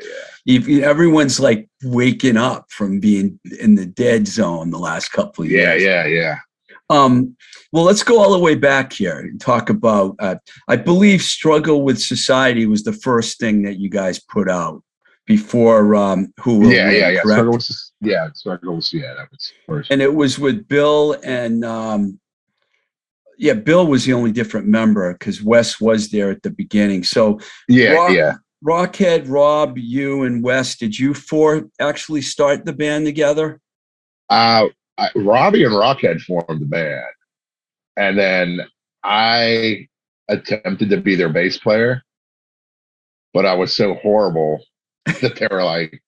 If- 0.47 0.69
everyone's 0.83 1.41
like 1.41 1.67
waking 1.83 2.37
up 2.37 2.71
from 2.71 3.01
being 3.01 3.41
in 3.61 3.75
the 3.75 3.87
dead 3.87 4.27
zone 4.29 4.69
the 4.71 4.79
last 4.79 5.13
couple 5.13 5.45
of 5.45 5.51
years. 5.51 5.83
Yeah, 5.83 6.05
yeah, 6.05 6.07
yeah. 6.07 6.37
Um, 6.91 7.37
well, 7.73 7.85
let's 7.85 8.03
go 8.03 8.23
all 8.23 8.33
the 8.33 8.39
way 8.39 8.55
back 8.55 8.93
here 8.93 9.19
and 9.19 9.41
talk 9.41 9.71
about. 9.71 10.17
Uh, 10.19 10.37
I 10.69 10.77
believe 10.77 11.23
"Struggle 11.23 11.83
with 11.83 11.99
Society" 11.99 12.67
was 12.67 12.85
the 12.85 12.93
first 12.93 13.39
thing 13.39 13.63
that 13.63 13.79
you 13.79 13.89
guys 13.89 14.21
put 14.21 14.51
out 14.51 14.83
before 15.27 15.95
um, 15.95 16.33
"Who 16.41 16.69
yeah, 16.69 16.91
yeah, 16.91 17.09
yeah. 17.11 17.21
Struggle 17.21 17.53
was, 17.55 17.93
yeah, 18.01 18.29
struggle 18.35 18.77
was, 18.77 18.93
yeah, 18.93 19.15
that 19.15 19.31
was 19.31 19.53
first. 19.67 19.91
And 19.91 20.03
it 20.03 20.15
was 20.15 20.39
with 20.39 20.69
Bill 20.69 21.17
and 21.25 21.65
um, 21.65 22.21
yeah, 23.39 23.55
Bill 23.55 23.87
was 23.87 24.05
the 24.05 24.13
only 24.13 24.33
different 24.33 24.67
member 24.67 25.13
because 25.13 25.43
Wes 25.43 25.81
was 25.81 26.11
there 26.11 26.31
at 26.31 26.43
the 26.43 26.51
beginning. 26.51 27.05
So 27.05 27.41
yeah, 27.69 27.93
Rock- 27.93 28.13
yeah. 28.13 28.35
Rockhead, 28.65 29.29
Rob, 29.29 29.77
you, 29.77 30.23
and 30.23 30.43
Wes, 30.43 30.77
did 30.77 30.99
you 30.99 31.13
four 31.13 31.69
actually 31.79 32.23
start 32.23 32.65
the 32.65 32.73
band 32.73 33.05
together? 33.05 33.61
Uh, 34.31 34.69
I, 34.99 35.11
Robbie 35.17 35.65
and 35.65 35.75
Rockhead 35.75 36.21
formed 36.23 36.61
the 36.61 36.67
band, 36.67 37.05
and 37.97 38.19
then 38.19 38.61
I 39.03 39.89
attempted 40.29 40.91
to 40.91 41.01
be 41.01 41.15
their 41.15 41.29
bass 41.29 41.59
player, 41.59 42.03
but 43.33 43.45
I 43.47 43.55
was 43.55 43.75
so 43.75 43.95
horrible 43.95 44.65
that 45.07 45.37
they 45.37 45.49
were 45.51 45.65
like, 45.65 46.01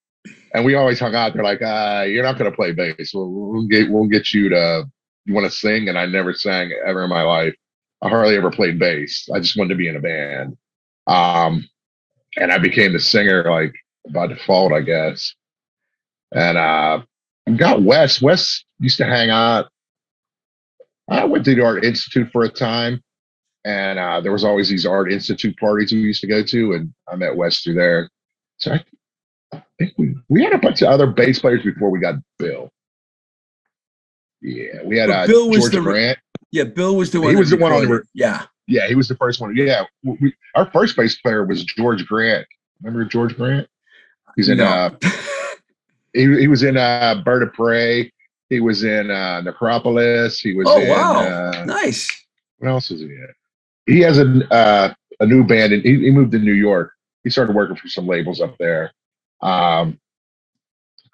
and 0.55 0.64
we 0.64 0.75
always 0.75 0.99
hung 0.99 1.14
out. 1.14 1.35
They're 1.35 1.42
like, 1.42 1.62
uh, 1.62 2.05
"You're 2.09 2.25
not 2.25 2.38
going 2.38 2.51
to 2.51 2.57
play 2.57 2.72
bass. 2.72 3.12
We'll, 3.12 3.31
we'll 3.31 3.66
get 3.66 3.90
we'll 3.90 4.09
get 4.09 4.33
you 4.33 4.49
to 4.51 4.85
you 5.25 5.35
want 5.35 5.46
to 5.46 5.51
sing." 5.51 5.88
And 5.88 5.99
I 5.99 6.07
never 6.07 6.33
sang 6.33 6.72
ever 6.87 7.05
in 7.05 7.11
my 7.11 7.22
life. 7.22 7.55
I 8.03 8.09
hardly 8.09 8.37
ever 8.37 8.51
played 8.51 8.79
bass. 8.79 9.29
I 9.35 9.40
just 9.40 9.57
wanted 9.57 9.70
to 9.70 9.75
be 9.77 9.88
in 9.88 9.96
a 9.96 10.01
band. 10.01 10.57
Um, 11.07 11.68
and 12.37 12.53
I 12.53 12.59
became 12.59 12.92
the 12.92 13.01
singer 13.01 13.44
like 13.51 13.75
by 14.12 14.27
default, 14.27 14.72
I 14.72 14.81
guess. 14.81 15.35
And 16.33 16.59
uh, 16.59 17.03
got 17.54 17.82
Wes. 17.82 18.20
Wes 18.20 18.64
used 18.80 18.96
to 18.98 19.04
hang 19.04 19.30
out. 19.30 19.68
I 21.09 21.24
went 21.24 21.44
to 21.44 21.54
the 21.54 21.64
Art 21.64 21.85
Institute 21.85 22.30
for 22.32 22.42
a 22.44 22.48
time, 22.48 23.02
and 23.64 23.98
uh, 23.98 24.20
there 24.20 24.32
was 24.32 24.42
always 24.42 24.68
these 24.68 24.85
Art 24.85 25.12
Institute 25.12 25.56
parties 25.56 25.92
we 25.92 25.98
used 25.98 26.20
to 26.22 26.26
go 26.26 26.42
to, 26.42 26.72
and 26.72 26.92
I 27.09 27.14
met 27.14 27.37
Wes 27.37 27.61
through 27.61 27.74
there. 27.74 28.11
So 28.56 28.72
I, 28.72 28.85
I 29.52 29.62
think 29.78 29.92
we 29.96 30.16
we 30.28 30.42
had 30.42 30.52
a 30.52 30.59
bunch 30.59 30.82
of 30.82 30.88
other 30.88 31.06
bass 31.06 31.38
players 31.38 31.62
before 31.62 31.90
we 31.90 32.00
got 32.00 32.16
Bill. 32.38 32.70
Yeah, 34.42 34.82
we 34.85 34.98
had 34.98 35.11
uh, 35.11 35.26
Bill 35.26 35.48
was 35.48 35.61
George 35.61 35.72
the- 35.72 35.80
Grant. 35.80 36.18
Yeah, 36.52 36.64
Bill 36.64 36.96
was 36.96 37.11
the 37.11 37.20
one. 37.20 37.30
He 37.30 37.37
was 37.37 37.50
the 37.50 37.56
one 37.56 37.72
on 37.72 37.85
the 37.85 38.02
Yeah, 38.14 38.44
Yeah, 38.66 38.87
he 38.87 38.94
was 38.94 39.09
the 39.09 39.16
first 39.16 39.40
one. 39.40 39.54
Yeah, 39.56 39.85
we, 40.02 40.35
our 40.54 40.70
first 40.70 40.96
bass 40.96 41.18
player 41.20 41.44
was 41.44 41.64
George 41.64 42.06
Grant. 42.06 42.46
Remember 42.82 43.04
George 43.04 43.37
Grant? 43.37 43.68
He's 44.37 44.48
in. 44.48 44.59
No. 44.59 44.64
Uh, 44.64 44.90
he, 46.16 46.40
he 46.40 46.48
was 46.48 46.62
in 46.62 46.76
uh, 46.76 47.22
Bird 47.24 47.42
of 47.42 47.52
Prey. 47.52 48.12
He 48.48 48.61
was 48.61 48.85
in 48.85 49.11
uh, 49.11 49.40
Necropolis. 49.42 50.40
He 50.40 50.55
was. 50.55 50.66
Oh, 50.68 50.81
in, 50.81 50.88
wow. 50.88 51.20
Uh, 51.20 51.64
nice. 51.64 52.09
what 52.59 52.70
else 52.70 52.90
is 52.90 53.00
he 53.00 53.07
in? 53.07 53.29
He 53.87 54.00
has 54.00 54.18
a 54.18 54.52
uh, 54.52 54.94
a 55.20 55.26
new 55.26 55.44
band, 55.44 55.72
and 55.72 55.83
he, 55.83 56.00
he 56.00 56.11
moved 56.11 56.33
to 56.33 56.38
New 56.38 56.52
York. 56.52 56.92
He 57.24 57.31
started 57.31 57.55
working 57.55 57.76
for 57.76 57.88
some 57.88 58.07
labels 58.07 58.40
up 58.40 58.57
there. 58.59 58.92
Um, 59.42 59.98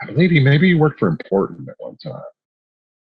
I 0.01 0.07
believe 0.07 0.31
he 0.31 0.41
maybe 0.41 0.69
he 0.69 0.75
worked 0.75 0.99
for 0.99 1.09
Important 1.09 1.69
at 1.69 1.77
one 1.79 1.97
time. 1.97 2.23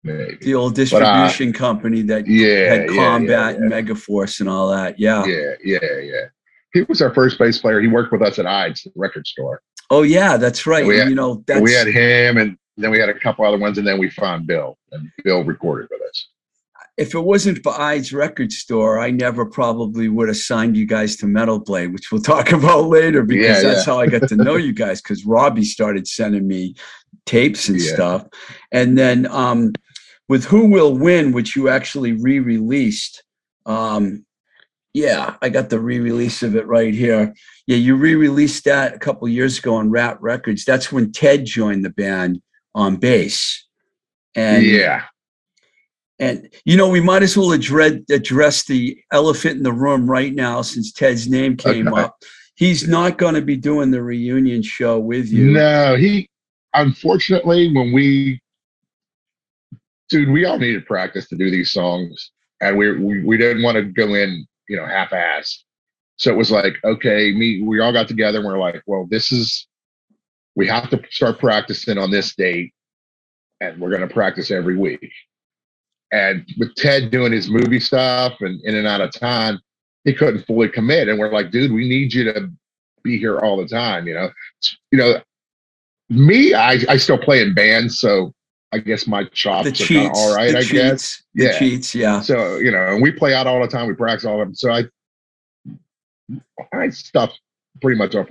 Maybe. 0.03 0.37
The 0.41 0.55
old 0.55 0.73
uh, 0.73 0.75
distribution 0.75 1.53
company 1.53 2.01
that 2.03 2.27
Yeah, 2.27 2.69
had 2.69 2.89
yeah, 2.89 2.95
Combat 2.95 3.29
yeah, 3.29 3.61
and 3.61 3.71
Megaforce 3.71 4.39
and 4.39 4.49
all 4.49 4.69
that. 4.69 4.99
Yeah. 4.99 5.23
yeah, 5.25 5.53
yeah, 5.63 5.99
yeah. 6.01 6.25
He 6.73 6.81
was 6.83 7.01
our 7.01 7.13
first 7.13 7.37
bass 7.37 7.59
player. 7.59 7.81
He 7.81 7.87
worked 7.87 8.11
with 8.11 8.21
us 8.21 8.39
at 8.39 8.47
Eide's, 8.47 8.83
the 8.83 8.91
record 8.95 9.27
store. 9.27 9.61
Oh 9.91 10.01
yeah, 10.03 10.37
that's 10.37 10.65
right. 10.65 10.85
We 10.85 10.93
And, 10.95 11.01
had- 11.03 11.09
you 11.09 11.15
know, 11.15 11.43
that's 11.45 11.61
we 11.61 11.73
had 11.73 11.87
him, 11.87 12.37
and 12.37 12.57
then 12.77 12.89
we 12.91 12.97
had 12.97 13.09
a 13.09 13.19
couple 13.19 13.45
other 13.45 13.59
ones, 13.59 13.77
and 13.77 13.85
then 13.85 13.99
we 13.99 14.09
found 14.09 14.47
Bill, 14.47 14.77
and 14.91 15.07
Bill 15.23 15.43
recorded 15.43 15.89
with 15.91 16.01
us. 16.01 16.27
if 16.97 17.13
it 17.13 17.19
wasn't 17.19 17.61
for 17.63 17.73
Eide's 17.79 18.11
Record 18.13 18.51
Store, 18.51 18.99
I 18.99 19.11
never 19.11 19.45
probably 19.45 20.07
would 20.07 20.27
have 20.29 20.37
signed 20.37 20.75
you 20.77 20.85
guys 20.85 21.15
to 21.17 21.25
Metal 21.27 21.59
Blade, 21.59 21.93
which 21.93 22.11
we'll 22.11 22.21
talk 22.33 22.51
about 22.51 22.85
later 22.87 23.23
because 23.23 23.63
Yeah, 23.63 23.69
that's 23.69 23.85
yeah. 23.85 23.93
how 23.93 23.99
I 23.99 24.07
got 24.07 24.27
to 24.29 24.35
know 24.35 24.55
you 24.67 24.73
guys 24.73 25.01
because 25.01 25.25
Robbie 25.25 25.63
started 25.65 26.07
sending 26.07 26.47
me 26.47 26.75
tapes 27.25 27.67
and 27.69 27.79
Yeah. 27.79 27.93
stuff. 27.93 28.27
And 28.71 28.97
then 28.97 29.25
um, 29.27 29.73
with 30.29 30.45
Who 30.45 30.67
Will 30.67 30.97
Win, 30.97 31.33
which 31.33 31.55
you 31.55 31.67
actually 31.69 32.13
re-released. 32.13 33.23
Um, 33.65 34.25
yeah, 34.93 35.35
I 35.41 35.49
got 35.49 35.69
the 35.69 35.79
re-release 35.79 36.43
of 36.43 36.55
it 36.55 36.67
right 36.67 36.93
here. 36.93 37.33
Yeah, 37.67 37.77
you 37.77 37.95
re-released 37.95 38.65
that 38.65 38.93
a 38.93 38.99
couple 38.99 39.27
years 39.27 39.59
ago 39.59 39.75
on 39.75 39.89
Rat 39.89 40.21
Records. 40.21 40.65
That's 40.65 40.91
when 40.91 41.11
Ted 41.11 41.45
joined 41.45 41.85
the 41.85 41.89
band 41.91 42.41
on 42.75 42.97
bass. 42.97 43.65
And 44.35 44.65
yeah, 44.65 45.03
and 46.19 46.49
you 46.65 46.77
know, 46.77 46.87
we 46.89 47.01
might 47.01 47.23
as 47.23 47.35
well 47.35 47.51
address 47.51 47.93
address 48.09 48.65
the 48.65 48.97
elephant 49.11 49.57
in 49.57 49.63
the 49.63 49.73
room 49.73 50.09
right 50.09 50.33
now 50.33 50.61
since 50.61 50.91
Ted's 50.93 51.27
name 51.29 51.57
came 51.57 51.87
Okay. 51.87 52.01
up. 52.01 52.17
He's 52.55 52.87
not 52.87 53.17
going 53.17 53.33
to 53.35 53.41
be 53.41 53.57
doing 53.57 53.91
the 53.91 54.03
reunion 54.03 54.61
show 54.61 54.99
with 54.99 55.31
you. 55.31 55.51
no, 55.51 55.95
he. 55.95 56.29
Unfortunately, 56.73 57.73
when 57.73 57.91
we, 57.91 58.39
dude, 60.09 60.29
we 60.29 60.45
all 60.45 60.57
needed 60.57 60.85
practice 60.85 61.27
to 61.27 61.35
do 61.35 61.51
these 61.51 61.71
songs, 61.73 62.31
and 62.61 62.77
we 62.77 62.97
we, 62.97 63.23
we 63.23 63.37
didn't 63.37 63.63
want 63.63 63.75
to 63.75 63.83
go 63.83 64.13
in, 64.13 64.45
you 64.71 64.77
know, 64.77 64.85
half-assed. 64.85 65.63
So 66.15 66.31
it 66.31 66.37
was 66.37 66.49
like, 66.49 66.75
okay, 66.85 67.33
me, 67.33 67.61
we 67.61 67.81
all 67.81 67.91
got 67.91 68.07
together, 68.07 68.37
and 68.37 68.47
we're 68.47 68.57
like, 68.57 68.81
well, 68.85 69.05
this 69.09 69.33
is, 69.33 69.67
we 70.55 70.65
have 70.67 70.89
to 70.91 71.01
start 71.09 71.39
practicing 71.39 71.97
on 71.97 72.09
this 72.09 72.33
date, 72.35 72.71
and 73.59 73.81
we're 73.81 73.89
going 73.89 74.07
to 74.07 74.13
practice 74.13 74.49
every 74.49 74.77
week. 74.77 75.11
And 76.13 76.47
with 76.57 76.73
Ted 76.75 77.11
doing 77.11 77.33
his 77.33 77.49
movie 77.49 77.81
stuff 77.81 78.37
and 78.39 78.61
in 78.63 78.75
and 78.75 78.87
out 78.87 79.01
of 79.01 79.11
time, 79.11 79.59
he 80.05 80.13
couldn't 80.13 80.45
fully 80.45 80.69
commit. 80.69 81.09
And 81.09 81.19
we're 81.19 81.33
like, 81.33 81.51
dude, 81.51 81.73
we 81.73 81.89
need 81.89 82.13
you 82.13 82.23
to 82.31 82.49
be 83.03 83.19
here 83.19 83.39
all 83.39 83.57
the 83.57 83.67
time. 83.67 84.07
You 84.07 84.13
know, 84.13 84.29
you 84.91 84.99
know, 84.99 85.21
me, 86.09 86.53
I, 86.53 86.79
I 86.87 86.95
still 86.95 87.17
play 87.17 87.41
in 87.41 87.53
bands, 87.53 87.99
so 87.99 88.33
I 88.73 88.79
guess 88.79 89.05
my 89.05 89.25
chops 89.25 89.65
The 89.65 89.71
kind 89.71 89.87
cheats, 89.87 90.19
of 90.19 90.23
all 90.23 90.35
right. 90.35 90.55
I 90.55 90.61
cheats, 90.61 90.71
guess. 90.71 91.23
Yeah. 91.33 91.59
cheats. 91.59 91.95
Yeah. 91.95 92.21
So 92.21 92.57
you 92.57 92.71
know, 92.71 92.87
and 92.87 93.01
we 93.01 93.11
play 93.11 93.33
out 93.33 93.47
all 93.47 93.61
the 93.61 93.67
time. 93.67 93.87
We 93.87 93.93
practice 93.93 94.25
all 94.25 94.41
of 94.41 94.47
them. 94.47 94.55
So 94.55 94.71
I, 94.71 94.83
I 96.73 96.89
stuff 96.89 97.33
pretty 97.81 97.97
much 97.97 98.15
off. 98.15 98.27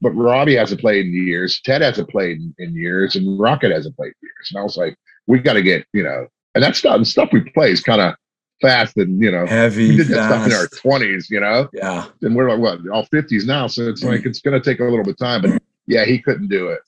But 0.00 0.10
Robbie 0.10 0.56
hasn't 0.56 0.80
played 0.80 1.06
in 1.06 1.12
years. 1.12 1.60
Ted 1.64 1.82
hasn't 1.82 2.08
played 2.08 2.38
in, 2.38 2.54
in 2.58 2.74
years, 2.74 3.16
and 3.16 3.38
Rockhead 3.38 3.72
hasn't 3.72 3.96
played 3.96 4.08
in 4.08 4.26
years. 4.26 4.50
And 4.50 4.60
I 4.60 4.62
was 4.62 4.76
like, 4.76 4.96
we 5.26 5.38
got 5.38 5.54
to 5.54 5.62
get 5.62 5.86
you 5.92 6.02
know, 6.02 6.26
and 6.54 6.64
that 6.64 6.74
stuff, 6.74 6.98
the 6.98 7.04
stuff 7.04 7.30
we 7.32 7.40
play 7.40 7.70
is 7.70 7.80
kind 7.80 8.00
of 8.00 8.14
fast 8.60 8.96
and 8.96 9.22
you 9.22 9.30
know 9.30 9.46
heavy. 9.46 9.90
We 9.90 9.96
did 9.98 10.08
that 10.08 10.28
fast. 10.28 10.44
stuff 10.44 10.46
in 10.46 10.52
our 10.52 10.66
twenties, 10.80 11.30
you 11.30 11.40
know. 11.40 11.68
Yeah, 11.72 12.06
and 12.22 12.34
we're 12.34 12.50
like 12.50 12.58
what 12.58 12.80
all 12.92 13.04
fifties 13.04 13.46
now, 13.46 13.66
so 13.68 13.88
it's 13.88 14.02
like 14.02 14.22
mm. 14.22 14.26
it's 14.26 14.40
going 14.40 14.60
to 14.60 14.70
take 14.70 14.80
a 14.80 14.84
little 14.84 15.04
bit 15.04 15.12
of 15.12 15.18
time. 15.18 15.42
But 15.42 15.62
yeah, 15.86 16.04
he 16.04 16.18
couldn't 16.18 16.48
do 16.48 16.68
it. 16.68 16.80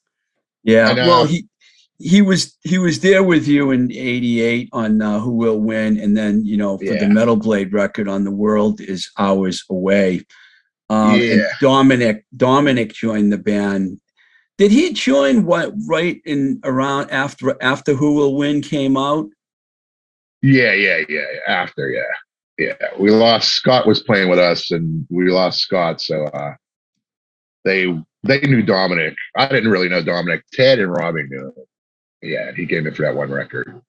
Yeah, 0.65 0.91
uh, 0.91 0.95
well, 0.97 1.27
he 1.27 1.47
he 2.01 2.23
was 2.23 2.57
he 2.63 2.79
was 2.79 3.01
there 3.01 3.23
with 3.23 3.47
you 3.47 3.71
in 3.71 3.93
'88 3.93 4.71
on 4.73 5.03
uh, 5.03 5.21
Who 5.21 5.33
Will 5.33 5.61
Win, 5.61 5.99
and 5.99 6.17
then 6.17 6.45
you 6.45 6.57
know 6.57 6.79
for 6.79 6.85
yeah. 6.85 7.01
the 7.01 7.09
Metal 7.09 7.37
Blade 7.37 7.73
record 7.73 8.09
on 8.09 8.25
The 8.25 8.31
World 8.31 8.81
is 8.81 9.11
Hours 9.19 9.63
Away. 9.71 10.25
Um, 10.89 11.21
yeah. 11.21 11.33
And 11.33 11.43
Dominic 11.61 12.25
Dominic 12.37 12.95
joined 12.95 13.33
the 13.33 13.39
band. 13.39 14.01
Did 14.57 14.73
he 14.73 14.93
join 14.93 15.45
what 15.45 15.73
right 15.87 16.21
in 16.25 16.61
around 16.65 17.11
after 17.11 17.55
after 17.63 17.95
Who 17.95 18.15
Will 18.15 18.35
Win 18.35 18.63
came 18.63 18.97
out? 18.97 19.29
Yeah, 20.43 20.73
yeah, 20.73 21.03
yeah. 21.07 21.27
After, 21.47 21.91
yeah, 21.91 22.03
yeah. 22.59 22.89
We 22.99 23.11
lost 23.11 23.51
Scott 23.51 23.87
was 23.87 24.03
playing 24.03 24.31
with 24.31 24.39
us, 24.39 24.71
and 24.71 25.07
we 25.11 25.31
lost 25.31 25.61
Scott, 25.61 26.01
so 26.01 26.25
uh, 26.25 26.55
they 27.65 27.87
they 28.23 28.41
knew 28.41 28.63
Dominic. 28.63 29.15
I 29.37 29.49
didn't 29.49 29.71
really 29.71 29.91
know 29.91 30.03
Dominic. 30.03 30.45
Ted 30.55 30.79
and 30.79 30.91
Robbie 30.91 31.25
knew 31.25 31.49
him. 31.49 31.67
Yeah, 32.23 32.53
he 32.55 32.67
came 32.67 32.87
in 32.87 32.95
for 32.95 33.03
that 33.03 33.15
one 33.15 33.31
record. 33.31 33.81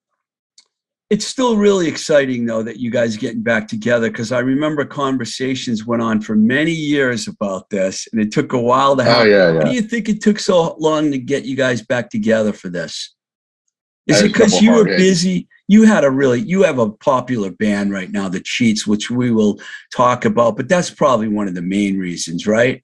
It's 1.10 1.26
still 1.26 1.58
really 1.58 1.88
exciting 1.88 2.46
though 2.46 2.62
that 2.62 2.78
you 2.78 2.90
guys 2.90 3.16
are 3.16 3.20
getting 3.20 3.42
back 3.42 3.68
together 3.68 4.10
because 4.10 4.32
I 4.32 4.38
remember 4.38 4.86
conversations 4.86 5.84
went 5.84 6.00
on 6.00 6.22
for 6.22 6.34
many 6.34 6.72
years 6.72 7.28
about 7.28 7.68
this, 7.68 8.08
and 8.12 8.22
it 8.22 8.32
took 8.32 8.54
a 8.54 8.60
while 8.60 8.96
to 8.96 9.02
oh, 9.02 9.04
happen. 9.04 9.26
Oh, 9.26 9.30
yeah, 9.30 9.52
yeah. 9.52 9.58
Why 9.58 9.64
do 9.64 9.72
you 9.72 9.82
think 9.82 10.08
it 10.08 10.22
took 10.22 10.38
so 10.38 10.74
long 10.78 11.10
to 11.12 11.18
get 11.18 11.44
you 11.44 11.54
guys 11.54 11.82
back 11.82 12.08
together 12.08 12.54
for 12.54 12.70
this? 12.70 13.14
Is 14.06 14.22
it 14.22 14.28
because 14.28 14.60
you 14.60 14.72
were 14.72 14.84
busy? 14.84 15.48
You 15.68 15.84
had 15.84 16.02
a 16.04 16.10
really, 16.10 16.40
you 16.40 16.62
have 16.62 16.78
a 16.78 16.90
popular 16.90 17.50
band 17.50 17.92
right 17.92 18.10
now, 18.10 18.28
The 18.28 18.40
Cheats, 18.40 18.86
which 18.86 19.10
we 19.10 19.30
will 19.30 19.60
talk 19.94 20.24
about, 20.24 20.56
but 20.56 20.68
that's 20.68 20.90
probably 20.90 21.28
one 21.28 21.46
of 21.46 21.54
the 21.54 21.62
main 21.62 21.98
reasons, 21.98 22.46
right? 22.46 22.82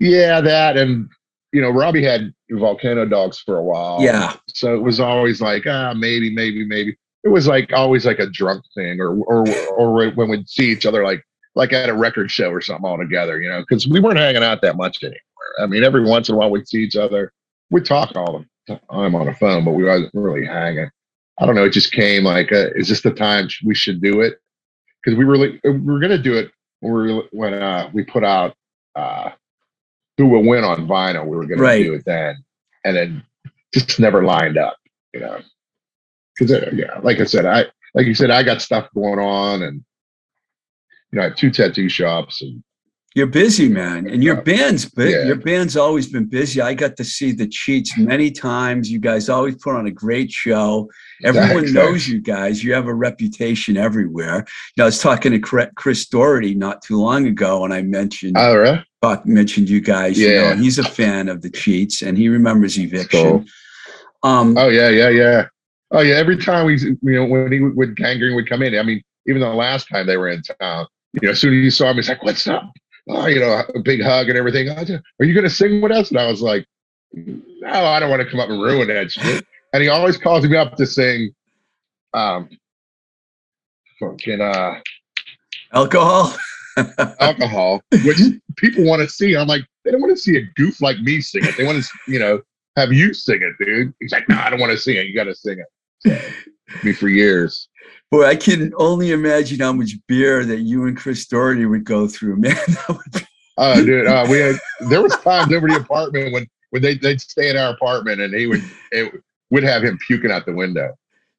Yeah, 0.00 0.40
that 0.40 0.76
and 0.76 1.08
you 1.52 1.62
know, 1.62 1.70
Robbie 1.70 2.04
had 2.04 2.34
Volcano 2.58 3.04
Dogs 3.04 3.38
for 3.38 3.56
a 3.58 3.62
while. 3.62 4.00
Yeah. 4.00 4.34
So 4.48 4.74
it 4.74 4.82
was 4.82 5.00
always 5.00 5.40
like, 5.40 5.64
ah, 5.66 5.94
maybe, 5.94 6.30
maybe, 6.30 6.64
maybe. 6.64 6.96
It 7.24 7.28
was 7.28 7.46
like 7.46 7.72
always 7.72 8.04
like 8.04 8.18
a 8.18 8.26
drunk 8.26 8.64
thing, 8.74 9.00
or 9.00 9.16
or 9.24 9.44
or 9.76 10.10
when 10.10 10.28
we'd 10.28 10.48
see 10.48 10.70
each 10.70 10.84
other 10.84 11.04
like 11.04 11.24
like 11.54 11.72
at 11.72 11.88
a 11.88 11.94
record 11.94 12.30
show 12.30 12.50
or 12.50 12.60
something 12.60 12.84
all 12.84 12.98
together, 12.98 13.40
you 13.40 13.48
know, 13.48 13.60
because 13.60 13.86
we 13.86 14.00
weren't 14.00 14.18
hanging 14.18 14.42
out 14.42 14.60
that 14.62 14.76
much 14.76 15.02
anymore. 15.02 15.18
I 15.60 15.66
mean, 15.66 15.84
every 15.84 16.04
once 16.04 16.28
in 16.28 16.34
a 16.34 16.38
while 16.38 16.50
we'd 16.50 16.68
see 16.68 16.82
each 16.82 16.96
other. 16.96 17.32
We'd 17.70 17.86
talk 17.86 18.14
all 18.14 18.44
the 18.66 18.80
time 18.90 19.14
on 19.14 19.26
the 19.26 19.34
phone, 19.34 19.64
but 19.64 19.72
we 19.72 19.84
wasn't 19.84 20.10
really 20.14 20.46
hanging. 20.46 20.90
I 21.38 21.46
don't 21.46 21.54
know. 21.54 21.64
It 21.64 21.72
just 21.72 21.92
came 21.92 22.24
like, 22.24 22.52
uh, 22.52 22.70
is 22.74 22.88
this 22.88 23.02
the 23.02 23.10
time 23.10 23.48
we 23.64 23.74
should 23.74 24.00
do 24.02 24.20
it? 24.20 24.38
Because 25.02 25.18
we 25.18 25.24
really 25.24 25.60
we 25.64 25.78
were 25.78 25.98
gonna 25.98 26.18
do 26.18 26.36
it 26.36 26.50
when 26.80 26.92
we 26.92 27.22
when 27.32 27.54
uh, 27.54 27.90
we 27.92 28.04
put 28.04 28.24
out 28.24 28.54
uh, 28.94 29.30
who 30.16 30.26
will 30.26 30.44
win 30.44 30.64
on 30.64 30.86
vinyl. 30.86 31.26
We 31.26 31.36
were 31.36 31.46
going 31.46 31.60
right. 31.60 31.78
to 31.78 31.84
do 31.84 31.94
it 31.94 32.04
then, 32.04 32.36
and 32.84 32.96
then 32.96 33.24
just 33.74 33.98
never 33.98 34.24
lined 34.24 34.58
up, 34.58 34.76
you 35.12 35.20
know. 35.20 35.40
Because 36.38 36.52
uh, 36.52 36.70
yeah, 36.72 36.98
like 37.02 37.20
I 37.20 37.24
said, 37.24 37.46
I 37.46 37.66
like 37.94 38.06
you 38.06 38.14
said, 38.14 38.30
I 38.30 38.42
got 38.42 38.62
stuff 38.62 38.88
going 38.94 39.18
on, 39.18 39.62
and 39.62 39.84
you 41.12 41.18
know, 41.18 41.22
I 41.22 41.28
have 41.28 41.36
two 41.36 41.50
tattoo 41.50 41.88
shops, 41.88 42.42
and 42.42 42.62
you're 43.14 43.28
busy, 43.28 43.68
man, 43.68 44.08
and 44.08 44.24
your 44.24 44.42
band's 44.42 44.90
yeah. 44.96 45.22
your 45.22 45.36
band's 45.36 45.76
always 45.76 46.10
been 46.10 46.24
busy. 46.24 46.60
I 46.60 46.74
got 46.74 46.96
to 46.96 47.04
see 47.04 47.30
the 47.30 47.46
cheats 47.46 47.96
many 47.96 48.32
times. 48.32 48.90
You 48.90 48.98
guys 48.98 49.28
always 49.28 49.54
put 49.54 49.76
on 49.76 49.86
a 49.86 49.92
great 49.92 50.32
show. 50.32 50.90
Everyone 51.22 51.72
knows 51.72 52.08
you 52.08 52.20
guys. 52.20 52.64
You 52.64 52.74
have 52.74 52.88
a 52.88 52.94
reputation 52.94 53.76
everywhere. 53.76 54.38
You 54.38 54.72
know, 54.78 54.84
I 54.84 54.86
was 54.86 54.98
talking 54.98 55.30
to 55.30 55.70
Chris 55.76 56.08
Doherty 56.08 56.56
not 56.56 56.82
too 56.82 57.00
long 57.00 57.28
ago, 57.28 57.64
and 57.64 57.72
I 57.72 57.82
mentioned 57.82 58.36
oh, 58.36 58.56
right? 58.56 58.84
Buck 59.04 59.26
mentioned 59.26 59.68
you 59.68 59.80
guys. 59.80 60.18
Yeah, 60.18 60.28
you 60.28 60.56
know, 60.56 60.62
he's 60.62 60.78
a 60.78 60.84
fan 60.84 61.28
of 61.28 61.42
the 61.42 61.50
cheats, 61.50 62.02
and 62.02 62.16
he 62.16 62.28
remembers 62.28 62.78
eviction. 62.78 63.20
Cool. 63.20 63.44
Um, 64.22 64.56
oh 64.56 64.68
yeah, 64.68 64.88
yeah, 64.88 65.08
yeah. 65.08 65.46
Oh 65.90 66.00
yeah. 66.00 66.16
Every 66.16 66.36
time 66.36 66.66
we, 66.66 66.78
you 66.78 66.98
know, 67.02 67.26
when 67.26 67.52
he 67.52 67.60
would 67.60 67.96
Gang 67.96 68.18
Green 68.18 68.34
would 68.34 68.48
come 68.48 68.62
in. 68.62 68.78
I 68.78 68.82
mean, 68.82 69.02
even 69.26 69.40
the 69.40 69.48
last 69.48 69.88
time 69.88 70.06
they 70.06 70.16
were 70.16 70.28
in 70.28 70.42
town, 70.42 70.86
you 71.12 71.20
know, 71.22 71.30
as 71.30 71.40
soon 71.40 71.54
as 71.54 71.62
he 71.62 71.70
saw 71.70 71.90
him, 71.90 71.96
he's 71.96 72.08
like, 72.08 72.22
"What's 72.22 72.46
up?" 72.46 72.72
oh, 73.08 73.26
you 73.26 73.40
know, 73.40 73.62
a 73.74 73.80
big 73.80 74.02
hug 74.02 74.28
and 74.28 74.38
everything. 74.38 74.68
Are 74.68 75.24
you 75.24 75.34
going 75.34 75.44
to 75.44 75.50
sing 75.50 75.80
with 75.80 75.92
us? 75.92 76.10
And 76.10 76.18
I 76.18 76.26
was 76.26 76.42
like, 76.42 76.66
no, 77.12 77.38
I 77.70 78.00
don't 78.00 78.10
want 78.10 78.22
to 78.22 78.30
come 78.30 78.40
up 78.40 78.48
and 78.48 78.60
ruin 78.60 78.88
that 78.88 79.12
shit. 79.12 79.44
And 79.72 79.82
he 79.82 79.88
always 79.88 80.16
calls 80.16 80.46
me 80.46 80.56
up 80.56 80.76
to 80.76 80.86
sing, 80.86 81.34
um, 82.12 82.48
fucking, 83.98 84.40
uh, 84.40 84.80
alcohol, 85.72 86.34
alcohol, 87.20 87.82
which 88.04 88.18
people 88.56 88.84
want 88.84 89.02
to 89.02 89.08
see. 89.08 89.36
I'm 89.36 89.48
like, 89.48 89.64
they 89.84 89.90
don't 89.90 90.00
want 90.00 90.14
to 90.16 90.20
see 90.20 90.36
a 90.36 90.42
goof 90.56 90.80
like 90.80 90.98
me 91.00 91.20
sing 91.20 91.44
it. 91.44 91.56
They 91.56 91.64
want 91.64 91.82
to, 91.82 91.88
you 92.08 92.18
know, 92.18 92.40
have 92.76 92.92
you 92.92 93.14
sing 93.14 93.40
it, 93.42 93.64
dude. 93.64 93.92
He's 94.00 94.12
like, 94.12 94.28
no, 94.28 94.36
I 94.36 94.50
don't 94.50 94.60
want 94.60 94.72
to 94.72 94.78
sing 94.78 94.96
it. 94.96 95.06
You 95.06 95.14
got 95.14 95.24
to 95.24 95.34
sing 95.34 95.58
it. 95.58 95.66
So, 96.06 96.18
me 96.82 96.92
for 96.92 97.08
years. 97.08 97.68
Boy, 98.10 98.26
I 98.26 98.36
can 98.36 98.72
only 98.76 99.12
imagine 99.12 99.60
how 99.60 99.72
much 99.72 99.92
beer 100.06 100.44
that 100.44 100.60
you 100.60 100.86
and 100.86 100.96
Chris 100.96 101.26
Doherty 101.26 101.66
would 101.66 101.84
go 101.84 102.06
through, 102.06 102.36
man. 102.38 102.56
uh, 103.58 103.76
dude, 103.76 104.06
uh, 104.06 104.26
we 104.28 104.38
had 104.38 104.56
there 104.88 105.02
was 105.02 105.16
times 105.16 105.52
over 105.52 105.68
the 105.68 105.76
apartment 105.76 106.32
when 106.32 106.46
when 106.70 106.82
they 106.82 106.94
they'd 106.94 107.20
stay 107.20 107.50
in 107.50 107.56
our 107.56 107.72
apartment 107.72 108.20
and 108.20 108.34
he 108.34 108.46
would 108.46 108.62
it 108.92 109.12
would 109.50 109.62
have 109.62 109.82
him 109.82 109.98
puking 110.06 110.30
out 110.30 110.46
the 110.46 110.52
window. 110.52 110.94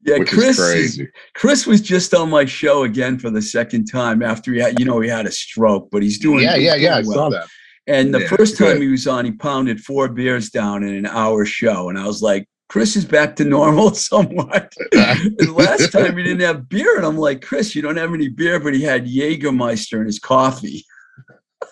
Yeah, 0.06 0.24
Chris. 0.24 0.60
Is, 0.60 1.02
Chris 1.34 1.66
was 1.66 1.82
just 1.82 2.14
on 2.14 2.30
my 2.30 2.46
show 2.46 2.84
again 2.84 3.18
for 3.18 3.32
the 3.32 3.42
second 3.42 3.86
time 3.86 4.22
after 4.22 4.54
he 4.54 4.60
had, 4.60 4.80
you 4.80 4.86
know, 4.86 5.00
he 5.00 5.10
had 5.10 5.26
a 5.26 5.32
stroke, 5.32 5.90
but 5.92 6.04
he's 6.04 6.20
doing. 6.20 6.44
Yeah, 6.44 6.56
yeah, 6.56 6.76
yeah. 6.76 7.02
Well. 7.04 7.12
I 7.12 7.14
saw 7.14 7.30
that. 7.30 7.48
And 7.88 8.14
the 8.14 8.22
yeah, 8.22 8.28
first 8.28 8.58
time 8.58 8.74
good. 8.74 8.82
he 8.82 8.88
was 8.88 9.08
on, 9.08 9.26
he 9.26 9.32
pounded 9.32 9.80
four 9.80 10.08
beers 10.10 10.50
down 10.50 10.84
in 10.84 10.96
an 10.96 11.06
hour 11.06 11.46
show, 11.46 11.90
and 11.90 12.00
I 12.00 12.06
was 12.08 12.22
like, 12.22 12.48
Chris 12.70 12.96
is 12.96 13.06
back 13.06 13.36
to 13.38 13.46
normal 13.46 13.94
somewhat. 13.94 14.74
last 15.48 15.92
time 15.92 16.18
he 16.18 16.24
didn't 16.24 16.42
have 16.42 16.70
beer, 16.70 16.98
and 16.98 17.06
I'm 17.06 17.18
like, 17.18 17.42
Chris, 17.42 17.76
you 17.76 17.82
don't 17.82 17.98
have 17.98 18.14
any 18.14 18.28
beer, 18.28 18.60
but 18.60 18.74
he 18.74 18.82
had 18.82 19.06
Jägermeister 19.06 20.00
in 20.00 20.06
his 20.06 20.20
coffee. 20.20 20.86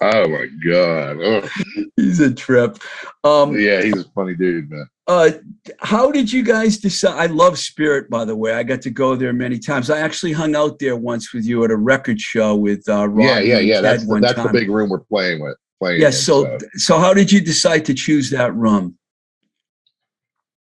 Oh 0.02 0.28
my 0.28 0.48
god, 0.65 1.17
oh. 1.22 1.50
he's 1.96 2.19
a 2.19 2.34
trip. 2.34 2.78
Um, 3.24 3.58
yeah, 3.60 3.82
he's 3.82 4.02
a 4.02 4.10
funny 4.12 4.36
dude, 4.36 4.69
man. 4.69 4.88
Uh, 5.06 5.32
how 5.80 6.12
did 6.12 6.32
you 6.32 6.44
guys 6.44 6.78
decide? 6.78 7.20
I 7.20 7.26
love 7.26 7.60
Spirit, 7.60 8.10
by 8.10 8.24
the 8.24 8.36
way. 8.36 8.54
I 8.54 8.63
got 8.63 8.82
to 8.84 8.89
go 8.89 9.16
there 9.16 9.34
many 9.34 9.60
times. 9.60 9.89
I 9.89 10.00
actually 10.00 10.32
hung 10.32 10.56
out 10.56 10.80
there 10.80 10.96
once 10.96 11.34
with 11.34 11.46
you 11.46 11.63
at 11.66 11.72
a 11.72 11.76
record 11.76 12.22
show 12.22 12.56
with 12.56 12.88
uh, 12.88 13.10
Rob 13.10 13.26
Yeah, 13.26 13.39
yeah, 13.39 13.60
yeah. 13.60 13.82
That's 13.82 14.08
the, 14.08 14.20
that's 14.20 14.42
the 14.42 14.50
big 14.50 14.70
room 14.70 14.89
we're 14.89 15.00
playing 15.00 15.42
with. 15.42 15.58
Playing 15.80 16.02
yeah. 16.02 16.08
In, 16.08 16.13
so, 16.13 16.58
so, 16.58 16.68
so 16.76 17.00
how 17.00 17.13
did 17.13 17.32
you 17.32 17.42
decide 17.42 17.84
to 17.86 17.94
choose 17.94 18.30
that 18.30 18.56
room? 18.56 18.98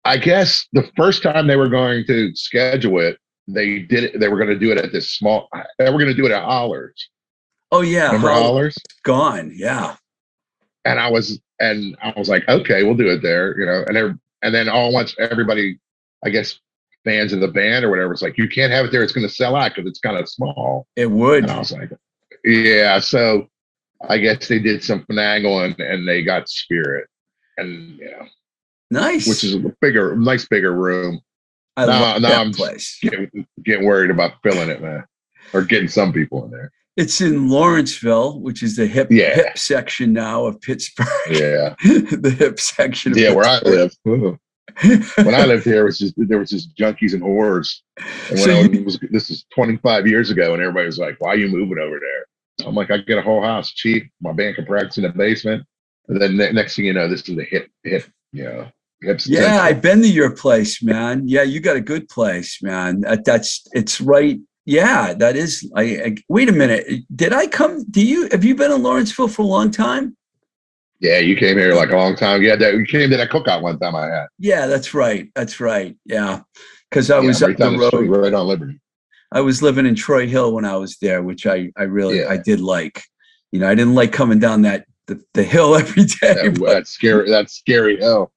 I 0.04 0.16
guess 0.16 0.66
the 0.72 0.88
first 0.96 1.22
time 1.22 1.46
they 1.46 1.56
were 1.56 1.68
going 1.68 2.06
to 2.06 2.34
schedule 2.34 3.00
it, 3.00 3.18
they 3.48 3.80
did 3.80 4.04
it. 4.04 4.20
They 4.20 4.28
were 4.28 4.36
going 4.36 4.48
to 4.48 4.58
do 4.58 4.70
it 4.70 4.78
at 4.78 4.92
this 4.92 5.10
small. 5.10 5.48
They 5.78 5.90
were 5.90 5.98
going 5.98 6.06
to 6.06 6.14
do 6.14 6.26
it 6.26 6.32
at 6.32 6.44
Howlers. 6.44 7.10
Oh 7.72 7.82
yeah, 7.82 8.06
Remember 8.06 8.30
Howlers? 8.30 8.76
Gone. 9.04 9.52
Yeah. 9.54 9.96
And 10.84 10.98
I 10.98 11.10
was, 11.10 11.40
and 11.60 11.96
I 12.02 12.12
was 12.16 12.28
like, 12.28 12.48
okay, 12.48 12.82
we'll 12.82 12.96
do 12.96 13.10
it 13.10 13.22
there. 13.22 13.58
You 13.58 13.66
know, 13.66 13.84
and 13.86 13.96
there, 13.96 14.18
and 14.42 14.54
then 14.54 14.68
all 14.68 14.92
once 14.92 15.14
everybody, 15.18 15.78
I 16.24 16.30
guess, 16.30 16.58
fans 17.04 17.32
of 17.32 17.40
the 17.40 17.48
band 17.48 17.84
or 17.84 17.90
whatever, 17.90 18.12
it's 18.12 18.22
like 18.22 18.38
you 18.38 18.48
can't 18.48 18.72
have 18.72 18.86
it 18.86 18.92
there. 18.92 19.02
It's 19.02 19.12
going 19.12 19.26
to 19.26 19.32
sell 19.32 19.56
out 19.56 19.74
because 19.74 19.88
it's 19.88 20.00
kind 20.00 20.16
of 20.16 20.28
small. 20.28 20.86
It 20.96 21.10
would. 21.10 21.44
And 21.44 21.52
I 21.52 21.58
was 21.58 21.72
like, 21.72 21.90
yeah. 22.44 22.98
So 22.98 23.48
I 24.08 24.18
guess 24.18 24.48
they 24.48 24.58
did 24.58 24.82
some 24.82 25.04
finagling 25.04 25.78
and 25.78 26.08
they 26.08 26.22
got 26.22 26.48
Spirit, 26.48 27.08
and 27.58 27.98
you 27.98 28.10
know 28.10 28.26
Nice. 28.90 29.28
Which 29.28 29.44
is 29.44 29.54
a 29.54 29.72
bigger, 29.80 30.16
nice 30.16 30.46
bigger 30.46 30.72
room. 30.72 31.20
I 31.76 31.86
now, 31.86 32.00
love 32.00 32.22
now 32.22 32.28
that 32.28 32.40
I'm 32.40 32.52
place. 32.52 32.98
Getting, 33.00 33.46
getting 33.64 33.86
worried 33.86 34.10
about 34.10 34.32
filling 34.42 34.68
it, 34.68 34.82
man, 34.82 35.04
or 35.52 35.62
getting 35.62 35.88
some 35.88 36.12
people 36.12 36.44
in 36.44 36.50
there. 36.50 36.72
It's 36.96 37.20
in 37.20 37.48
Lawrenceville, 37.48 38.40
which 38.40 38.62
is 38.62 38.76
the 38.76 38.86
hip 38.86 39.08
yeah. 39.10 39.34
hip 39.34 39.58
section 39.58 40.12
now 40.12 40.44
of 40.44 40.60
Pittsburgh. 40.60 41.06
Yeah, 41.30 41.74
the 41.82 42.34
hip 42.36 42.58
section. 42.58 43.16
yeah, 43.16 43.32
where 43.32 43.46
I 43.46 43.60
live. 43.60 43.94
when 44.04 45.34
I 45.34 45.46
lived 45.46 45.64
here, 45.64 45.82
it 45.82 45.84
was 45.84 45.98
just 45.98 46.14
there 46.16 46.38
was 46.38 46.50
just 46.50 46.76
junkies 46.76 47.14
and 47.14 47.22
whores. 47.22 47.76
And 48.28 48.30
when 48.30 48.38
so 48.38 48.60
you, 48.60 48.84
was, 48.84 48.98
this 49.10 49.30
is 49.30 49.44
25 49.54 50.06
years 50.06 50.30
ago, 50.30 50.52
and 50.52 50.62
everybody 50.62 50.86
was 50.86 50.98
like, 50.98 51.16
"Why 51.20 51.30
are 51.30 51.36
you 51.36 51.48
moving 51.48 51.78
over 51.78 51.98
there?" 52.00 52.66
I'm 52.66 52.74
like, 52.74 52.90
"I 52.90 52.98
get 52.98 53.18
a 53.18 53.22
whole 53.22 53.42
house 53.42 53.70
cheap. 53.72 54.10
My 54.20 54.32
band 54.32 54.56
can 54.56 54.66
practice 54.66 54.98
in 54.98 55.04
the 55.04 55.10
basement." 55.10 55.64
And 56.08 56.20
then 56.20 56.54
next 56.54 56.76
thing 56.76 56.86
you 56.86 56.92
know, 56.92 57.08
this 57.08 57.28
is 57.28 57.36
the 57.36 57.44
hip 57.44 57.70
hip, 57.84 58.06
you 58.32 58.44
know, 58.44 58.68
yeah, 59.26 59.62
I've 59.62 59.80
been 59.80 60.02
to 60.02 60.08
your 60.08 60.30
place, 60.30 60.82
man. 60.82 61.26
Yeah, 61.26 61.42
you 61.42 61.60
got 61.60 61.76
a 61.76 61.80
good 61.80 62.08
place, 62.08 62.62
man. 62.62 63.00
That's 63.24 63.66
it's 63.72 64.00
right. 64.00 64.38
Yeah, 64.70 65.14
that 65.14 65.34
is. 65.34 65.68
I, 65.74 65.82
I, 65.82 66.16
wait 66.28 66.48
a 66.48 66.52
minute. 66.52 66.86
Did 67.16 67.32
I 67.32 67.48
come? 67.48 67.82
Do 67.90 68.00
you 68.06 68.28
have 68.30 68.44
you 68.44 68.54
been 68.54 68.70
in 68.70 68.82
Lawrenceville 68.84 69.26
for 69.26 69.42
a 69.42 69.46
long 69.46 69.72
time? 69.72 70.16
Yeah, 71.00 71.18
you 71.18 71.34
came 71.34 71.58
here 71.58 71.74
like 71.74 71.90
a 71.90 71.96
long 71.96 72.14
time. 72.14 72.40
Yeah, 72.40 72.54
that 72.54 72.74
you 72.74 72.84
came 72.84 73.10
to 73.10 73.16
that 73.16 73.30
cookout 73.30 73.62
one 73.62 73.80
time 73.80 73.96
I 73.96 74.06
had. 74.06 74.26
Yeah, 74.38 74.66
that's 74.68 74.94
right. 74.94 75.28
That's 75.34 75.58
right. 75.58 75.96
Yeah, 76.04 76.42
because 76.88 77.10
I 77.10 77.18
Yeah, 77.18 77.26
was 77.26 77.42
right 77.42 77.50
up 77.50 77.56
the 77.72 77.78
the 77.78 77.86
street, 77.88 78.06
road. 78.10 78.22
right 78.22 78.32
on 78.34 78.46
Liberty. 78.46 78.78
I 79.32 79.40
was 79.40 79.60
living 79.60 79.86
in 79.86 79.96
Troy 79.96 80.28
Hill 80.28 80.52
when 80.54 80.64
I 80.64 80.76
was 80.76 80.98
there, 80.98 81.20
which 81.22 81.46
I 81.48 81.72
I 81.76 81.82
really 81.84 82.20
Yeah. 82.20 82.28
I 82.28 82.36
did 82.36 82.60
like. 82.60 83.02
You 83.50 83.58
know, 83.58 83.68
I 83.68 83.74
didn't 83.74 83.96
like 83.96 84.12
coming 84.12 84.38
down 84.38 84.62
that 84.62 84.86
the, 85.08 85.20
the 85.34 85.42
hill 85.42 85.74
every 85.82 86.04
day. 86.04 86.34
That, 86.34 86.58
but- 86.60 86.66
that's 86.74 86.90
scary. 86.90 87.28
That's 87.28 87.54
scary 87.54 87.98
hell. 88.00 88.30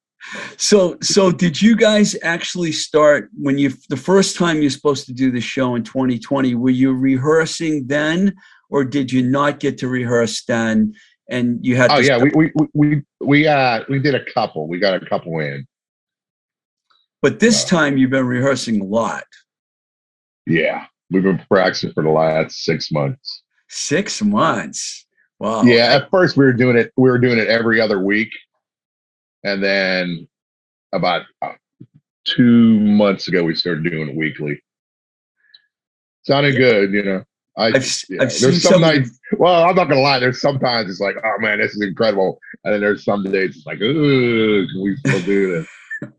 So 0.58 0.98
so 1.02 1.32
did 1.32 1.62
you 1.62 1.76
guys 1.76 2.16
actually 2.24 2.72
start 2.72 3.30
when 3.38 3.58
you 3.58 3.74
the 3.90 3.98
first 3.98 4.38
time 4.38 4.62
you're 4.62 4.72
supposed 4.72 5.06
to 5.08 5.14
do 5.14 5.32
the 5.32 5.42
show 5.42 5.76
in 5.76 5.84
2020? 5.84 6.56
Were 6.56 6.70
you 6.70 6.94
rehearsing 6.94 7.88
then, 7.88 8.34
or 8.70 8.84
did 8.84 9.12
you 9.12 9.22
not 9.22 9.60
get 9.60 9.78
to 9.80 9.88
rehearse 9.88 10.44
then? 10.46 10.94
And 11.30 11.66
you 11.66 11.76
had 11.76 11.92
Oh 11.92 11.98
yeah, 12.00 12.18
start- 12.18 12.36
we 12.36 12.52
we 12.56 12.68
we 12.74 13.02
we 13.22 13.48
uh 13.48 13.84
we 13.90 14.00
did 14.00 14.16
a 14.16 14.24
couple. 14.34 14.68
We 14.68 14.80
got 14.80 15.02
a 15.02 15.06
couple 15.06 15.40
in. 15.40 15.66
but 17.22 17.40
this 17.40 17.64
yeah. 17.64 17.70
time 17.70 17.98
you've 17.98 18.12
been 18.12 18.28
rehearsing 18.28 18.82
a 18.82 18.86
lot. 18.86 19.24
Yeah, 20.46 20.86
we've 21.10 21.24
been 21.24 21.42
practicing 21.50 21.94
for 21.94 22.04
the 22.04 22.10
last 22.10 22.64
six 22.64 22.92
months. 22.92 23.44
Six 23.70 24.22
months. 24.22 25.06
Wow. 25.40 25.64
Yeah, 25.64 25.94
at 25.96 26.10
first 26.12 26.38
we 26.38 26.46
were 26.46 26.54
doing 26.54 26.78
it. 26.78 26.92
We 26.98 27.10
were 27.10 27.20
doing 27.20 27.38
it 27.38 27.48
every 27.48 27.80
other 27.82 28.00
week, 28.00 28.30
and 29.44 29.64
then 29.64 30.28
about 30.94 31.24
uh, 31.42 31.54
two 32.26 32.80
months 32.80 33.28
ago 33.28 33.44
we 33.44 33.56
started 33.56 33.84
doing 33.84 34.10
it 34.10 34.16
weekly. 34.16 34.62
Sounded 36.24 36.56
good, 36.56 36.94
you 36.94 37.04
know. 37.04 37.24
I, 37.58 37.68
I've, 37.68 38.04
yeah, 38.10 38.24
I've 38.24 38.40
there's 38.40 38.64
some 38.64 38.74
some. 38.74 38.82
nights. 38.82 39.20
Well, 39.38 39.64
I'm 39.64 39.76
not 39.76 39.90
gonna 39.90 40.02
lie. 40.02 40.20
There's 40.20 40.42
sometimes 40.42 40.90
it's 40.90 41.00
like, 41.00 41.16
oh 41.24 41.36
man, 41.40 41.60
this 41.60 41.76
is 41.76 41.82
incredible, 41.82 42.40
and 42.64 42.74
then 42.74 42.82
there's 42.82 43.04
some 43.04 43.24
days 43.24 43.58
it's 43.58 43.66
like, 43.66 43.82
ooh, 43.82 44.66
can 44.68 44.82
we 44.82 44.96
still 44.98 45.22
do 45.22 45.66
this? 46.02 46.10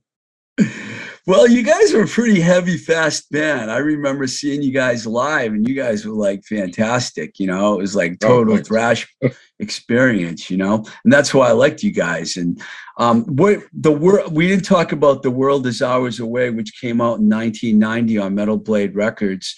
Well, 1.27 1.49
you 1.49 1.63
guys 1.63 1.95
were 1.95 2.03
a 2.03 2.07
pretty 2.07 2.39
heavy, 2.39 2.77
fast 2.77 3.31
band. 3.31 3.71
I 3.71 3.79
remember 3.79 4.27
seeing 4.27 4.61
you 4.61 4.73
guys 4.73 5.07
live, 5.07 5.53
and 5.53 5.67
you 5.67 5.75
guys 5.75 6.05
were 6.05 6.13
like 6.15 6.45
fantastic. 6.45 7.41
You 7.41 7.47
know, 7.47 7.75
it 7.75 7.79
was 7.79 7.97
like 7.97 8.19
Oh, 8.23 8.29
total 8.29 8.59
thrash 8.59 9.09
experience. 9.59 10.51
You 10.51 10.59
know, 10.59 10.85
and 11.05 11.13
that's 11.13 11.33
why 11.33 11.49
I 11.49 11.53
liked 11.53 11.83
you 11.83 11.93
guys. 11.93 12.37
And 12.37 12.61
um, 12.99 13.25
what 13.25 13.61
the 13.73 13.91
world 13.93 14.35
we 14.35 14.49
didn't 14.49 14.67
talk 14.67 14.93
about 14.93 15.23
the 15.23 15.31
world 15.31 15.67
is 15.67 15.81
hours 15.81 16.21
away, 16.21 16.51
which 16.51 16.79
came 16.79 17.01
out 17.01 17.21
in 17.21 17.29
1990 17.31 18.19
on 18.19 18.35
Metal 18.35 18.59
Blade 18.59 18.95
Records. 18.95 19.57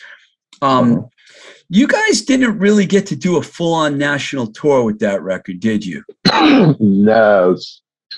Um, 0.63 0.93
Uh-huh. 0.93 1.03
You 1.69 1.89
guys 1.89 2.23
didn't 2.23 2.61
really 2.61 2.87
get 2.87 3.07
to 3.09 3.17
do 3.17 3.39
a 3.39 3.43
full-on 3.43 3.99
national 3.99 4.47
tour 4.53 4.85
with 4.85 5.01
that 5.01 5.21
record, 5.23 5.59
did 5.59 5.85
you? 5.85 6.05
no, 6.79 7.57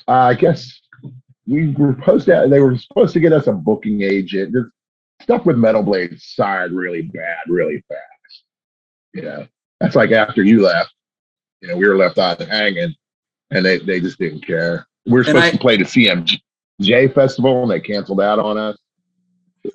I 0.06 0.34
guess 0.34 0.77
we 1.48 1.70
were 1.70 1.94
supposed 1.98 2.26
to. 2.26 2.46
They 2.48 2.60
were 2.60 2.76
supposed 2.76 3.14
to 3.14 3.20
get 3.20 3.32
us 3.32 3.46
a 3.46 3.52
booking 3.52 4.02
agent. 4.02 4.52
This 4.52 4.64
stuff 5.22 5.46
with 5.46 5.56
Metal 5.56 5.82
Blade 5.82 6.20
started 6.20 6.72
really 6.74 7.02
bad, 7.02 7.38
really 7.48 7.82
fast. 7.88 8.42
You 9.14 9.22
know, 9.22 9.46
that's 9.80 9.96
like 9.96 10.12
after 10.12 10.42
you 10.42 10.62
left. 10.62 10.92
You 11.62 11.68
know, 11.68 11.76
we 11.76 11.88
were 11.88 11.96
left 11.96 12.18
out 12.18 12.40
hanging, 12.40 12.94
and 13.50 13.64
they 13.64 13.78
they 13.78 13.98
just 14.00 14.18
didn't 14.18 14.46
care. 14.46 14.86
We 15.06 15.12
were 15.12 15.24
supposed 15.24 15.44
I- 15.46 15.50
to 15.52 15.58
play 15.58 15.76
the 15.78 15.84
CMJ 15.84 17.14
festival, 17.14 17.62
and 17.62 17.70
they 17.70 17.80
canceled 17.80 18.20
out 18.20 18.38
on 18.38 18.58
us. 18.58 18.76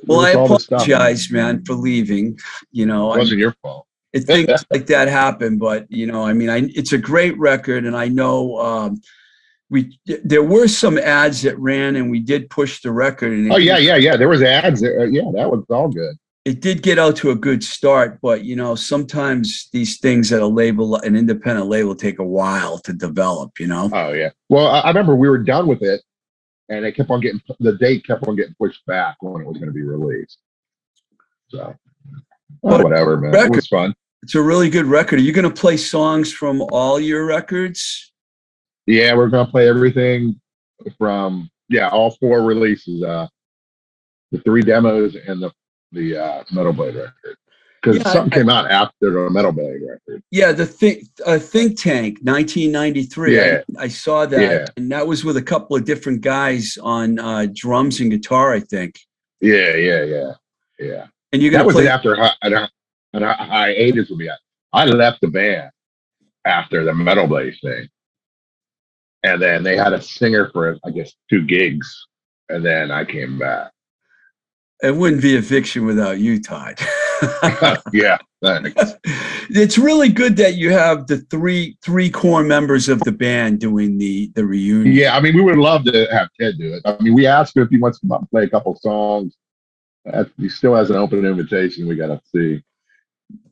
Well, 0.06 0.22
I 0.22 0.32
It 0.32 0.38
was 0.38 0.50
all 0.50 0.56
this 0.56 0.64
stuff. 0.66 0.84
apologize, 0.88 1.30
man, 1.32 1.64
for 1.66 1.74
leaving. 1.74 2.38
You 2.72 2.86
know, 2.86 3.14
It 3.14 3.18
wasn't 3.20 3.40
your 3.40 3.56
fault. 3.62 3.86
it, 4.14 4.22
things 4.22 4.64
like 4.72 4.86
that 4.88 5.08
happen 5.08 5.58
but 5.58 5.86
you 5.92 6.06
know 6.06 6.24
i 6.24 6.34
mean 6.34 6.48
I, 6.50 6.70
it's 6.76 6.94
a 6.94 6.98
great 7.00 7.36
record 7.40 7.84
and 7.86 7.96
i 7.98 8.08
know 8.08 8.58
um, 8.60 9.02
we 9.74 10.00
there 10.24 10.44
were 10.44 10.68
some 10.68 11.00
ads 11.00 11.42
that 11.42 11.58
ran 11.58 11.96
and 11.96 12.12
we 12.12 12.20
did 12.20 12.48
push 12.52 12.82
the 12.82 12.92
record 12.92 13.32
and 13.34 13.52
Oh 13.52 13.58
yeah, 13.58 13.80
yeah, 13.80 13.96
yeah. 13.96 14.16
There 14.16 14.30
was 14.30 14.44
ads. 14.44 14.82
There. 14.82 15.02
Uh, 15.02 15.06
yeah, 15.06 15.24
that 15.34 15.50
was 15.50 15.66
all 15.70 15.90
good. 15.90 16.16
it 16.46 16.62
did 16.62 16.84
get 16.84 17.00
out 17.00 17.16
to 17.18 17.32
a 17.32 17.36
good 17.36 17.64
start 17.64 18.20
but 18.22 18.44
you 18.44 18.56
know 18.56 18.76
sometimes 18.76 19.70
these 19.74 19.98
things 20.00 20.32
at 20.32 20.42
a 20.42 20.46
label 20.48 20.96
an 20.98 21.16
independent 21.16 21.68
label 21.68 21.96
take 21.96 22.20
a 22.20 22.24
while 22.24 22.78
to 22.78 22.94
develop 22.94 23.60
you 23.60 23.66
know 23.66 23.90
Oh 23.92 24.14
yeah. 24.14 24.30
Well, 24.50 24.68
I, 24.68 24.82
I 24.82 24.88
remember 24.90 25.16
we 25.16 25.28
were 25.28 25.44
done 25.44 25.68
with 25.68 25.82
it, 25.82 26.02
and 26.70 26.86
it 26.86 26.96
kept 26.96 27.10
on 27.10 27.20
getting 27.20 27.42
the 27.60 27.76
date 27.78 28.06
kept 28.06 28.28
on 28.28 28.36
getting 28.36 28.56
pushed 28.60 28.86
back 28.86 29.16
when 29.22 29.42
it 29.42 29.48
was 29.48 29.58
going 29.58 29.68
to 29.74 29.74
be 29.74 29.82
released. 29.82 30.38
So, 31.50 31.60
oh, 31.64 31.76
well, 32.62 32.84
whatever, 32.84 33.18
man. 33.18 33.34
It 33.34 33.52
was 33.52 33.68
fun. 33.68 33.96
it's 34.22 34.36
a 34.36 34.42
really 34.42 34.70
good 34.70 34.86
record 34.86 35.20
are 35.20 35.24
you 35.24 35.34
going 35.34 35.50
to 35.52 35.62
play 35.62 35.78
songs 35.78 36.32
from 36.32 36.62
all 36.72 37.00
your 37.00 37.26
records 37.26 38.13
Yeah, 38.86 39.16
we're 39.16 39.28
going 39.30 39.46
to 39.46 39.52
play 39.52 39.68
everything 39.70 40.40
from 40.98 41.50
yeah 41.70 41.90
all 41.90 42.12
four 42.12 42.42
releases, 42.44 43.04
uh, 43.04 43.28
the 44.32 44.40
three 44.40 44.62
demos 44.62 45.16
and 45.16 45.42
the 45.42 45.52
the 45.92 46.18
uh, 46.18 46.44
Metal 46.52 46.74
Blade 46.74 46.96
record. 46.96 47.38
Because 47.82 47.98
Yeah, 47.98 48.12
something 48.12 48.34
I- 48.34 48.36
came 48.38 48.50
out 48.50 48.70
after 48.70 49.12
the 49.12 49.30
Metal 49.30 49.52
Blade 49.52 49.82
record. 49.88 50.24
yeah 50.32 50.52
the 50.52 50.66
think 50.66 51.04
uh, 51.26 51.38
think 51.40 51.78
tank 51.80 52.18
1993 52.24 53.36
Yeah. 53.36 53.62
I, 53.78 53.84
I 53.84 53.88
saw 53.88 54.26
that 54.26 54.42
Yeah. 54.42 54.66
and 54.78 54.92
that 54.92 55.06
was 55.08 55.24
with 55.24 55.38
a 55.38 55.42
couple 55.42 55.76
of 55.76 55.86
different 55.86 56.22
guys 56.22 56.78
on 56.82 57.20
uh, 57.20 57.48
drums 57.54 58.00
and 58.00 58.10
guitar 58.12 58.54
i 58.54 58.60
think 58.60 59.00
Yeah, 59.42 59.76
yeah, 59.76 60.04
yeah, 60.04 60.32
yeah. 60.80 61.06
and 61.32 61.42
you 61.42 61.52
got 61.52 61.58
that 61.60 61.64
to 61.64 61.68
was 61.68 61.76
play 61.76 61.88
after 61.88 62.16
hi- 62.16 62.34
an, 62.42 62.54
an 63.14 63.24
hiatus 63.24 64.10
with 64.10 64.20
me. 64.20 64.30
I 64.74 64.86
left 64.86 65.22
the 65.22 65.28
band 65.28 65.70
after 66.46 66.84
the 66.84 66.94
Metal 66.96 67.28
Blade 67.28 67.54
thing, 67.62 67.88
and 69.24 69.42
then 69.42 69.64
they 69.64 69.76
had 69.76 69.94
a 69.94 70.02
singer 70.02 70.50
for 70.52 70.78
I 70.86 70.92
guess 70.92 71.14
two 71.30 71.46
gigs, 71.46 72.08
and 72.50 72.64
then 72.64 72.92
I 72.92 73.06
came 73.06 73.40
back. 73.40 73.72
It 74.82 74.96
wouldn't 74.96 75.22
be 75.22 75.36
eviction 75.36 75.86
without 75.86 76.20
you, 76.20 76.42
Todd. 76.42 76.78
yeah, 77.94 78.18
thanks. 78.42 78.94
it's 79.50 79.78
really 79.78 80.10
good 80.10 80.36
that 80.38 80.56
you 80.56 80.72
have 80.72 81.08
the 81.08 81.18
three 81.30 81.78
three 81.82 82.10
core 82.10 82.44
members 82.44 82.90
of 82.90 83.00
the 83.02 83.12
band 83.12 83.60
doing 83.60 83.98
the 83.98 84.30
the 84.36 84.46
reunion. 84.46 84.94
yeah. 84.94 85.16
I 85.16 85.22
mean, 85.22 85.36
we 85.36 85.42
would 85.42 85.58
love 85.58 85.86
to 85.86 86.08
have 86.12 86.28
Ted 86.40 86.58
do 86.58 86.74
it. 86.74 86.82
I 86.86 87.02
mean, 87.02 87.14
we 87.14 87.26
asked 87.26 87.56
him 87.56 87.64
if 87.64 87.70
he 87.70 87.78
wants 87.78 88.00
to 88.00 88.08
come 88.08 88.12
up 88.12 88.22
and 88.22 88.30
play 88.30 88.44
a 88.44 88.50
couple 88.50 88.76
songs. 88.76 89.36
He 90.38 90.50
still 90.50 90.76
has 90.76 90.90
an 90.90 90.98
open 90.98 91.26
invitation. 91.26 91.88
We 91.88 91.96
got 91.96 92.08
to 92.08 92.22
see. 92.36 92.62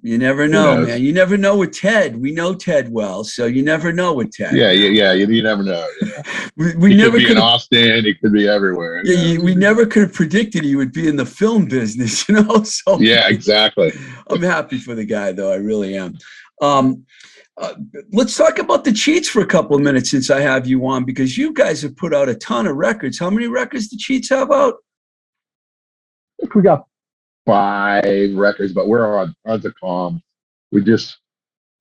You 0.04 0.18
never 0.18 0.48
know, 0.48 0.78
knows? 0.78 0.88
man. 0.88 1.02
You 1.04 1.14
never 1.14 1.38
know 1.38 1.58
with 1.58 1.74
Ted. 1.74 2.20
We 2.20 2.32
know 2.32 2.56
Ted 2.56 2.92
well, 2.92 3.24
so 3.24 3.46
you 3.46 3.62
never 3.62 3.94
know 3.94 4.14
with 4.14 4.32
Ted. 4.32 4.56
Yeah, 4.56 4.72
yeah, 4.72 4.90
yeah. 4.90 5.14
You, 5.14 5.28
you 5.28 5.44
never 5.44 5.62
know. 5.62 5.88
You 6.02 6.08
know? 6.12 6.22
we, 6.58 6.76
we 6.76 6.92
he 6.92 6.98
never 6.98 7.12
could 7.12 7.18
be 7.20 7.26
could. 7.26 7.38
in 7.38 7.44
Austin. 7.44 8.06
He 8.06 8.16
could 8.16 8.34
be 8.34 8.48
everywhere. 8.48 9.02
Yeah, 9.06 9.20
you 9.22 9.28
you- 9.34 9.38
know? 9.38 9.44
we 9.44 9.56
never 9.56 9.86
could 9.86 10.02
have 10.04 10.14
predicted 10.14 10.64
he 10.64 10.76
would 10.76 10.92
be 10.92 11.08
in 11.08 11.18
the 11.18 11.26
film 11.26 11.66
business, 11.66 12.28
you 12.30 12.36
know. 12.36 12.64
So 12.64 13.00
yeah, 13.00 13.28
exactly. 13.28 13.92
I'm 14.28 14.42
happy 14.42 14.80
for 14.80 14.96
the 14.96 15.06
guy, 15.06 15.34
though. 15.34 15.52
I 15.52 15.58
really 15.58 15.96
am. 15.96 16.18
Um, 16.64 17.06
uh, 17.58 17.74
let's 18.12 18.36
talk 18.36 18.58
about 18.58 18.84
the 18.84 18.94
cheats 18.94 19.30
for 19.30 19.42
a 19.42 19.46
couple 19.48 19.76
of 19.76 19.84
minutes 19.84 20.10
since 20.10 20.32
I 20.32 20.40
have 20.42 20.66
you 20.66 20.84
on, 20.88 21.06
because 21.06 21.38
you 21.38 21.54
guys 21.54 21.84
have 21.84 21.96
put 21.96 22.12
out 22.12 22.28
a 22.28 22.34
ton 22.34 22.66
of 22.66 22.76
records. 22.76 23.20
How 23.20 23.30
many 23.30 23.46
records 23.48 23.90
the 23.90 23.98
cheats 23.98 24.30
have 24.30 24.52
out? 24.52 24.76
I 26.40 26.44
think 26.44 26.56
we 26.56 26.64
got 26.64 26.86
five 27.46 28.34
records, 28.36 28.74
but 28.74 28.88
we're 28.88 29.18
on 29.18 29.36
on 29.46 29.62
the 29.62 29.74
calm. 29.74 30.22
We 30.72 30.84
just 30.84 31.18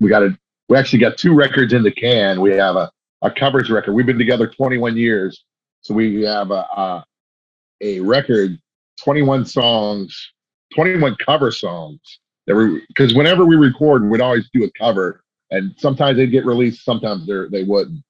we 0.01 0.09
got 0.09 0.23
a 0.23 0.37
we 0.69 0.77
actually 0.77 1.01
got 1.01 1.17
two 1.19 1.35
records 1.35 1.73
in 1.73 1.83
the 1.83 1.91
can. 1.91 2.41
We 2.41 2.53
have 2.53 2.77
a 2.77 2.91
a 3.23 3.31
covers 3.31 3.71
record. 3.71 3.93
We've 3.93 4.07
been 4.07 4.19
together 4.19 4.47
21 4.47 4.97
years, 4.97 5.45
so 5.83 5.95
we 5.95 6.23
have 6.23 6.51
a 6.51 6.65
a, 6.77 7.05
a 7.83 8.01
record, 8.01 8.59
21 9.03 9.45
songs, 9.45 10.33
21 10.75 11.17
cover 11.25 11.51
songs. 11.51 12.01
That 12.47 12.57
we 12.57 12.83
because 12.89 13.15
whenever 13.15 13.45
we 13.45 13.57
record, 13.57 14.09
we'd 14.09 14.21
always 14.21 14.49
do 14.53 14.65
a 14.65 14.71
cover, 14.79 15.23
and 15.51 15.75
sometimes 15.79 16.17
they'd 16.17 16.31
get 16.31 16.47
released, 16.47 16.85
sometimes 16.85 17.27
they 17.27 17.47
they 17.51 17.65
wouldn't. 17.65 18.03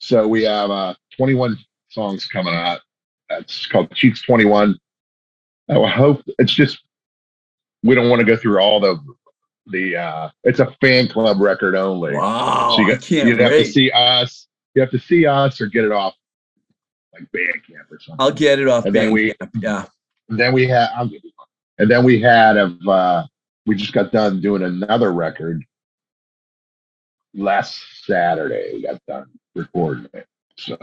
So 0.00 0.26
we 0.26 0.42
have 0.44 0.70
uh 0.70 0.94
21 1.16 1.58
songs 1.90 2.26
coming 2.26 2.54
out. 2.54 2.80
That's 3.28 3.66
called 3.66 3.92
Cheats 3.94 4.22
21. 4.22 4.76
I 5.68 5.88
hope 5.88 6.22
it's 6.38 6.52
just 6.52 6.82
we 7.82 7.94
don't 7.94 8.08
want 8.08 8.20
to 8.20 8.26
go 8.26 8.36
through 8.36 8.58
all 8.60 8.80
the 8.80 8.98
the 9.66 9.96
uh 9.96 10.28
it's 10.44 10.58
a 10.60 10.74
fan 10.80 11.08
club 11.08 11.40
record 11.40 11.74
only. 11.74 12.14
Wow, 12.14 12.74
so 12.76 12.82
you 12.82 12.88
got, 12.88 13.02
can't 13.02 13.28
you'd 13.28 13.40
have 13.40 13.50
to 13.52 13.64
see 13.64 13.90
us. 13.90 14.48
You 14.74 14.80
have 14.80 14.90
to 14.90 14.98
see 14.98 15.26
us 15.26 15.60
or 15.60 15.66
get 15.66 15.84
it 15.84 15.92
off 15.92 16.14
like 17.12 17.24
Bandcamp 17.24 17.90
or 17.90 18.00
something. 18.00 18.16
I'll 18.18 18.32
get 18.32 18.58
it 18.58 18.68
off. 18.68 18.86
And 18.86 18.94
then 18.94 19.12
we- 19.12 19.34
Bandcamp, 19.34 19.62
yeah. 19.62 19.84
And 20.28 20.38
then 20.38 20.52
we 20.52 20.66
had 20.66 20.88
I'll 20.96 21.06
give 21.06 21.22
you 21.22 21.30
one. 21.36 21.46
and 21.78 21.90
then 21.90 22.04
we 22.04 22.20
had 22.20 22.56
of 22.56 22.76
uh 22.88 23.24
we 23.66 23.76
just 23.76 23.92
got 23.92 24.10
done 24.12 24.40
doing 24.40 24.62
another 24.62 25.12
record 25.12 25.62
last 27.34 27.80
Saturday. 28.04 28.70
We 28.74 28.82
got 28.82 29.00
done 29.06 29.26
recording 29.54 30.08
it. 30.14 30.26
So 30.58 30.76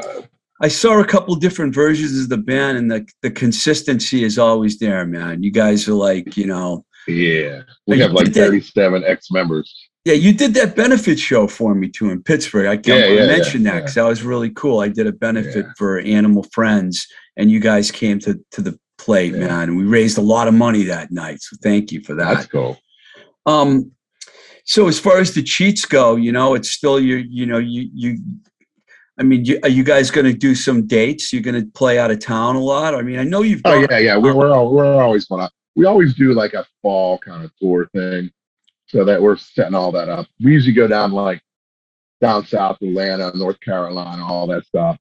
I 0.61 0.67
saw 0.67 0.99
a 0.99 1.05
couple 1.05 1.35
different 1.35 1.73
versions 1.73 2.19
of 2.19 2.29
the 2.29 2.37
band, 2.37 2.77
and 2.77 2.91
the 2.91 3.07
the 3.21 3.31
consistency 3.31 4.23
is 4.23 4.37
always 4.37 4.77
there, 4.79 5.05
man. 5.05 5.41
You 5.43 5.51
guys 5.51 5.87
are 5.87 5.93
like, 5.93 6.35
you 6.37 6.45
know, 6.47 6.85
yeah. 7.09 7.61
We 7.87 7.97
You 7.97 8.03
have 8.03 8.13
like 8.13 8.33
37 8.33 9.03
ex 9.05 9.31
members. 9.31 9.73
Yeah, 10.05 10.13
you 10.13 10.33
did 10.33 10.53
that 10.53 10.75
benefit 10.75 11.19
show 11.19 11.47
for 11.47 11.75
me 11.75 11.89
too 11.89 12.09
in 12.09 12.23
Pittsburgh. 12.23 12.67
I 12.67 12.77
can't 12.77 13.09
Yeah, 13.09 13.21
yeah, 13.21 13.27
mention 13.27 13.63
yeah, 13.63 13.73
that 13.73 13.79
because 13.81 13.95
that 13.95 14.05
was 14.05 14.23
really 14.23 14.49
cool. 14.51 14.79
I 14.79 14.87
did 14.87 15.07
a 15.07 15.11
benefit 15.11 15.65
for 15.77 15.99
Animal 15.99 16.43
Friends, 16.53 17.05
and 17.37 17.51
you 17.51 17.59
guys 17.59 17.91
came 17.91 18.19
to 18.19 18.39
to 18.51 18.61
the 18.61 18.79
plate, 18.97 19.33
man. 19.33 19.69
And 19.69 19.77
we 19.77 19.85
raised 19.85 20.17
a 20.17 20.21
lot 20.21 20.47
of 20.47 20.53
money 20.53 20.83
that 20.83 21.11
night. 21.11 21.41
So 21.41 21.57
thank 21.61 21.91
you 21.91 22.01
for 22.01 22.13
that. 22.15 22.33
That's 22.33 22.45
cool. 22.47 22.77
Um, 23.45 23.91
so 24.63 24.87
as 24.87 24.99
far 24.99 25.19
as 25.19 25.33
the 25.33 25.43
cheats 25.43 25.85
go, 25.85 26.15
you 26.15 26.31
know, 26.31 26.53
it's 26.53 26.69
still 26.69 26.99
you. 26.99 27.17
You 27.17 27.45
know, 27.45 27.57
you 27.57 27.89
you. 27.93 28.17
I 29.19 29.23
mean, 29.23 29.43
you, 29.43 29.59
are 29.63 29.69
you 29.69 29.83
guys 29.83 30.11
going 30.11 30.27
to 30.27 30.33
do 30.33 30.55
some 30.55 30.87
dates? 30.87 31.33
You're 31.33 31.41
going 31.41 31.61
to 31.61 31.69
play 31.71 31.99
out 31.99 32.09
of 32.09 32.19
town 32.19 32.55
a 32.55 32.61
lot. 32.61 32.95
I 32.95 33.01
mean, 33.01 33.19
I 33.19 33.23
know 33.23 33.41
you've. 33.41 33.61
Oh 33.65 33.85
yeah, 33.89 33.97
yeah. 33.97 34.17
We, 34.17 34.31
we're 34.31 34.51
all, 34.51 34.71
we're 34.71 35.01
always 35.01 35.25
going 35.25 35.41
to. 35.41 35.51
We 35.79 35.85
always 35.85 36.13
do 36.13 36.33
like 36.33 36.55
a 36.55 36.67
fall 36.81 37.17
kind 37.19 37.41
of 37.41 37.55
tour 37.55 37.89
thing, 37.95 38.29
so 38.87 39.05
that 39.05 39.21
we're 39.21 39.37
setting 39.37 39.75
all 39.75 39.93
that 39.93 40.09
up. 40.09 40.27
We 40.43 40.51
usually 40.51 40.73
go 40.73 40.87
down 40.87 41.13
like 41.13 41.41
down 42.19 42.45
south 42.45 42.81
Atlanta, 42.81 43.31
North 43.33 43.61
Carolina, 43.61 44.25
all 44.25 44.45
that 44.47 44.65
stuff, 44.65 44.97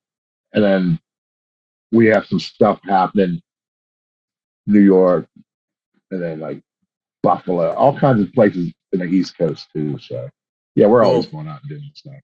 and 0.52 0.62
then 0.62 1.00
we 1.90 2.06
have 2.06 2.26
some 2.26 2.38
stuff 2.38 2.78
happening, 2.84 3.42
New 4.68 4.78
York, 4.78 5.26
and 6.12 6.22
then 6.22 6.38
like 6.38 6.62
Buffalo, 7.24 7.72
all 7.74 7.98
kinds 7.98 8.20
of 8.22 8.32
places 8.32 8.72
in 8.92 9.00
the 9.00 9.06
East 9.06 9.36
Coast 9.36 9.66
too. 9.74 9.98
So 9.98 10.30
yeah, 10.76 10.86
we're 10.86 11.04
always 11.04 11.26
going 11.26 11.48
out 11.48 11.60
and 11.62 11.70
doing 11.70 11.90
stuff. 11.92 12.14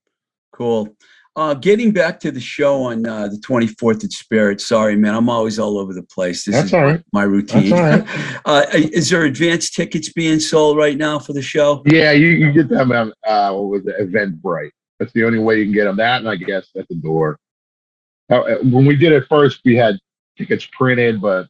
Cool. 0.53 0.95
Uh, 1.37 1.53
getting 1.53 1.91
back 1.91 2.21
to 2.21 2.31
the 2.31 2.41
show 2.41 2.85
on 2.85 3.05
uh, 3.07 3.27
the 3.27 3.37
24th 3.39 4.05
at 4.05 4.13
Spirit. 4.13 4.61
Sorry, 4.61 4.95
man. 4.95 5.17
I'm 5.17 5.29
always 5.29 5.59
all 5.59 5.79
over 5.79 5.93
the 5.93 6.05
place. 6.05 6.45
This 6.45 6.55
That's 6.55 6.67
is 6.69 6.75
all 6.75 6.83
right. 6.83 7.03
my 7.13 7.25
routine. 7.25 7.71
That's 7.71 8.07
all 8.07 8.23
right. 8.23 8.41
uh, 8.45 8.67
is 8.73 9.11
there 9.11 9.25
advanced 9.25 9.75
tickets 9.75 10.13
being 10.13 10.39
sold 10.39 10.77
right 10.77 10.97
now 10.97 11.19
for 11.19 11.33
the 11.33 11.43
show? 11.43 11.83
Yeah, 11.87 12.13
you, 12.13 12.29
you 12.29 12.53
get 12.53 12.69
them 12.69 12.93
on 12.93 13.13
uh, 13.27 13.53
what 13.53 13.65
was 13.65 13.87
it, 13.87 13.99
Eventbrite. 13.99 14.71
That's 15.01 15.13
the 15.13 15.25
only 15.25 15.41
way 15.41 15.59
you 15.59 15.65
can 15.65 15.75
get 15.75 15.85
them. 15.85 15.97
That, 15.97 16.21
and 16.21 16.29
I 16.29 16.37
guess 16.37 16.69
at 16.79 16.87
the 16.89 16.95
door. 16.95 17.39
Uh, 18.31 18.43
when 18.63 18.87
we 18.87 18.95
did 18.95 19.13
it 19.13 19.25
first, 19.29 19.61
we 19.65 19.75
had 19.75 19.99
tickets 20.39 20.67
printed, 20.73 21.21
but 21.21 21.49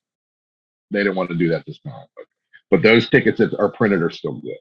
they 0.91 1.01
didn't 1.01 1.17
want 1.17 1.29
to 1.29 1.37
do 1.37 1.49
that 1.51 1.65
this 1.67 1.79
time. 1.81 2.07
But, 2.17 2.25
but 2.71 2.83
those 2.83 3.09
tickets 3.11 3.39
that 3.39 3.55
are 3.59 3.71
printed 3.71 4.03
are 4.03 4.11
still 4.11 4.41
good. 4.41 4.57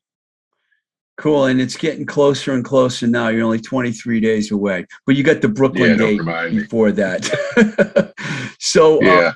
Cool. 1.18 1.46
And 1.46 1.62
it's 1.62 1.78
getting 1.78 2.06
closer 2.06 2.54
and 2.54 2.66
closer 2.66 3.08
now. 3.08 3.28
You're 3.28 3.44
only 3.46 3.60
23 3.62 4.20
days 4.20 4.52
away, 4.52 4.86
but 5.06 5.16
you 5.16 5.24
got 5.24 5.42
the 5.42 5.48
Brooklyn 5.50 5.92
Yeah, 5.92 5.98
date 5.98 6.52
before 6.52 6.92
that. 6.94 8.14
so, 8.60 8.98
uh, 8.98 9.02
Yeah, 9.04 9.32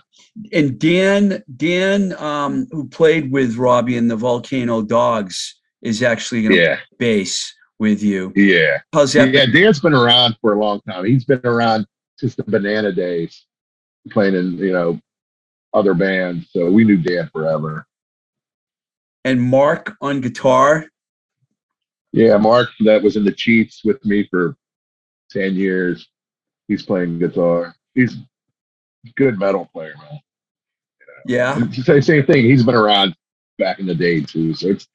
and 0.54 0.80
Dan, 0.80 1.44
Dan, 1.56 2.14
um, 2.18 2.68
who 2.72 2.88
played 2.88 3.32
with 3.32 3.58
Robbie 3.58 3.98
in 3.98 4.08
the 4.08 4.16
Volcano 4.16 4.82
Dogs, 4.82 5.56
is 5.82 6.02
actually 6.02 6.42
going 6.42 6.56
to 6.56 6.62
yeah, 6.62 6.80
bass 6.98 7.54
with 7.80 8.02
you. 8.02 8.34
yeah, 8.36 8.80
How's 8.94 9.14
that? 9.14 9.32
yeah. 9.32 9.46
Dan's 9.46 9.80
been 9.80 9.94
around 9.94 10.36
for 10.42 10.54
a 10.54 10.60
long 10.60 10.82
time. 10.82 11.06
He's 11.06 11.26
been 11.26 11.42
around 11.44 11.86
since 12.18 12.36
the 12.36 12.44
Banana 12.44 12.92
Days, 12.92 13.46
playing 14.10 14.36
in 14.36 14.58
you 14.58 14.74
know 14.74 15.00
other 15.74 15.94
bands. 15.94 16.50
So 16.52 16.72
we 16.72 16.84
knew 16.84 16.98
Dan 16.98 17.30
forever. 17.32 17.86
And 19.24 19.42
Mark 19.42 19.96
on 20.02 20.22
guitar. 20.22 20.88
Yeah, 22.18 22.38
Mark, 22.38 22.70
that 22.80 23.04
was 23.04 23.16
in 23.16 23.24
the 23.24 23.32
Chiefs 23.32 23.82
with 23.86 24.04
me 24.04 24.28
for 24.32 24.58
10 25.30 25.54
years. 25.54 26.10
He's 26.68 26.82
playing 26.82 27.20
guitar. 27.20 27.76
He's 27.94 28.16
a 28.16 29.10
good 29.18 29.38
metal 29.38 29.70
player, 29.72 29.94
man. 30.00 30.20
Yeah. 31.28 31.70
Same 32.00 32.26
thing. 32.26 32.44
He's 32.44 32.64
been 32.64 32.74
around 32.74 33.16
back 33.60 33.78
in 33.78 33.86
the 33.86 33.94
day, 33.94 34.22
too. 34.22 34.56
So 34.56 34.70
it's, 34.70 34.88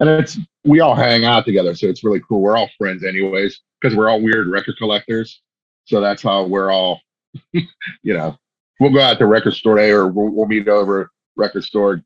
and 0.00 0.08
it's, 0.08 0.38
we 0.64 0.80
all 0.80 0.94
hang 0.94 1.26
out 1.26 1.44
together. 1.44 1.74
So 1.74 1.86
it's 1.86 2.02
really 2.02 2.22
cool. 2.26 2.40
We're 2.40 2.56
all 2.56 2.70
friends, 2.78 3.04
anyways, 3.04 3.60
because 3.78 3.94
we're 3.94 4.08
all 4.08 4.22
weird 4.22 4.48
record 4.48 4.76
collectors. 4.78 5.42
So 5.84 6.00
that's 6.00 6.22
how 6.22 6.46
we're 6.46 6.70
all, 6.70 7.02
you 7.52 7.66
know, 8.04 8.38
we'll 8.78 8.94
go 8.94 9.00
out 9.00 9.18
to 9.18 9.26
record 9.26 9.52
store 9.52 9.76
day 9.76 9.90
or 9.90 10.06
we'll, 10.06 10.30
we'll 10.30 10.46
meet 10.46 10.66
over 10.66 11.10
record 11.36 11.64
store, 11.64 12.02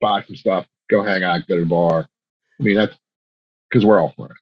buy 0.00 0.22
some 0.22 0.36
stuff, 0.36 0.66
go 0.88 1.02
hang 1.02 1.24
out, 1.24 1.48
go 1.48 1.56
to 1.56 1.62
the 1.62 1.66
bar. 1.66 2.08
I 2.60 2.62
mean, 2.62 2.76
that's 2.76 2.96
because 3.74 3.84
we're 3.84 4.00
all 4.00 4.14
for 4.16 4.26
it. 4.26 4.36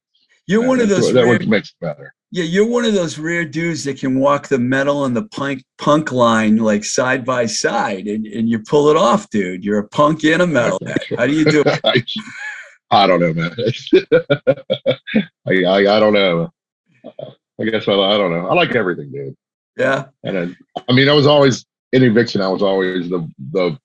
You're 0.47 0.67
one 0.67 0.81
of 0.81 0.89
those 0.91 1.11
that 1.13 1.25
rare, 1.25 1.39
makes 1.47 1.71
it 1.71 1.77
better. 1.81 2.13
yeah, 2.31 2.45
you're 2.45 2.67
one 2.67 2.85
of 2.85 2.93
those 2.93 3.19
rare 3.19 3.45
dudes 3.45 3.85
that 3.85 3.99
can 3.99 4.19
walk 4.19 4.49
the 4.49 4.59
metal 4.59 5.07
and 5.07 5.17
the 5.17 5.23
punk 5.29 5.65
punk 5.79 6.13
line 6.13 6.59
like 6.59 6.85
side 6.85 7.25
by 7.25 7.47
side 7.47 8.07
and, 8.07 8.27
and 8.27 8.51
you 8.51 8.59
pull 8.59 8.89
it 8.89 8.97
off, 8.97 9.31
dude. 9.31 9.65
You're 9.65 9.79
a 9.79 9.89
punk 9.89 10.25
and 10.25 10.43
a 10.43 10.47
metal. 10.47 10.79
How 11.17 11.27
do 11.27 11.33
you 11.33 11.45
do 11.45 11.63
it? 11.65 11.81
I, 11.85 12.03
I 12.91 13.07
don't 13.07 13.21
know, 13.21 13.33
man. 13.33 13.57
I, 15.47 15.65
I 15.65 15.97
I 15.97 16.01
don't 16.01 16.13
know. 16.13 16.51
I 17.07 17.65
guess 17.65 17.89
I, 17.89 17.93
I 17.93 18.19
don't 18.19 18.33
know. 18.33 18.49
I 18.49 18.55
like 18.55 18.75
everything, 18.75 19.11
dude. 19.13 19.37
Yeah. 19.79 20.07
And 20.25 20.37
then, 20.37 20.57
I 20.89 20.93
mean, 20.93 21.09
I 21.09 21.15
was 21.15 21.27
always 21.27 21.65
in 21.93 22.03
eviction. 22.03 22.43
I 22.43 22.49
was 22.49 22.63
always 22.63 23.09
the 23.09 23.27
the, 23.53 23.79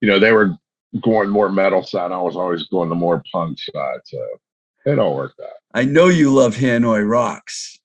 you 0.00 0.08
know, 0.08 0.18
they 0.18 0.32
were 0.32 0.56
going 1.02 1.28
more 1.28 1.50
metal 1.50 1.82
side. 1.82 2.12
I 2.12 2.20
was 2.20 2.36
always 2.36 2.62
going 2.68 2.88
the 2.88 2.94
more 2.94 3.22
punk 3.30 3.58
side. 3.58 4.00
So 4.04 4.24
it 4.84 4.98
all 4.98 5.14
worked 5.14 5.40
out. 5.40 5.48
I 5.74 5.84
know 5.84 6.08
you 6.08 6.32
love 6.32 6.54
Hanoi 6.56 7.08
Rocks. 7.08 7.78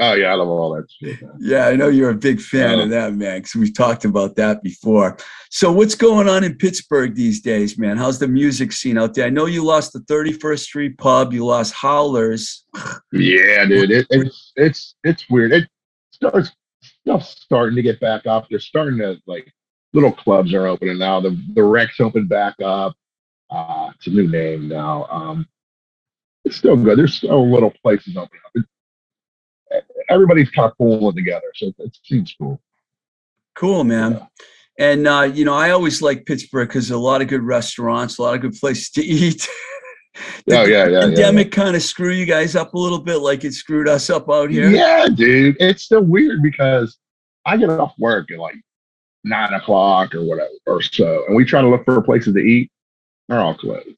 Oh 0.00 0.14
yeah, 0.14 0.28
I 0.28 0.34
love 0.34 0.48
all 0.48 0.74
that 0.74 0.86
shit. 0.90 1.20
Man. 1.20 1.32
Yeah, 1.40 1.66
I 1.66 1.74
know 1.74 1.88
you're 1.88 2.10
a 2.10 2.14
big 2.14 2.40
fan 2.40 2.78
of 2.78 2.90
that, 2.90 3.14
man, 3.14 3.38
because 3.38 3.56
we've 3.56 3.74
talked 3.74 4.04
about 4.04 4.36
that 4.36 4.62
before. 4.62 5.16
So, 5.50 5.72
what's 5.72 5.96
going 5.96 6.28
on 6.28 6.44
in 6.44 6.54
Pittsburgh 6.54 7.16
these 7.16 7.40
days, 7.40 7.76
man? 7.76 7.96
How's 7.96 8.20
the 8.20 8.28
music 8.28 8.70
scene 8.70 8.96
out 8.96 9.14
there? 9.14 9.26
I 9.26 9.30
know 9.30 9.46
you 9.46 9.64
lost 9.64 9.92
the 9.92 10.00
31st 10.00 10.58
Street 10.60 10.98
Pub, 10.98 11.32
you 11.32 11.44
lost 11.44 11.74
Howlers. 11.74 12.64
Yeah, 13.12 13.64
dude. 13.64 13.90
It, 13.90 14.06
it's 14.10 14.52
it's 14.54 14.94
it's 15.02 15.28
weird. 15.28 15.52
It 15.52 15.68
starts 16.12 16.52
stuff's 16.80 17.40
starting 17.40 17.74
to 17.74 17.82
get 17.82 17.98
back 17.98 18.26
up. 18.26 18.46
They're 18.48 18.60
starting 18.60 18.98
to 18.98 19.16
like 19.26 19.52
little 19.94 20.12
clubs 20.12 20.54
are 20.54 20.68
opening 20.68 20.98
now. 20.98 21.20
The 21.20 21.36
the 21.54 21.64
Rex 21.64 21.98
opened 21.98 22.28
back 22.28 22.54
up. 22.64 22.94
Uh, 23.50 23.90
it's 23.96 24.06
a 24.06 24.10
new 24.10 24.28
name 24.28 24.68
now. 24.68 25.06
Um, 25.06 25.48
it's 26.48 26.56
still 26.56 26.76
good. 26.76 26.98
There's 26.98 27.14
still 27.14 27.50
little 27.50 27.72
places 27.82 28.16
opening 28.16 28.42
up. 28.56 28.64
Everybody's 30.08 30.50
kind 30.50 30.70
of 30.70 30.76
pulling 30.78 31.14
together, 31.14 31.46
so 31.54 31.72
it, 31.78 31.96
seems 32.02 32.34
cool. 32.40 32.60
Cool, 33.54 33.84
man. 33.84 34.26
And, 34.78 35.06
uh, 35.06 35.30
you 35.32 35.44
know, 35.44 35.54
I 35.54 35.70
always 35.70 36.00
like 36.00 36.24
Pittsburgh 36.24 36.68
because 36.68 36.90
a 36.90 36.96
lot 36.96 37.20
of 37.20 37.28
good 37.28 37.42
restaurants, 37.42 38.18
a 38.18 38.22
lot 38.22 38.34
of 38.34 38.40
good 38.40 38.54
places 38.54 38.90
to 38.90 39.04
eat. 39.04 39.46
Did 40.46 40.58
Oh, 40.58 40.64
the 40.64 40.70
yeah, 40.70 40.86
yeah, 40.86 40.92
yeah, 40.92 41.00
pandemic 41.00 41.52
kind 41.52 41.76
of 41.76 41.82
screw 41.82 42.12
you 42.12 42.24
guys 42.24 42.56
up 42.56 42.74
a 42.74 42.78
little 42.78 42.98
bit 42.98 43.18
like 43.18 43.44
it 43.44 43.52
screwed 43.52 43.88
us 43.88 44.08
up 44.08 44.30
out 44.30 44.50
here? 44.50 44.70
Yeah, 44.70 45.06
dude. 45.14 45.56
It's 45.60 45.84
still 45.84 46.02
weird 46.02 46.42
because 46.42 46.96
I 47.44 47.56
get 47.56 47.70
off 47.70 47.94
work 47.98 48.30
at 48.32 48.38
like 48.38 48.56
nine 49.22 49.52
o'clock 49.52 50.14
or 50.14 50.24
whatever 50.24 50.50
or 50.66 50.82
so, 50.82 51.24
and 51.26 51.36
we 51.36 51.44
try 51.44 51.60
to 51.60 51.68
look 51.68 51.84
for 51.84 52.00
places 52.02 52.34
to 52.34 52.40
eat. 52.40 52.70
They're 53.28 53.40
all 53.40 53.54
closed. 53.54 53.96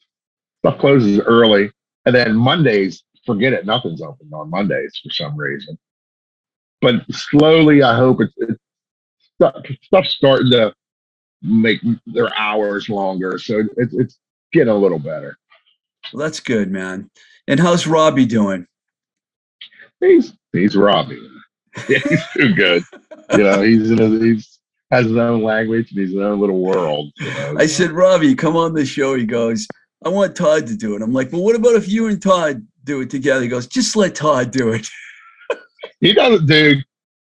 Stuff 0.59 0.79
closes 0.79 1.21
early, 1.21 1.71
and 2.07 2.15
then 2.15 2.35
Mondays, 2.35 3.03
forget 3.27 3.53
it. 3.53 3.67
Nothing's 3.67 4.03
open 4.03 4.31
on 4.33 4.51
Mondays 4.51 4.99
for 5.03 5.13
some 5.13 5.37
reason. 5.37 5.79
But 6.81 7.05
slowly, 7.11 7.83
I 7.83 7.95
hope 7.95 8.21
it's, 8.21 8.33
it's 8.39 8.59
stuff, 9.35 9.55
stuff's 9.83 10.15
starting 10.15 10.51
to 10.53 10.75
make 11.43 11.81
their 12.07 12.37
hours 12.39 12.89
longer, 12.89 13.39
so 13.39 13.65
it's 13.77 13.95
it's 13.95 14.19
getting 14.53 14.73
a 14.73 14.77
little 14.77 14.99
better. 14.99 15.37
Well, 16.13 16.23
that's 16.23 16.41
good, 16.41 16.71
man. 16.71 17.11
And 17.47 17.61
how's 17.61 17.87
Robbie 17.87 18.27
doing? 18.27 18.67
He's 20.01 20.33
he's 20.53 20.77
Robbie. 20.77 21.21
Yeah, 21.89 21.99
he's 22.09 22.27
too 22.35 22.55
good. 22.55 22.83
You 23.33 23.45
know, 23.45 23.63
he's 23.63 23.91
in 23.91 24.01
a, 24.01 24.09
he's 24.09 24.59
has 24.91 25.07
his 25.07 25.17
own 25.17 25.43
language 25.43 25.93
and 25.93 26.01
he's 26.01 26.13
in 26.13 26.19
his 26.19 26.27
own 26.27 26.41
little 26.41 26.61
world. 26.61 27.13
you 27.19 27.27
know, 27.27 27.57
I 27.59 27.67
said, 27.67 27.93
Robbie, 27.93 28.35
come 28.35 28.57
on 28.57 28.75
the 28.75 28.85
show. 28.85 29.15
He 29.15 29.25
goes, 29.25 29.69
I 30.05 30.09
want 30.09 30.35
Todd 30.35 30.67
to 30.67 30.77
do 30.77 30.97
it. 30.97 31.03
I'm 31.03 31.13
like, 31.13 31.31
well, 31.33 31.43
what 31.43 31.57
about 31.57 31.75
if 31.75 31.89
you 31.89 32.07
and 32.07 32.21
Todd 32.21 32.67
do 32.85 33.01
it 33.03 33.11
together? 33.11 33.43
He 33.43 33.49
goes, 33.49 33.67
just 33.67 33.97
let 33.97 34.15
Todd 34.15 34.51
do 34.51 34.73
it. 34.73 34.89
he 36.01 36.15
doesn't, 36.15 36.47
dude. 36.47 36.85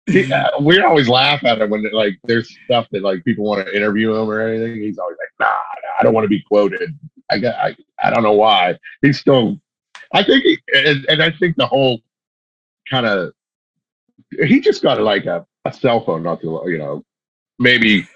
He, 0.06 0.30
uh, 0.32 0.60
we 0.60 0.80
always 0.80 1.08
laugh 1.08 1.44
at 1.44 1.60
him 1.60 1.70
when 1.70 1.90
like 1.92 2.18
there's 2.24 2.54
stuff 2.64 2.86
that 2.92 3.02
like 3.02 3.24
people 3.24 3.44
want 3.44 3.66
to 3.66 3.74
interview 3.74 4.14
him 4.14 4.28
or 4.28 4.40
anything. 4.40 4.82
He's 4.82 4.98
always 4.98 5.16
like, 5.18 5.48
nah, 5.48 5.54
I 5.98 6.02
don't 6.02 6.14
want 6.14 6.24
to 6.24 6.28
be 6.28 6.42
quoted. 6.42 6.98
I 7.30 7.38
got, 7.38 7.54
I, 7.56 7.76
I 8.02 8.10
don't 8.10 8.22
know 8.22 8.32
why. 8.32 8.76
He's 9.02 9.18
still, 9.18 9.58
I 10.12 10.22
think, 10.22 10.44
he, 10.44 10.58
and, 10.74 11.06
and 11.08 11.22
I 11.22 11.30
think 11.30 11.56
the 11.56 11.66
whole 11.66 12.00
kind 12.88 13.06
of, 13.06 13.32
he 14.46 14.60
just 14.60 14.82
got 14.82 15.00
like 15.00 15.26
a, 15.26 15.46
a 15.64 15.72
cell 15.72 16.04
phone 16.04 16.22
not 16.22 16.40
too, 16.40 16.50
long, 16.50 16.68
you 16.68 16.78
know, 16.78 17.04
maybe 17.58 18.06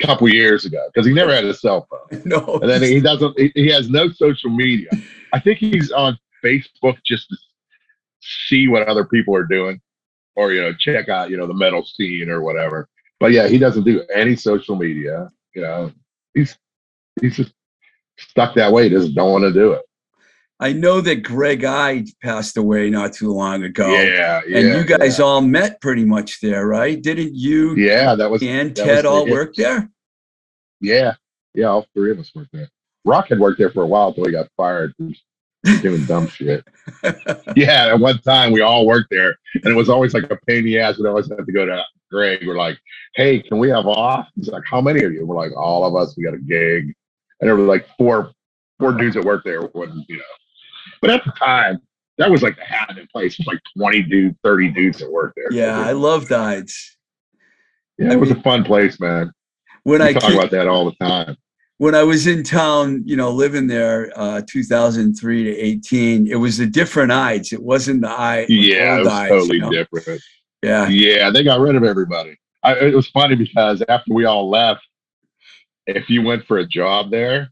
a 0.00 0.06
couple 0.06 0.28
years 0.28 0.64
ago 0.64 0.82
because 0.92 1.06
he 1.06 1.12
never 1.12 1.34
had 1.34 1.44
a 1.44 1.54
cell 1.54 1.86
phone. 1.90 2.22
no. 2.24 2.58
and 2.60 2.70
then 2.70 2.82
he 2.82 3.00
doesn't 3.00 3.38
he, 3.38 3.52
he 3.54 3.68
has 3.68 3.88
no 3.88 4.10
social 4.10 4.50
media. 4.50 4.88
I 5.32 5.40
think 5.40 5.58
he's 5.58 5.90
on 5.90 6.18
facebook 6.44 6.98
just 7.04 7.28
to 7.30 7.36
see 8.20 8.68
what 8.68 8.86
other 8.86 9.04
people 9.04 9.34
are 9.34 9.46
doing 9.46 9.80
or 10.36 10.52
you 10.52 10.60
know 10.60 10.72
check 10.78 11.08
out 11.08 11.30
you 11.30 11.36
know 11.36 11.46
the 11.46 11.54
metal 11.54 11.84
scene 11.84 12.28
or 12.28 12.42
whatever. 12.42 12.88
But 13.20 13.32
yeah 13.32 13.48
he 13.48 13.58
doesn't 13.58 13.84
do 13.84 14.04
any 14.14 14.36
social 14.36 14.76
media 14.76 15.30
you 15.54 15.62
know. 15.62 15.92
He's 16.34 16.58
he's 17.20 17.36
just 17.36 17.52
stuck 18.18 18.54
that 18.56 18.72
way. 18.72 18.84
He 18.84 18.90
just 18.90 19.14
don't 19.14 19.32
want 19.32 19.44
to 19.44 19.52
do 19.52 19.72
it 19.72 19.82
I 20.60 20.72
know 20.72 21.00
that 21.00 21.22
Greg 21.22 21.64
Eide 21.64 22.08
passed 22.22 22.56
away 22.56 22.88
not 22.88 23.12
too 23.12 23.32
long 23.32 23.64
ago. 23.64 23.88
Yeah, 23.92 24.40
yeah. 24.46 24.58
and 24.58 24.68
you 24.68 24.96
guys 24.96 25.18
yeah. 25.18 25.24
all 25.24 25.40
met 25.40 25.80
pretty 25.80 26.04
much 26.04 26.40
there, 26.40 26.66
right? 26.66 27.00
Didn't 27.00 27.34
you 27.34 27.74
Yeah, 27.74 28.14
that 28.14 28.30
was 28.30 28.42
and 28.42 28.74
that 28.74 28.84
Ted 28.84 29.04
was 29.04 29.04
all 29.04 29.28
worked 29.28 29.56
there? 29.56 29.90
yeah, 30.80 31.14
yeah. 31.54 31.66
All 31.66 31.86
three 31.94 32.12
of 32.12 32.18
us 32.18 32.30
worked 32.34 32.52
there. 32.52 32.68
Rockhead 33.06 33.38
worked 33.38 33.58
there 33.58 33.70
for 33.70 33.82
a 33.82 33.86
while 33.86 34.08
until 34.08 34.26
he 34.26 34.32
got 34.32 34.48
fired 34.56 34.94
for 34.96 35.10
doing 35.82 36.04
dumb 36.06 36.28
shit. 36.28 36.64
Yeah, 37.56 37.88
at 37.88 38.00
one 38.00 38.18
time 38.18 38.52
we 38.52 38.60
all 38.60 38.86
worked 38.86 39.10
there, 39.10 39.36
and 39.54 39.66
it 39.66 39.76
was 39.76 39.88
always 39.88 40.12
like 40.12 40.24
a 40.24 40.36
pain 40.46 40.58
in 40.58 40.64
the 40.64 40.78
ass. 40.78 40.98
We 40.98 41.06
always 41.06 41.28
had 41.28 41.44
to 41.44 41.52
go 41.52 41.66
to 41.66 41.82
Greg. 42.10 42.44
We're 42.46 42.56
like, 42.56 42.78
"Hey, 43.14 43.40
can 43.40 43.58
we 43.58 43.68
have 43.68 43.86
off?" 43.86 44.28
He's 44.34 44.48
like, 44.48 44.64
"How 44.68 44.80
many 44.80 45.04
of 45.04 45.12
you?" 45.12 45.24
We're 45.24 45.36
like, 45.36 45.56
"All 45.56 45.84
of 45.84 45.94
us. 45.94 46.16
We 46.16 46.24
got 46.24 46.34
a 46.34 46.38
gig." 46.38 46.92
And 47.40 47.48
there 47.48 47.56
were 47.56 47.62
like 47.64 47.86
four, 47.96 48.32
four 48.78 48.92
dudes 48.92 49.14
that 49.14 49.24
worked 49.24 49.44
there. 49.44 49.62
When 49.62 50.04
you 50.08 50.16
know, 50.16 50.24
but 51.06 51.10
at 51.14 51.24
the 51.24 51.32
time, 51.32 51.80
that 52.18 52.30
was 52.30 52.42
like 52.42 52.56
the 52.56 52.64
happening 52.64 53.06
place. 53.12 53.34
It 53.34 53.40
was 53.40 53.46
like 53.54 53.60
twenty 53.76 54.02
dudes, 54.02 54.36
thirty 54.42 54.70
dudes 54.70 54.98
that 54.98 55.10
worked 55.10 55.36
there. 55.36 55.52
yeah, 55.52 55.78
I 55.80 55.92
love 55.92 56.30
Eide's. 56.30 56.96
yeah, 57.98 58.12
it 58.12 58.20
was 58.20 58.30
a 58.30 58.40
fun 58.42 58.64
place, 58.64 58.98
man. 59.00 59.32
When 59.82 60.00
We 60.00 60.06
I 60.08 60.12
talk 60.12 60.22
came, 60.22 60.38
about 60.38 60.50
that 60.52 60.66
all 60.68 60.84
the 60.86 60.94
time. 61.04 61.36
when 61.78 61.94
I 61.94 62.02
was 62.02 62.26
in 62.26 62.42
town, 62.42 63.02
you 63.04 63.16
know, 63.16 63.30
living 63.30 63.66
there, 63.66 64.10
uh, 64.16 64.40
2003 64.48 65.44
to 65.44 65.50
18, 65.56 66.26
it 66.28 66.36
was 66.36 66.58
a 66.60 66.66
different 66.66 67.12
Eide's. 67.12 67.52
It 67.52 67.62
wasn't 67.62 68.00
the 68.02 68.08
I. 68.10 68.46
Yeah, 68.48 68.96
it 68.96 68.98
was 69.00 69.08
Eide's, 69.08 69.30
totally 69.30 69.56
you 69.56 69.60
know? 69.62 69.70
different. 69.70 70.22
Yeah, 70.62 70.88
Yeah, 70.88 71.30
they 71.30 71.42
got 71.44 71.60
rid 71.60 71.76
of 71.76 71.84
everybody. 71.84 72.36
I, 72.62 72.76
it 72.76 72.94
was 72.94 73.08
funny 73.08 73.34
because 73.36 73.82
after 73.90 74.14
we 74.14 74.24
all 74.24 74.48
left, 74.48 74.80
if 75.86 76.08
you 76.08 76.22
went 76.22 76.46
for 76.46 76.58
a 76.58 76.66
job 76.66 77.10
there, 77.10 77.50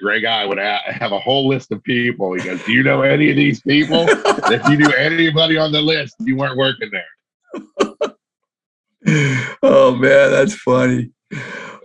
Greg 0.00 0.24
Eide 0.24 0.48
would 0.48 0.58
ha- 0.58 0.82
have 0.86 1.12
a 1.12 1.18
whole 1.18 1.48
list 1.48 1.72
of 1.72 1.82
people. 1.82 2.34
He 2.34 2.42
goes, 2.42 2.62
"Do 2.64 2.72
you 2.72 2.82
know 2.82 3.02
any 3.02 3.30
of 3.30 3.36
these 3.36 3.60
people? 3.60 4.06
if 4.08 4.68
you 4.68 4.76
knew 4.76 4.92
anybody 4.92 5.56
on 5.56 5.72
the 5.72 5.80
list, 5.80 6.16
you 6.20 6.36
weren't 6.36 6.56
working 6.56 6.90
there." 6.90 7.04
oh 9.62 9.94
man, 9.94 10.30
that's 10.30 10.54
funny. 10.54 11.10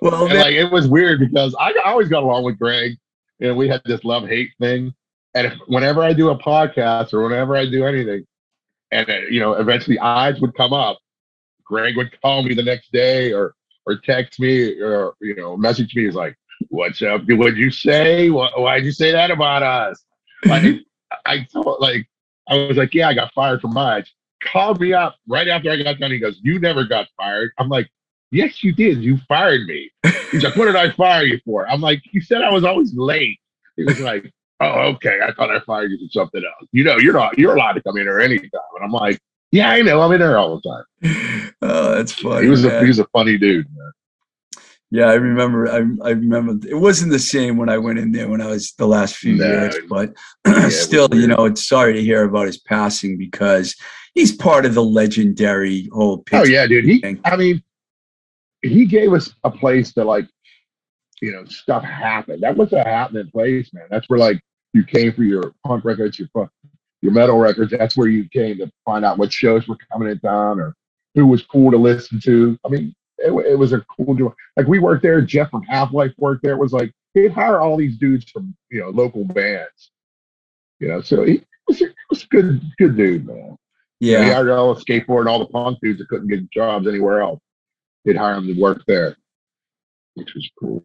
Well, 0.01 0.27
man, 0.27 0.37
like 0.37 0.53
it 0.53 0.71
was 0.71 0.87
weird 0.87 1.19
because 1.19 1.55
I, 1.59 1.73
I 1.85 1.91
always 1.91 2.09
got 2.09 2.23
along 2.23 2.43
with 2.43 2.57
Greg, 2.57 2.93
and 3.39 3.57
we 3.57 3.67
had 3.67 3.81
this 3.85 4.03
love 4.03 4.27
hate 4.27 4.51
thing. 4.59 4.93
And 5.35 5.47
if, 5.47 5.53
whenever 5.67 6.01
I 6.01 6.13
do 6.13 6.29
a 6.29 6.37
podcast 6.37 7.13
or 7.13 7.23
whenever 7.23 7.55
I 7.55 7.65
do 7.65 7.85
anything, 7.85 8.25
and 8.91 9.09
uh, 9.09 9.19
you 9.29 9.39
know, 9.39 9.53
eventually 9.53 9.99
Eide's 9.99 10.39
would 10.41 10.55
come 10.55 10.73
up, 10.73 10.97
Greg 11.63 11.97
would 11.97 12.19
call 12.21 12.43
me 12.43 12.53
the 12.53 12.63
next 12.63 12.91
day 12.91 13.31
or 13.33 13.53
or 13.85 13.97
text 13.97 14.39
me 14.39 14.79
or 14.81 15.13
you 15.21 15.35
know 15.35 15.57
message 15.57 15.93
me. 15.95 16.05
He's 16.05 16.15
like, 16.15 16.35
"What's 16.67 17.01
up? 17.01 17.21
What'd 17.27 17.57
you 17.57 17.71
say? 17.71 18.29
Why, 18.29 18.49
why'd 18.55 18.83
you 18.83 18.91
say 18.91 19.11
that 19.11 19.31
about 19.31 19.63
us?" 19.63 20.03
Like 20.45 20.63
mm-hmm. 20.63 20.79
I 21.25 21.47
told, 21.51 21.77
like 21.79 22.07
I 22.47 22.55
was 22.67 22.77
like, 22.77 22.93
"Yeah, 22.93 23.09
I 23.09 23.13
got 23.13 23.33
fired 23.33 23.61
from 23.61 23.73
Mudge." 23.73 24.13
Called 24.43 24.79
me 24.79 24.93
up 24.93 25.15
right 25.27 25.47
after 25.47 25.71
I 25.71 25.81
got 25.81 25.99
done. 25.99 26.11
He 26.11 26.19
goes, 26.19 26.39
"You 26.41 26.59
never 26.59 26.83
got 26.83 27.07
fired." 27.17 27.51
I'm 27.57 27.69
like, 27.69 27.89
"Yes, 28.31 28.63
you 28.63 28.73
did. 28.73 29.01
You 29.01 29.17
fired 29.27 29.65
me." 29.65 29.91
He's 30.31 30.43
like, 30.43 30.55
"What 30.55 30.65
did 30.65 30.75
I 30.75 30.91
fire 30.91 31.23
you 31.23 31.39
for?" 31.45 31.67
I'm 31.67 31.81
like, 31.81 32.01
"You 32.11 32.21
said 32.21 32.41
I 32.41 32.51
was 32.51 32.63
always 32.63 32.93
late." 32.93 33.39
He 33.75 33.83
was 33.83 33.99
like, 33.99 34.31
"Oh, 34.59 34.81
okay. 34.93 35.19
I 35.23 35.31
thought 35.33 35.51
I 35.51 35.59
fired 35.61 35.91
you 35.91 35.97
for 35.97 36.11
something 36.11 36.43
else. 36.43 36.69
You 36.71 36.83
know, 36.83 36.97
you're 36.97 37.13
not. 37.13 37.37
You're 37.37 37.55
allowed 37.55 37.73
to 37.73 37.81
come 37.81 37.97
in 37.97 38.03
here 38.03 38.19
anytime." 38.19 38.49
And 38.75 38.83
I'm 38.83 38.91
like, 38.91 39.19
"Yeah, 39.51 39.71
I 39.71 39.81
know. 39.81 40.01
I'm 40.01 40.11
in 40.11 40.19
there 40.19 40.37
all 40.37 40.59
the 40.59 40.69
time." 40.69 41.53
oh, 41.61 41.95
that's 41.95 42.13
funny. 42.13 42.43
He 42.43 42.49
was 42.49 42.65
a 42.65 42.79
he 42.81 42.87
was 42.87 42.99
a 42.99 43.07
funny 43.07 43.37
dude. 43.37 43.67
Man. 43.75 43.91
Yeah, 44.91 45.05
I 45.05 45.13
remember. 45.13 45.67
I, 45.67 46.07
I 46.07 46.11
remember. 46.11 46.67
It 46.67 46.75
wasn't 46.75 47.11
the 47.11 47.19
same 47.19 47.57
when 47.57 47.69
I 47.69 47.77
went 47.77 47.99
in 47.99 48.11
there 48.11 48.27
when 48.27 48.41
I 48.41 48.47
was 48.47 48.73
the 48.73 48.87
last 48.87 49.17
few 49.17 49.35
No. 49.35 49.45
years, 49.45 49.75
but 49.87 50.13
was 50.45 50.79
still, 50.79 51.07
you 51.13 51.27
know, 51.27 51.45
it's 51.45 51.67
sorry 51.67 51.93
to 51.93 52.01
hear 52.01 52.23
about 52.23 52.47
his 52.47 52.57
passing 52.57 53.17
because 53.17 53.75
he's 54.15 54.35
part 54.35 54.65
of 54.65 54.73
the 54.73 54.83
legendary 54.83 55.89
whole. 55.93 56.23
Oh 56.33 56.43
yeah, 56.43 56.65
dude. 56.65 56.85
He, 56.85 56.99
thing. 56.99 57.19
I 57.23 57.35
mean, 57.35 57.61
he 58.63 58.85
gave 58.85 59.13
us 59.13 59.33
a 59.43 59.51
place 59.51 59.93
to 59.93 60.03
like, 60.03 60.27
you 61.21 61.31
know, 61.33 61.45
stuff 61.45 61.83
happened. 61.83 62.41
That 62.41 62.57
was 62.57 62.73
a 62.73 62.83
happening 62.83 63.29
place, 63.31 63.71
man. 63.73 63.85
That's 63.91 64.09
where 64.09 64.19
like 64.19 64.41
you 64.73 64.83
came 64.83 65.13
for 65.13 65.23
your 65.23 65.53
punk 65.67 65.85
records, 65.85 66.17
your 66.17 66.29
your 67.01 67.11
metal 67.11 67.37
records. 67.37 67.71
That's 67.77 67.95
where 67.95 68.07
you 68.07 68.27
came 68.29 68.57
to 68.57 68.71
find 68.85 69.05
out 69.05 69.19
what 69.19 69.31
shows 69.31 69.67
were 69.67 69.77
coming 69.91 70.09
in 70.09 70.19
town 70.19 70.59
or 70.59 70.75
who 71.13 71.27
was 71.27 71.43
cool 71.43 71.69
to 71.71 71.77
listen 71.77 72.19
to. 72.21 72.57
I 72.65 72.69
mean, 72.69 72.95
it, 73.19 73.31
it 73.45 73.57
was 73.57 73.73
a 73.73 73.81
cool 73.81 74.13
deal. 74.15 74.33
Like 74.57 74.67
we 74.67 74.79
worked 74.79 75.03
there. 75.03 75.21
Jeff 75.21 75.49
from 75.51 75.63
Half 75.63 75.93
Life 75.93 76.13
worked 76.17 76.43
there. 76.43 76.53
It 76.53 76.59
was 76.59 76.73
like 76.73 76.91
he'd 77.13 77.31
hire 77.31 77.59
all 77.59 77.77
these 77.77 77.97
dudes 77.97 78.29
from 78.29 78.55
you 78.69 78.81
know 78.81 78.89
local 78.89 79.25
bands. 79.25 79.91
You 80.79 80.87
know, 80.87 81.01
so 81.01 81.23
he 81.23 81.43
was 81.67 81.81
a, 81.81 81.85
he 81.85 81.93
was 82.09 82.23
a 82.23 82.27
good 82.27 82.61
good 82.77 82.97
dude, 82.97 83.27
man. 83.27 83.57
Yeah. 83.99 84.23
He 84.23 84.31
hired 84.31 84.49
all 84.49 84.73
the 84.73 84.81
skateboard 84.81 85.21
and 85.21 85.29
all 85.29 85.39
the 85.39 85.47
punk 85.47 85.79
dudes 85.81 85.99
that 85.99 86.07
couldn't 86.07 86.29
get 86.29 86.49
jobs 86.51 86.87
anywhere 86.87 87.21
else. 87.21 87.41
He'd 88.05 88.15
hire 88.15 88.35
them 88.35 88.47
to 88.47 88.59
work 88.59 88.81
there, 88.87 89.17
which 90.13 90.33
was 90.33 90.49
cool. 90.57 90.83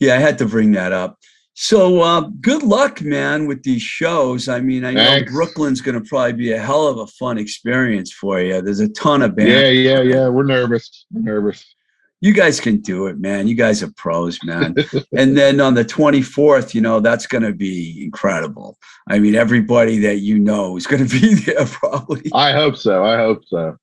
yeah, 0.00 0.14
I 0.14 0.18
had 0.18 0.38
to 0.38 0.46
bring 0.46 0.72
that 0.72 0.92
up. 0.92 1.18
So, 1.60 2.02
uh, 2.02 2.20
good 2.40 2.62
luck, 2.62 3.02
man, 3.02 3.48
with 3.48 3.64
these 3.64 3.82
shows. 3.82 4.48
I 4.48 4.60
mean, 4.60 4.84
I 4.84 4.92
know 4.92 5.24
Brooklyn's 5.24 5.80
going 5.80 6.00
to 6.00 6.08
probably 6.08 6.34
be 6.34 6.52
a 6.52 6.58
hell 6.60 6.86
of 6.86 6.98
a 6.98 7.06
fun 7.08 7.36
experience 7.36 8.12
for 8.12 8.40
you. 8.40 8.62
There's 8.62 8.78
a 8.78 8.88
ton 8.88 9.22
of 9.22 9.34
bands. 9.34 9.50
Yeah, 9.50 9.68
yeah, 9.70 10.02
yeah. 10.02 10.28
We're 10.28 10.44
nervous. 10.44 11.06
We're 11.12 11.22
nervous. 11.22 11.74
you 12.20 12.32
guys 12.32 12.60
can 12.60 12.76
do 12.76 13.08
it, 13.08 13.18
man. 13.18 13.48
You 13.48 13.56
guys 13.56 13.82
are 13.82 13.90
pros, 13.96 14.38
man. 14.44 14.76
and 15.16 15.36
then 15.36 15.60
on 15.60 15.74
the 15.74 15.84
24th, 15.84 16.74
you 16.74 16.80
know, 16.80 17.00
that's 17.00 17.26
going 17.26 17.42
to 17.42 17.52
be 17.52 18.04
incredible. 18.04 18.78
I 19.08 19.18
mean, 19.18 19.34
everybody 19.34 19.98
that 19.98 20.18
you 20.18 20.38
know 20.38 20.76
is 20.76 20.86
going 20.86 21.08
to 21.08 21.20
be 21.20 21.34
there 21.44 21.66
probably. 21.66 22.30
I 22.32 22.52
hope 22.52 22.76
so. 22.76 23.04
I 23.04 23.16
hope 23.16 23.42
so. 23.44 23.76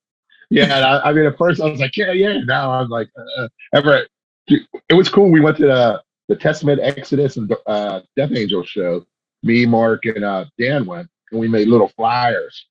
Yeah, 0.50 0.64
and 0.64 0.86
I, 0.86 1.10
I 1.10 1.12
mean, 1.12 1.26
at 1.26 1.38
first 1.38 1.60
I 1.60 1.70
was 1.70 1.82
like, 1.82 1.98
yeah, 1.98 2.14
yeah. 2.14 2.40
Now 2.46 2.72
I'm 2.72 2.88
like, 2.88 3.10
uh, 3.38 3.50
Everett. 3.74 4.08
It 4.48 4.94
was 4.94 5.10
cool. 5.10 5.30
We 5.30 5.42
went 5.42 5.58
to 5.58 5.66
the, 5.66 6.02
the 6.28 6.36
Testament, 6.36 6.80
Exodus, 6.82 7.38
and 7.38 7.54
uh, 7.68 8.02
Death 8.16 8.32
Angel 8.34 8.64
show. 8.64 9.06
Me, 9.44 9.66
Mark, 9.66 10.06
and 10.06 10.24
uh, 10.24 10.46
Dan 10.58 10.86
went, 10.86 11.08
and 11.32 11.40
we 11.40 11.48
made 11.48 11.68
little 11.68 11.90
flyers. 11.90 12.66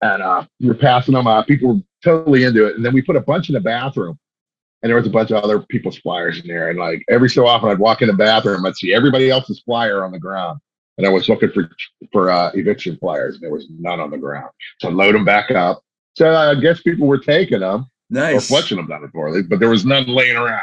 And 0.00 0.22
uh, 0.22 0.46
we 0.60 0.68
were 0.68 0.74
passing 0.74 1.14
them 1.14 1.26
out. 1.26 1.46
People 1.46 1.74
were 1.74 1.80
totally 2.04 2.44
into 2.44 2.66
it. 2.66 2.76
And 2.76 2.84
then 2.84 2.94
we 2.94 3.02
put 3.02 3.16
a 3.16 3.20
bunch 3.20 3.48
in 3.48 3.54
the 3.54 3.60
bathroom. 3.60 4.18
And 4.82 4.88
there 4.88 4.96
was 4.96 5.06
a 5.08 5.10
bunch 5.10 5.30
of 5.32 5.42
other 5.42 5.58
people's 5.60 5.98
flyers 5.98 6.40
in 6.40 6.46
there. 6.46 6.70
And 6.70 6.78
like 6.78 7.02
every 7.10 7.28
so 7.28 7.46
often, 7.46 7.68
I'd 7.68 7.80
walk 7.80 8.00
in 8.00 8.06
the 8.08 8.14
bathroom, 8.14 8.64
I'd 8.64 8.76
see 8.76 8.94
everybody 8.94 9.28
else's 9.28 9.60
flyer 9.60 10.04
on 10.04 10.12
the 10.12 10.20
ground. 10.20 10.60
And 10.98 11.06
I 11.06 11.10
was 11.10 11.28
looking 11.28 11.50
for 11.50 11.68
for 12.12 12.30
uh, 12.30 12.50
eviction 12.54 12.96
flyers, 12.96 13.34
and 13.34 13.42
there 13.42 13.52
was 13.52 13.66
none 13.70 14.00
on 14.00 14.10
the 14.10 14.18
ground. 14.18 14.50
So 14.80 14.88
I 14.88 14.92
load 14.92 15.14
them 15.14 15.24
back 15.24 15.50
up. 15.50 15.82
So 16.16 16.34
I 16.34 16.54
guess 16.56 16.80
people 16.80 17.06
were 17.06 17.18
taking 17.18 17.60
them 17.60 17.80
or 17.82 17.86
Nice. 18.10 18.48
flushing 18.48 18.78
them 18.78 18.86
down 18.88 19.02
the 19.02 19.08
toilet, 19.08 19.48
but 19.48 19.60
there 19.60 19.68
was 19.68 19.84
none 19.84 20.06
laying 20.06 20.36
around. 20.36 20.60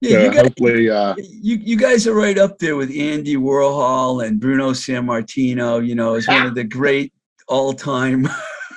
Yeah, 0.00 0.24
you 0.24 0.30
guys, 0.30 0.42
hopefully, 0.42 0.90
uh, 0.90 1.14
you, 1.16 1.56
you 1.56 1.76
guys 1.76 2.06
are 2.06 2.14
right 2.14 2.36
up 2.36 2.58
there 2.58 2.76
with 2.76 2.90
Andy 2.90 3.36
Warhol 3.36 4.26
and 4.26 4.38
Bruno 4.38 4.72
Sammartino, 4.72 5.86
you 5.86 5.94
know, 5.94 6.14
as 6.14 6.28
one 6.28 6.46
of 6.46 6.54
the 6.54 6.64
great 6.64 7.14
all 7.48 7.72
time 7.72 8.28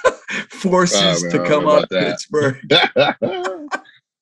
forces 0.49 1.23
Oh, 1.23 1.27
man, 1.27 1.31
to 1.31 1.37
come 1.39 1.47
don't 1.47 1.65
know 1.65 1.71
out 1.71 1.83
of 1.83 1.91
about 1.91 2.03
Pittsburgh. 2.03 2.57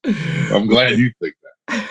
I'm 0.54 0.68
glad 0.68 0.98
you 0.98 1.12
think 1.22 1.36
that. 1.68 1.90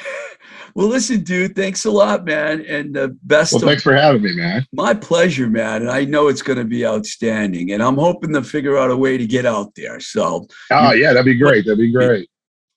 Well, 0.75 0.89
listen, 0.89 1.23
dude, 1.23 1.57
thanks 1.57 1.87
a 1.87 1.91
lot, 1.91 2.27
man. 2.27 2.63
And 2.67 2.95
the 2.95 3.17
best 3.23 3.55
Well, 3.55 3.63
thanks 3.63 3.83
for 3.83 3.95
having 3.95 4.21
me, 4.21 4.35
man. 4.35 4.67
My 4.75 4.93
pleasure, 4.93 5.49
man. 5.49 5.81
And 5.81 5.91
I 5.91 6.05
know 6.05 6.29
it's 6.29 6.43
going 6.43 6.59
to 6.59 6.67
be 6.67 6.85
outstanding. 6.85 7.73
And 7.73 7.83
I'm 7.83 7.97
hoping 7.97 8.35
to 8.35 8.43
figure 8.43 8.77
out 8.77 8.91
a 8.91 8.97
way 8.97 9.17
to 9.17 9.27
get 9.27 9.47
out 9.47 9.75
there. 9.75 10.01
So 10.01 10.47
Oh 10.71 10.93
yeah, 10.93 11.15
that'd 11.15 11.25
be 11.25 11.39
great. 11.39 11.65
That'd 11.65 11.79
be 11.79 11.91
great. 11.91 12.29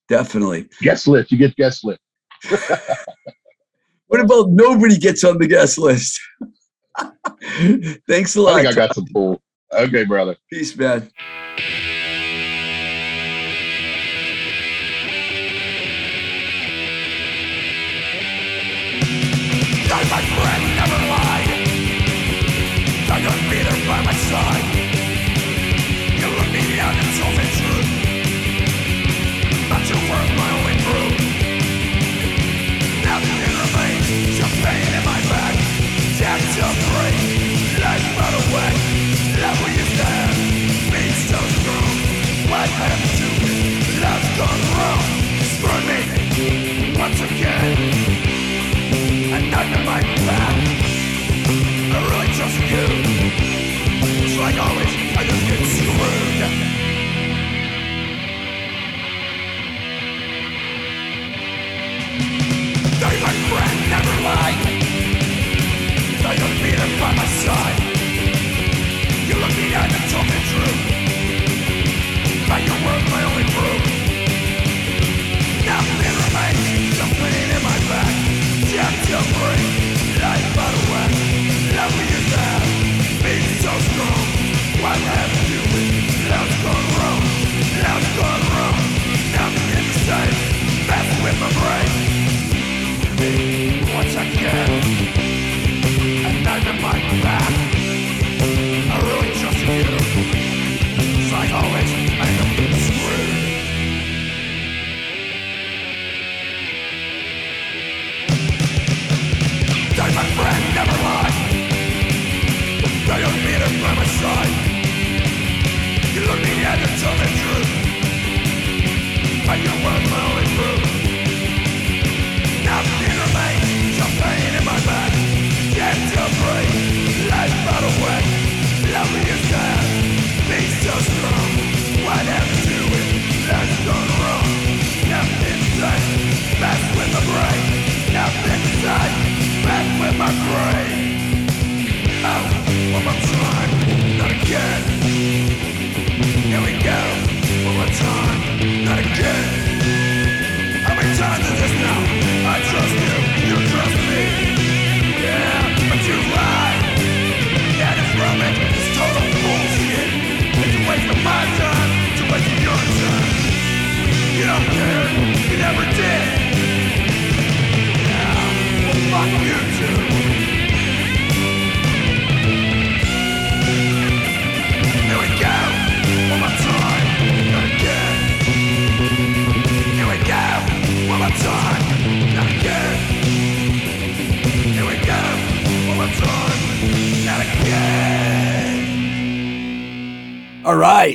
definitely. 0.07 0.69
Guest 0.81 1.09
list. 1.09 1.31
You 1.33 1.37
get 1.37 1.53
guest 1.57 1.83
list. 1.83 1.99
What 4.09 4.21
about 4.21 4.49
nobody 4.49 4.97
gets 4.97 5.23
on 5.23 5.37
the 5.37 5.45
guest 5.45 5.77
list? 5.77 6.19
Thanks 8.07 8.35
a 8.35 8.41
lot. 8.41 8.55
think 8.55 8.67
I 8.67 8.73
got 8.73 8.95
some 8.95 9.05
pool. 9.13 9.39
Okay, 9.71 10.03
brother. 10.03 10.35
Peace, 10.49 10.75
man. 10.75 11.11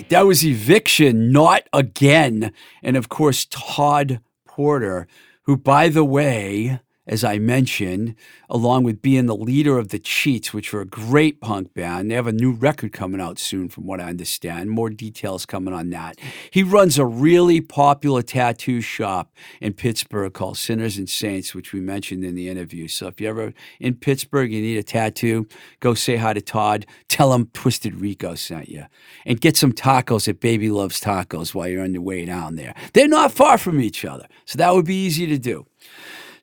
Right. 0.04 0.10
That 0.10 0.26
was 0.26 0.44
Eviction, 0.44 1.32
Not 1.32 1.68
Again. 1.72 2.52
And 2.82 2.96
of 2.96 3.08
course, 3.08 3.46
Todd 3.50 4.20
Porter, 4.46 5.06
who, 5.42 5.56
by 5.56 5.88
the 5.88 6.04
way, 6.04 6.80
as 7.06 7.22
I 7.22 7.38
mentioned, 7.38 8.14
along 8.48 8.84
with 8.84 9.02
being 9.02 9.26
the 9.26 9.36
leader 9.36 9.78
of 9.78 9.88
the 9.88 9.98
Cheats, 9.98 10.54
which 10.54 10.72
are 10.72 10.80
a 10.80 10.86
great 10.86 11.40
punk 11.40 11.74
band. 11.74 12.10
They 12.10 12.14
have 12.14 12.26
a 12.26 12.32
new 12.32 12.52
record 12.52 12.92
coming 12.92 13.20
out 13.20 13.38
soon, 13.38 13.68
from 13.68 13.86
what 13.86 14.00
I 14.00 14.04
understand. 14.04 14.70
More 14.70 14.88
details 14.88 15.44
coming 15.44 15.74
on 15.74 15.90
that. 15.90 16.18
He 16.50 16.62
runs 16.62 16.98
a 16.98 17.04
really 17.04 17.60
popular 17.60 18.22
tattoo 18.22 18.80
shop 18.80 19.32
in 19.60 19.74
Pittsburgh 19.74 20.32
called 20.32 20.56
Sinners 20.56 20.96
and 20.96 21.08
Saints, 21.08 21.54
which 21.54 21.72
we 21.72 21.80
mentioned 21.80 22.24
in 22.24 22.34
the 22.34 22.48
interview. 22.48 22.88
So 22.88 23.08
if 23.08 23.20
you're 23.20 23.30
ever 23.30 23.52
in 23.80 23.96
Pittsburgh, 23.96 24.50
you 24.50 24.62
need 24.62 24.78
a 24.78 24.82
tattoo, 24.82 25.46
go 25.80 25.94
say 25.94 26.16
hi 26.16 26.32
to 26.32 26.40
Todd. 26.40 26.86
Tell 27.08 27.34
him 27.34 27.50
Twisted 27.52 28.00
Rico 28.00 28.34
sent 28.34 28.68
you. 28.68 28.84
And 29.26 29.40
get 29.40 29.56
some 29.56 29.72
tacos 29.72 30.26
at 30.26 30.40
Baby 30.40 30.70
Loves 30.70 31.00
Tacos 31.00 31.54
while 31.54 31.68
you're 31.68 31.82
on 31.82 31.92
your 31.92 32.02
way 32.02 32.24
down 32.24 32.56
there. 32.56 32.74
They're 32.94 33.08
not 33.08 33.32
far 33.32 33.58
from 33.58 33.80
each 33.80 34.04
other, 34.04 34.26
so 34.46 34.56
that 34.56 34.74
would 34.74 34.86
be 34.86 35.04
easy 35.04 35.26
to 35.26 35.38
do. 35.38 35.66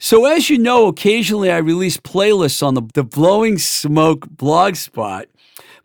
So, 0.04 0.26
as 0.26 0.50
you 0.50 0.58
know, 0.58 0.88
occasionally 0.88 1.52
I 1.52 1.58
release 1.58 1.98
playlists 1.98 2.66
on 2.66 2.74
the, 2.74 2.82
the 2.96 3.04
Blowing 3.04 3.60
Smoke 3.60 4.28
blog 4.32 4.76
spot. 4.76 5.28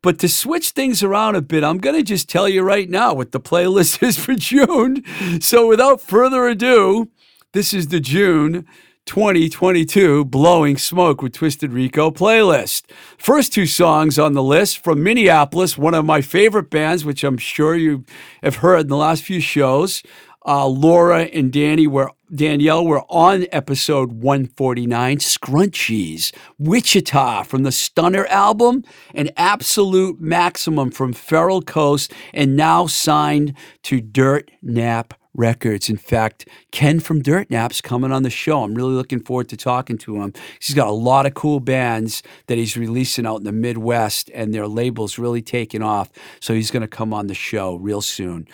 But 0.01 0.19
to 0.21 0.29
switch 0.29 0.71
things 0.71 1.03
around 1.03 1.35
a 1.35 1.43
bit, 1.43 1.63
I'm 1.63 1.77
going 1.77 1.97
to 1.97 2.03
just 2.03 2.27
tell 2.27 2.49
you 2.49 2.63
right 2.63 2.89
now 2.89 3.13
what 3.13 3.33
the 3.33 3.41
playlist 3.41 4.03
is 4.07 4.19
for 4.19 4.35
June. 4.35 5.05
So, 5.43 5.69
without 5.69 6.01
further 6.01 6.47
ado, 6.47 7.11
this 7.53 7.75
is 7.75 7.89
the 7.89 8.01
June 8.01 8.65
2022 9.05 10.25
Blowing 10.25 10.79
Smoke 10.79 11.21
with 11.21 11.35
Twisted 11.35 11.73
Rico 11.73 12.11
playlist. 12.11 12.85
First 13.19 13.53
two 13.53 13.67
songs 13.67 14.19
on 14.19 14.33
the 14.33 14.43
list 14.43 14.79
from 14.79 15.03
Minneapolis, 15.03 15.77
one 15.77 15.95
of 15.95 16.07
my 16.07 16.23
favorite 16.23 16.71
bands, 16.71 17.05
which 17.05 17.23
I'm 17.23 17.37
sure 17.39 17.77
you 17.77 18.05
have 18.43 18.57
heard 18.57 18.81
in 18.81 18.89
the 18.89 18.97
last 18.97 19.23
few 19.23 19.41
shows. 19.41 20.03
Uh, 20.47 20.67
Laura 20.67 21.23
and 21.23 21.53
Danny 21.53 21.89
were 21.89 22.13
Danielle 22.33 22.85
were 22.85 23.03
on 23.09 23.47
episode 23.53 24.13
149, 24.13 25.19
Scrunchies, 25.19 26.33
Wichita 26.59 27.45
from 27.45 27.63
the 27.63 27.71
Stunner 27.71 28.27
album, 28.27 28.85
and 29.15 29.33
Absolute 29.37 30.21
Maximum 30.21 30.91
from 30.91 31.13
Feral 31.13 31.63
Coast, 31.63 32.13
and 32.35 32.57
now 32.57 32.87
signed 32.87 33.55
to 33.85 34.01
Dirt 34.01 34.51
Nap 34.61 35.15
Records. 35.35 35.89
In 35.89 35.97
fact, 35.97 36.49
Ken 36.73 36.99
from 36.99 37.23
Dirtnap's 37.23 37.81
coming 37.81 38.11
on 38.11 38.25
the 38.25 38.31
show. 38.31 38.63
I'm 38.63 38.75
really 38.75 38.95
looking 38.95 39.21
forward 39.21 39.49
to 39.51 39.57
talking 39.57 39.99
to 39.99 40.21
him. 40.21 40.33
He's 40.61 40.75
got 40.75 40.89
a 40.89 40.93
lot 40.93 41.27
of 41.27 41.35
cool 41.35 41.61
bands 41.61 42.25
that 42.49 42.59
he's 42.59 42.77
releasing 42.77 43.27
out 43.27 43.37
in 43.37 43.45
the 43.45 43.53
Midwest, 43.53 44.31
and 44.35 44.53
their 44.53 44.67
label's 44.67 45.19
really 45.19 45.43
taking 45.43 45.83
off. 45.83 46.11
So 46.41 46.55
he's 46.55 46.73
going 46.73 46.83
to 46.83 46.89
come 46.89 47.15
on 47.15 47.29
the 47.29 47.35
show 47.35 47.77
real 47.77 48.01
soon. 48.01 48.49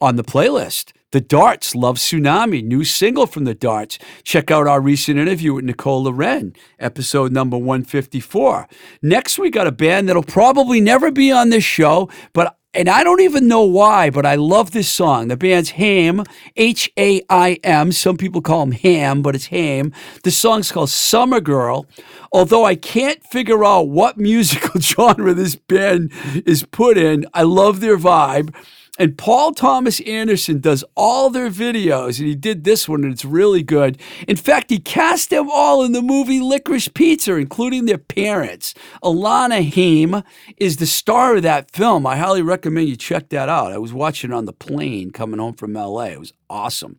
On 0.00 0.16
the 0.16 0.24
playlist, 0.24 0.92
the 1.12 1.20
Darts, 1.20 1.74
Love 1.74 1.98
Tsunami, 1.98 2.64
new 2.64 2.82
single 2.82 3.26
from 3.26 3.44
The 3.44 3.54
Darts. 3.54 3.98
Check 4.24 4.50
out 4.50 4.66
our 4.66 4.80
recent 4.80 5.18
interview 5.18 5.54
with 5.54 5.64
Nicole 5.64 6.04
Laurenne, 6.04 6.56
episode 6.78 7.32
number 7.32 7.56
154. 7.56 8.68
Next, 9.02 9.38
we 9.38 9.50
got 9.50 9.68
a 9.68 9.72
band 9.72 10.08
that'll 10.08 10.24
probably 10.24 10.80
never 10.80 11.12
be 11.12 11.30
on 11.30 11.50
this 11.50 11.64
show, 11.64 12.10
but 12.32 12.56
and 12.74 12.90
I 12.90 13.04
don't 13.04 13.22
even 13.22 13.48
know 13.48 13.62
why, 13.62 14.10
but 14.10 14.26
I 14.26 14.34
love 14.34 14.72
this 14.72 14.88
song. 14.90 15.28
The 15.28 15.36
band's 15.36 15.70
Haim, 15.70 16.24
H 16.56 16.92
A 16.98 17.22
I 17.30 17.58
M. 17.64 17.90
Some 17.90 18.18
people 18.18 18.42
call 18.42 18.64
him 18.64 18.72
Ham, 18.72 19.22
but 19.22 19.34
it's 19.34 19.46
Haim. 19.46 19.94
The 20.24 20.30
song's 20.30 20.70
called 20.70 20.90
Summer 20.90 21.40
Girl. 21.40 21.86
Although 22.32 22.66
I 22.66 22.74
can't 22.74 23.24
figure 23.24 23.64
out 23.64 23.88
what 23.88 24.18
musical 24.18 24.78
genre 24.78 25.32
this 25.32 25.56
band 25.56 26.12
is 26.44 26.64
put 26.64 26.98
in, 26.98 27.24
I 27.32 27.44
love 27.44 27.80
their 27.80 27.96
vibe. 27.96 28.54
And 28.98 29.18
Paul 29.18 29.52
Thomas 29.52 30.00
Anderson 30.00 30.60
does 30.60 30.84
all 30.96 31.30
their 31.30 31.50
videos, 31.50 32.18
and 32.18 32.28
he 32.28 32.34
did 32.34 32.64
this 32.64 32.88
one, 32.88 33.04
and 33.04 33.12
it's 33.12 33.24
really 33.24 33.62
good. 33.62 33.98
In 34.26 34.36
fact, 34.36 34.70
he 34.70 34.78
cast 34.78 35.30
them 35.30 35.50
all 35.50 35.84
in 35.84 35.92
the 35.92 36.02
movie 36.02 36.40
Licorice 36.40 36.92
Pizza, 36.92 37.34
including 37.34 37.84
their 37.84 37.98
parents. 37.98 38.74
Alana 39.02 39.68
Haim 39.68 40.22
is 40.56 40.78
the 40.78 40.86
star 40.86 41.36
of 41.36 41.42
that 41.42 41.70
film. 41.70 42.06
I 42.06 42.16
highly 42.16 42.42
recommend 42.42 42.88
you 42.88 42.96
check 42.96 43.28
that 43.30 43.48
out. 43.48 43.72
I 43.72 43.78
was 43.78 43.92
watching 43.92 44.30
it 44.30 44.34
on 44.34 44.46
the 44.46 44.52
plane 44.52 45.10
coming 45.10 45.40
home 45.40 45.54
from 45.54 45.74
LA. 45.74 46.04
It 46.04 46.20
was 46.20 46.32
awesome. 46.48 46.98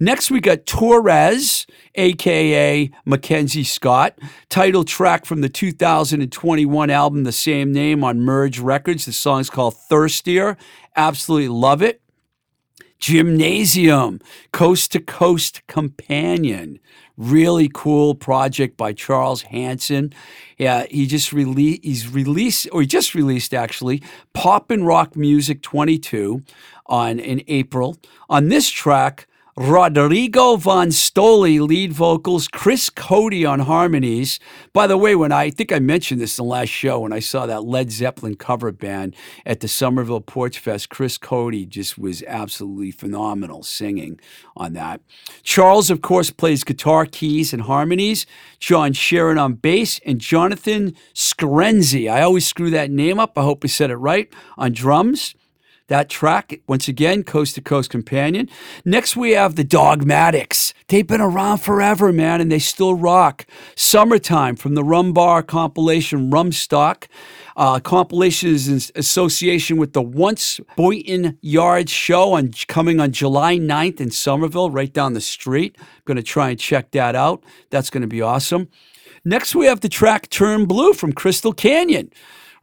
Next, 0.00 0.30
we 0.30 0.40
got 0.40 0.64
Torres, 0.64 1.66
aka 1.96 2.90
Mackenzie 3.04 3.64
Scott, 3.64 4.18
title 4.48 4.84
track 4.84 5.26
from 5.26 5.40
the 5.40 5.48
2021 5.48 6.88
album, 6.88 7.24
the 7.24 7.32
same 7.32 7.72
name 7.72 8.04
on 8.04 8.20
Merge 8.20 8.60
Records. 8.60 9.06
The 9.06 9.12
song's 9.12 9.50
called 9.50 9.76
Thirstier. 9.76 10.56
Absolutely 10.98 11.46
love 11.46 11.80
it. 11.80 12.02
Gymnasium, 12.98 14.20
Coast 14.50 14.90
to 14.90 14.98
Coast 14.98 15.64
Companion. 15.68 16.80
Really 17.16 17.70
cool 17.72 18.16
project 18.16 18.76
by 18.76 18.92
Charles 18.94 19.42
Hanson. 19.42 20.12
Yeah, 20.58 20.86
he 20.90 21.06
just 21.06 21.32
released, 21.32 21.84
he's 21.84 22.08
released, 22.08 22.68
or 22.72 22.80
he 22.80 22.86
just 22.88 23.14
released 23.14 23.54
actually, 23.54 24.02
Pop 24.32 24.72
and 24.72 24.84
Rock 24.84 25.14
Music 25.14 25.62
22 25.62 26.42
on 26.86 27.20
in 27.20 27.44
April. 27.46 27.96
On 28.28 28.48
this 28.48 28.68
track, 28.68 29.27
Rodrigo 29.60 30.54
Von 30.54 30.90
Stoli 30.90 31.58
lead 31.60 31.92
vocals, 31.92 32.46
Chris 32.46 32.88
Cody 32.88 33.44
on 33.44 33.58
harmonies. 33.58 34.38
By 34.72 34.86
the 34.86 34.96
way, 34.96 35.16
when 35.16 35.32
I, 35.32 35.46
I 35.48 35.50
think 35.50 35.72
I 35.72 35.80
mentioned 35.80 36.20
this 36.20 36.38
in 36.38 36.44
the 36.44 36.48
last 36.48 36.68
show, 36.68 37.00
when 37.00 37.12
I 37.12 37.18
saw 37.18 37.44
that 37.44 37.64
Led 37.64 37.90
Zeppelin 37.90 38.36
cover 38.36 38.70
band 38.70 39.16
at 39.44 39.58
the 39.58 39.66
Somerville 39.66 40.20
Porch 40.20 40.60
Fest, 40.60 40.90
Chris 40.90 41.18
Cody 41.18 41.66
just 41.66 41.98
was 41.98 42.22
absolutely 42.28 42.92
phenomenal 42.92 43.64
singing 43.64 44.20
on 44.56 44.74
that. 44.74 45.00
Charles, 45.42 45.90
of 45.90 46.02
course, 46.02 46.30
plays 46.30 46.62
guitar, 46.62 47.04
keys, 47.04 47.52
and 47.52 47.62
harmonies. 47.62 48.26
John 48.60 48.92
Sharon 48.92 49.38
on 49.38 49.54
bass, 49.54 49.98
and 50.06 50.20
Jonathan 50.20 50.94
Screnzi. 51.14 52.08
I 52.08 52.22
always 52.22 52.46
screw 52.46 52.70
that 52.70 52.92
name 52.92 53.18
up. 53.18 53.36
I 53.36 53.42
hope 53.42 53.64
I 53.64 53.66
said 53.66 53.90
it 53.90 53.96
right. 53.96 54.32
On 54.56 54.70
drums. 54.72 55.34
That 55.88 56.10
track, 56.10 56.60
once 56.66 56.86
again, 56.86 57.22
Coast 57.22 57.54
to 57.54 57.62
Coast 57.62 57.88
Companion. 57.88 58.50
Next, 58.84 59.16
we 59.16 59.30
have 59.30 59.56
the 59.56 59.64
Dogmatics. 59.64 60.74
They've 60.88 61.06
been 61.06 61.22
around 61.22 61.58
forever, 61.58 62.12
man, 62.12 62.42
and 62.42 62.52
they 62.52 62.58
still 62.58 62.94
rock. 62.94 63.46
Summertime 63.74 64.56
from 64.56 64.74
the 64.74 64.84
Rum 64.84 65.14
Bar 65.14 65.42
compilation 65.42 66.30
Rumstock. 66.30 67.06
Uh, 67.56 67.80
compilation 67.80 68.50
is 68.50 68.68
in 68.68 69.00
association 69.00 69.78
with 69.78 69.94
the 69.94 70.02
Once 70.02 70.60
Boynton 70.76 71.38
Yard 71.40 71.88
show 71.88 72.34
on 72.34 72.50
coming 72.68 73.00
on 73.00 73.10
July 73.10 73.56
9th 73.56 73.98
in 73.98 74.10
Somerville, 74.10 74.70
right 74.70 74.92
down 74.92 75.14
the 75.14 75.22
street. 75.22 75.74
Going 76.04 76.18
to 76.18 76.22
try 76.22 76.50
and 76.50 76.60
check 76.60 76.90
that 76.90 77.16
out. 77.16 77.42
That's 77.70 77.88
going 77.88 78.02
to 78.02 78.06
be 78.06 78.20
awesome. 78.20 78.68
Next, 79.24 79.54
we 79.54 79.64
have 79.64 79.80
the 79.80 79.88
track 79.88 80.28
Turn 80.28 80.66
Blue 80.66 80.92
from 80.92 81.14
Crystal 81.14 81.54
Canyon. 81.54 82.10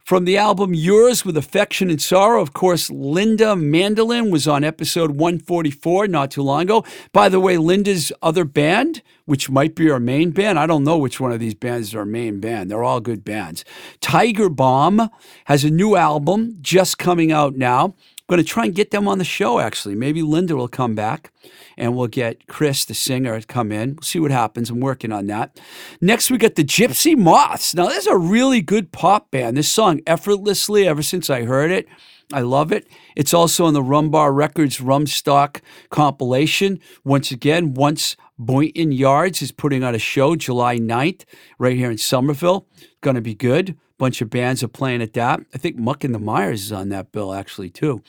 From 0.06 0.24
the 0.24 0.36
album 0.36 0.72
Yours 0.72 1.24
with 1.24 1.36
Affection 1.36 1.90
and 1.90 2.00
Sorrow, 2.00 2.40
of 2.40 2.52
course, 2.52 2.90
Linda 2.90 3.56
Mandolin 3.56 4.30
was 4.30 4.46
on 4.46 4.62
episode 4.62 5.16
144 5.16 6.06
not 6.06 6.30
too 6.30 6.42
long 6.42 6.62
ago. 6.62 6.84
By 7.12 7.28
the 7.28 7.40
way, 7.40 7.58
Linda's 7.58 8.12
other 8.22 8.44
band, 8.44 9.02
which 9.24 9.50
might 9.50 9.74
be 9.74 9.90
our 9.90 9.98
main 9.98 10.30
band, 10.30 10.60
I 10.60 10.66
don't 10.68 10.84
know 10.84 10.96
which 10.96 11.18
one 11.18 11.32
of 11.32 11.40
these 11.40 11.56
bands 11.56 11.88
is 11.88 11.96
our 11.96 12.04
main 12.04 12.38
band. 12.38 12.70
They're 12.70 12.84
all 12.84 13.00
good 13.00 13.24
bands. 13.24 13.64
Tiger 14.00 14.48
Bomb 14.48 15.10
has 15.46 15.64
a 15.64 15.70
new 15.70 15.96
album 15.96 16.58
just 16.60 16.98
coming 16.98 17.32
out 17.32 17.56
now 17.56 17.96
going 18.28 18.38
to 18.38 18.44
try 18.44 18.64
and 18.64 18.74
get 18.74 18.90
them 18.90 19.06
on 19.06 19.18
the 19.18 19.24
show, 19.24 19.60
actually. 19.60 19.94
Maybe 19.94 20.22
Linda 20.22 20.56
will 20.56 20.68
come 20.68 20.94
back 20.94 21.32
and 21.76 21.96
we'll 21.96 22.08
get 22.08 22.46
Chris, 22.46 22.84
the 22.84 22.94
singer, 22.94 23.40
to 23.40 23.46
come 23.46 23.70
in. 23.70 23.94
We'll 23.96 24.02
see 24.02 24.18
what 24.18 24.30
happens. 24.30 24.70
I'm 24.70 24.80
working 24.80 25.12
on 25.12 25.26
that. 25.26 25.60
Next, 26.00 26.30
we 26.30 26.38
got 26.38 26.56
the 26.56 26.64
Gypsy 26.64 27.16
Moths. 27.16 27.74
Now, 27.74 27.86
this 27.86 27.98
is 27.98 28.06
a 28.06 28.16
really 28.16 28.60
good 28.60 28.92
pop 28.92 29.30
band. 29.30 29.56
This 29.56 29.70
song, 29.70 30.00
Effortlessly, 30.06 30.88
ever 30.88 31.02
since 31.02 31.30
I 31.30 31.44
heard 31.44 31.70
it, 31.70 31.86
I 32.32 32.40
love 32.40 32.72
it. 32.72 32.88
It's 33.14 33.32
also 33.32 33.66
on 33.66 33.74
the 33.74 33.82
Rumbar 33.82 34.34
Records 34.34 34.78
Rumstock 34.78 35.60
compilation. 35.90 36.80
Once 37.04 37.30
again, 37.30 37.74
once 37.74 38.16
Boynton 38.38 38.92
Yards 38.92 39.42
is 39.42 39.52
putting 39.52 39.82
on 39.82 39.94
a 39.94 39.98
show 39.98 40.36
July 40.36 40.78
9th 40.78 41.24
right 41.58 41.76
here 41.76 41.90
in 41.90 41.98
Somerville. 41.98 42.66
Going 43.00 43.16
to 43.16 43.22
be 43.22 43.34
good 43.34 43.76
bunch 43.98 44.20
of 44.20 44.30
bands 44.30 44.62
are 44.62 44.68
playing 44.68 45.02
at 45.02 45.14
that. 45.14 45.40
I 45.54 45.58
think 45.58 45.76
Muck 45.76 46.04
and 46.04 46.14
the 46.14 46.18
Mires 46.18 46.64
is 46.64 46.72
on 46.72 46.88
that 46.90 47.12
bill 47.12 47.32
actually 47.32 47.70
too. 47.70 48.02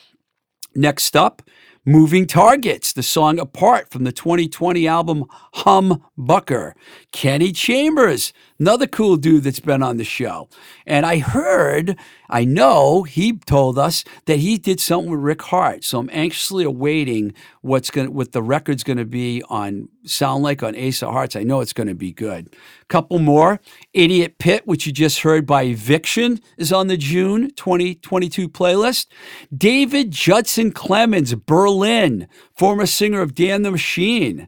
Next 0.75 1.15
up, 1.15 1.41
Moving 1.86 2.28
Targets, 2.28 2.91
the 2.91 3.01
song 3.01 3.39
Apart 3.39 3.89
from 3.89 4.03
the 4.03 4.11
2020 4.11 4.86
album 4.86 5.23
Hum 5.53 6.03
Bucker. 6.17 6.75
Kenny 7.13 7.53
Chambers, 7.53 8.34
Another 8.60 8.88
cool 8.88 9.18
dude 9.18 9.43
that's 9.43 9.60
been 9.60 9.84
on 9.84 9.97
the 9.97 10.03
show. 10.03 10.49
And 10.86 11.05
I 11.05 11.20
heard, 11.20 11.95
I 12.30 12.43
know 12.43 13.03
he 13.03 13.34
told 13.34 13.78
us 13.78 14.03
that 14.26 14.39
he 14.39 14.58
did 14.58 14.80
something 14.80 15.12
with 15.12 15.20
Rick 15.20 15.43
Harte. 15.43 15.84
So 15.84 15.99
I'm 15.99 16.10
anxiously 16.12 16.64
awaiting 16.64 17.34
what's 17.62 17.91
going 17.91 18.14
what 18.14 18.32
the 18.32 18.41
record's 18.41 18.84
going 18.84 18.97
to 18.97 19.05
be 19.05 19.43
on 19.49 19.89
Sound 20.05 20.43
Like 20.43 20.64
on 20.64 20.76
Ace 20.76 21.03
of 21.03 21.12
Hearts. 21.12 21.36
I 21.36 21.43
know 21.43 21.62
it's 21.62 21.74
going 21.74 21.88
to 21.88 21.95
be 21.95 22.12
good. 22.12 22.55
Couple 22.88 23.20
more. 23.20 23.60
Idiot 23.93 24.39
Pit, 24.39 24.66
which 24.66 24.88
you 24.88 24.91
just 24.91 25.20
heard 25.20 25.45
by 25.45 25.64
Eviction, 25.64 26.39
is 26.58 26.74
on 26.74 26.88
the 26.88 26.97
June 26.97 27.51
2022 27.51 28.49
playlist. 28.49 29.08
David 29.55 30.12
Judson 30.12 30.72
Clemmons, 30.72 31.39
Berlin, 31.45 32.28
former 32.55 32.86
singer 32.88 33.22
of 33.22 33.36
Damn 33.36 33.64
the 33.64 33.72
Machine. 33.72 34.47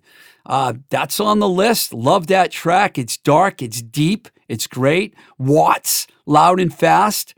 Uh, 0.49 0.73
that's 0.89 1.19
on 1.19 1.37
the 1.37 1.47
list. 1.47 1.93
Love 1.93 2.25
that 2.27 2.51
track. 2.51 2.97
It's 2.97 3.17
dark, 3.17 3.61
it's 3.61 3.83
deep, 3.83 4.27
it's 4.47 4.65
great. 4.65 5.13
Watts, 5.37 6.07
loud 6.25 6.59
and 6.59 6.73
fast. 6.73 7.35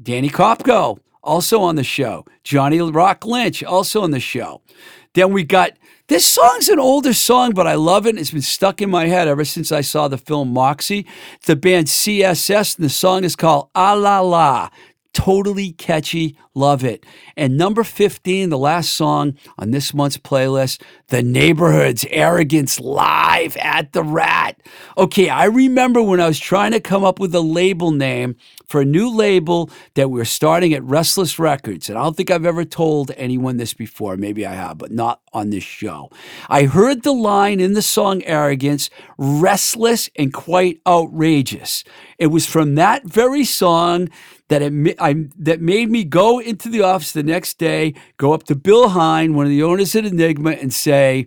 Danny 0.00 0.30
Kopko, 0.30 1.00
also 1.24 1.60
on 1.60 1.74
the 1.74 1.82
show. 1.82 2.24
Johnny 2.44 2.80
Rock 2.80 3.26
Lynch, 3.26 3.64
also 3.64 4.02
on 4.02 4.12
the 4.12 4.20
show. 4.20 4.62
Then 5.14 5.32
we 5.32 5.42
got 5.42 5.72
this 6.06 6.24
song's 6.24 6.68
an 6.68 6.78
older 6.78 7.12
song, 7.12 7.52
but 7.52 7.66
I 7.66 7.74
love 7.74 8.06
it. 8.06 8.16
It's 8.16 8.30
been 8.30 8.42
stuck 8.42 8.80
in 8.80 8.90
my 8.90 9.06
head 9.06 9.26
ever 9.26 9.44
since 9.44 9.72
I 9.72 9.80
saw 9.80 10.06
the 10.06 10.18
film 10.18 10.52
Moxie. 10.52 11.06
It's 11.34 11.46
the 11.46 11.56
band 11.56 11.88
CSS, 11.88 12.76
and 12.76 12.84
the 12.84 12.90
song 12.90 13.24
is 13.24 13.34
called 13.34 13.70
Ah 13.74 13.94
La 13.94 14.20
La 14.20 14.70
totally 15.12 15.72
catchy. 15.72 16.36
Love 16.54 16.84
it. 16.84 17.04
And 17.36 17.56
number 17.56 17.84
15, 17.84 18.50
the 18.50 18.58
last 18.58 18.92
song 18.92 19.34
on 19.58 19.70
this 19.70 19.94
month's 19.94 20.18
playlist, 20.18 20.82
The 21.08 21.22
Neighborhood's 21.22 22.04
Arrogance 22.10 22.78
Live 22.80 23.56
at 23.58 23.92
the 23.92 24.02
Rat. 24.02 24.60
Okay, 24.98 25.28
I 25.28 25.44
remember 25.44 26.02
when 26.02 26.20
I 26.20 26.26
was 26.26 26.38
trying 26.38 26.72
to 26.72 26.80
come 26.80 27.04
up 27.04 27.18
with 27.18 27.34
a 27.34 27.40
label 27.40 27.90
name 27.90 28.36
for 28.66 28.80
a 28.80 28.86
new 28.86 29.10
label 29.10 29.70
that 29.94 30.10
we 30.10 30.20
are 30.20 30.26
starting 30.26 30.72
at 30.72 30.82
Restless 30.82 31.38
Records. 31.38 31.88
And 31.88 31.98
I 31.98 32.02
don't 32.02 32.16
think 32.16 32.30
I've 32.30 32.46
ever 32.46 32.64
told 32.64 33.10
anyone 33.16 33.56
this 33.58 33.74
before. 33.74 34.16
Maybe 34.16 34.46
I 34.46 34.54
have, 34.54 34.78
but 34.78 34.90
not 34.90 35.20
on 35.32 35.50
this 35.50 35.64
show. 35.64 36.10
I 36.48 36.64
heard 36.64 37.02
the 37.02 37.12
line 37.12 37.60
in 37.60 37.74
the 37.74 37.82
song 37.82 38.22
Arrogance, 38.24 38.90
restless 39.18 40.10
and 40.16 40.32
quite 40.32 40.80
outrageous. 40.86 41.84
It 42.18 42.28
was 42.28 42.46
from 42.46 42.74
that 42.76 43.04
very 43.04 43.44
song 43.44 44.08
that 44.52 44.60
it 44.60 44.96
I, 45.00 45.28
that 45.38 45.62
made 45.62 45.90
me 45.90 46.04
go 46.04 46.38
into 46.38 46.68
the 46.68 46.82
office 46.82 47.12
the 47.12 47.22
next 47.22 47.56
day, 47.58 47.94
go 48.18 48.34
up 48.34 48.42
to 48.44 48.54
Bill 48.54 48.90
Hein, 48.90 49.34
one 49.34 49.46
of 49.46 49.50
the 49.50 49.62
owners 49.62 49.96
at 49.96 50.04
Enigma, 50.04 50.50
and 50.50 50.74
say, 50.74 51.26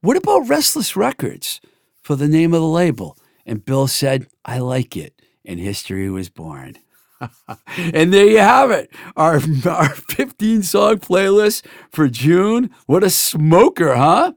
"What 0.00 0.16
about 0.16 0.48
Restless 0.48 0.96
Records 0.96 1.60
for 2.02 2.16
the 2.16 2.26
name 2.26 2.54
of 2.54 2.62
the 2.62 2.66
label?" 2.66 3.18
And 3.44 3.62
Bill 3.64 3.86
said, 3.86 4.28
"I 4.46 4.60
like 4.60 4.96
it," 4.96 5.20
and 5.44 5.60
history 5.60 6.08
was 6.08 6.30
born. 6.30 6.78
and 7.76 8.14
there 8.14 8.26
you 8.26 8.38
have 8.38 8.70
it, 8.70 8.90
our 9.14 9.34
our 9.68 9.90
15 9.90 10.62
song 10.62 10.96
playlist 10.96 11.66
for 11.92 12.08
June. 12.08 12.70
What 12.86 13.04
a 13.04 13.10
smoker, 13.10 13.94
huh? 13.94 14.32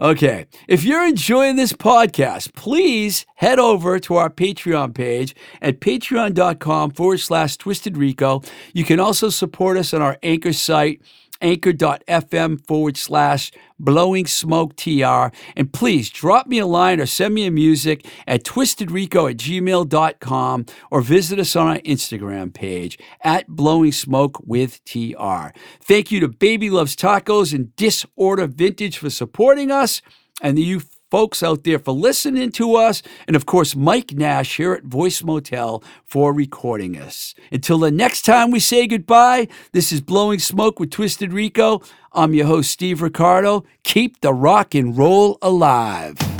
Okay. 0.00 0.46
If 0.66 0.82
you're 0.82 1.06
enjoying 1.06 1.56
this 1.56 1.74
podcast, 1.74 2.54
please 2.54 3.26
head 3.34 3.58
over 3.58 3.98
to 4.00 4.16
our 4.16 4.30
Patreon 4.30 4.94
page 4.94 5.34
at 5.60 5.80
patreon.com 5.80 6.92
forward 6.92 7.20
slash 7.20 7.58
twisted 7.58 7.98
rico. 7.98 8.40
You 8.72 8.84
can 8.84 8.98
also 8.98 9.28
support 9.28 9.76
us 9.76 9.92
on 9.92 10.00
our 10.00 10.16
anchor 10.22 10.54
site 10.54 11.02
anchor.fm 11.40 12.66
forward 12.66 12.96
slash 12.96 13.50
blowing 13.78 14.26
smoke 14.26 14.76
tr. 14.76 15.34
And 15.56 15.72
please 15.72 16.10
drop 16.10 16.46
me 16.46 16.58
a 16.58 16.66
line 16.66 17.00
or 17.00 17.06
send 17.06 17.34
me 17.34 17.46
a 17.46 17.50
music 17.50 18.06
at 18.26 18.44
twistedrico 18.44 19.30
at 19.30 19.36
gmail.com 19.36 20.66
or 20.90 21.00
visit 21.00 21.38
us 21.38 21.56
on 21.56 21.68
our 21.68 21.78
Instagram 21.78 22.52
page 22.52 22.98
at 23.22 23.48
blowing 23.48 23.92
smoke 23.92 24.40
with 24.44 24.84
tr. 24.84 25.48
Thank 25.82 26.12
you 26.12 26.20
to 26.20 26.28
Baby 26.28 26.70
Loves 26.70 26.96
Tacos 26.96 27.54
and 27.54 27.74
Disorder 27.76 28.46
Vintage 28.46 28.98
for 28.98 29.10
supporting 29.10 29.70
us 29.70 30.02
and 30.40 30.56
the 30.56 30.62
you 30.62 30.80
folks 31.10 31.42
out 31.42 31.64
there 31.64 31.78
for 31.78 31.92
listening 31.92 32.52
to 32.52 32.76
us, 32.76 33.02
and 33.26 33.36
of 33.36 33.46
course, 33.46 33.74
Mike 33.74 34.12
Nash 34.12 34.56
here 34.56 34.72
at 34.72 34.84
Voice 34.84 35.22
Motel 35.22 35.82
for 36.04 36.32
recording 36.32 36.96
us. 36.96 37.34
Until 37.50 37.78
the 37.78 37.90
next 37.90 38.22
time 38.22 38.50
we 38.50 38.60
say 38.60 38.86
goodbye, 38.86 39.48
this 39.72 39.92
is 39.92 40.00
Blowing 40.00 40.38
Smoke 40.38 40.78
with 40.78 40.90
Twisted 40.90 41.32
Rico. 41.32 41.82
I'm 42.12 42.34
your 42.34 42.46
host, 42.46 42.70
Steve 42.70 43.02
Ricardo. 43.02 43.64
Keep 43.82 44.20
the 44.20 44.32
rock 44.32 44.74
and 44.74 44.96
roll 44.96 45.38
alive. 45.42 46.39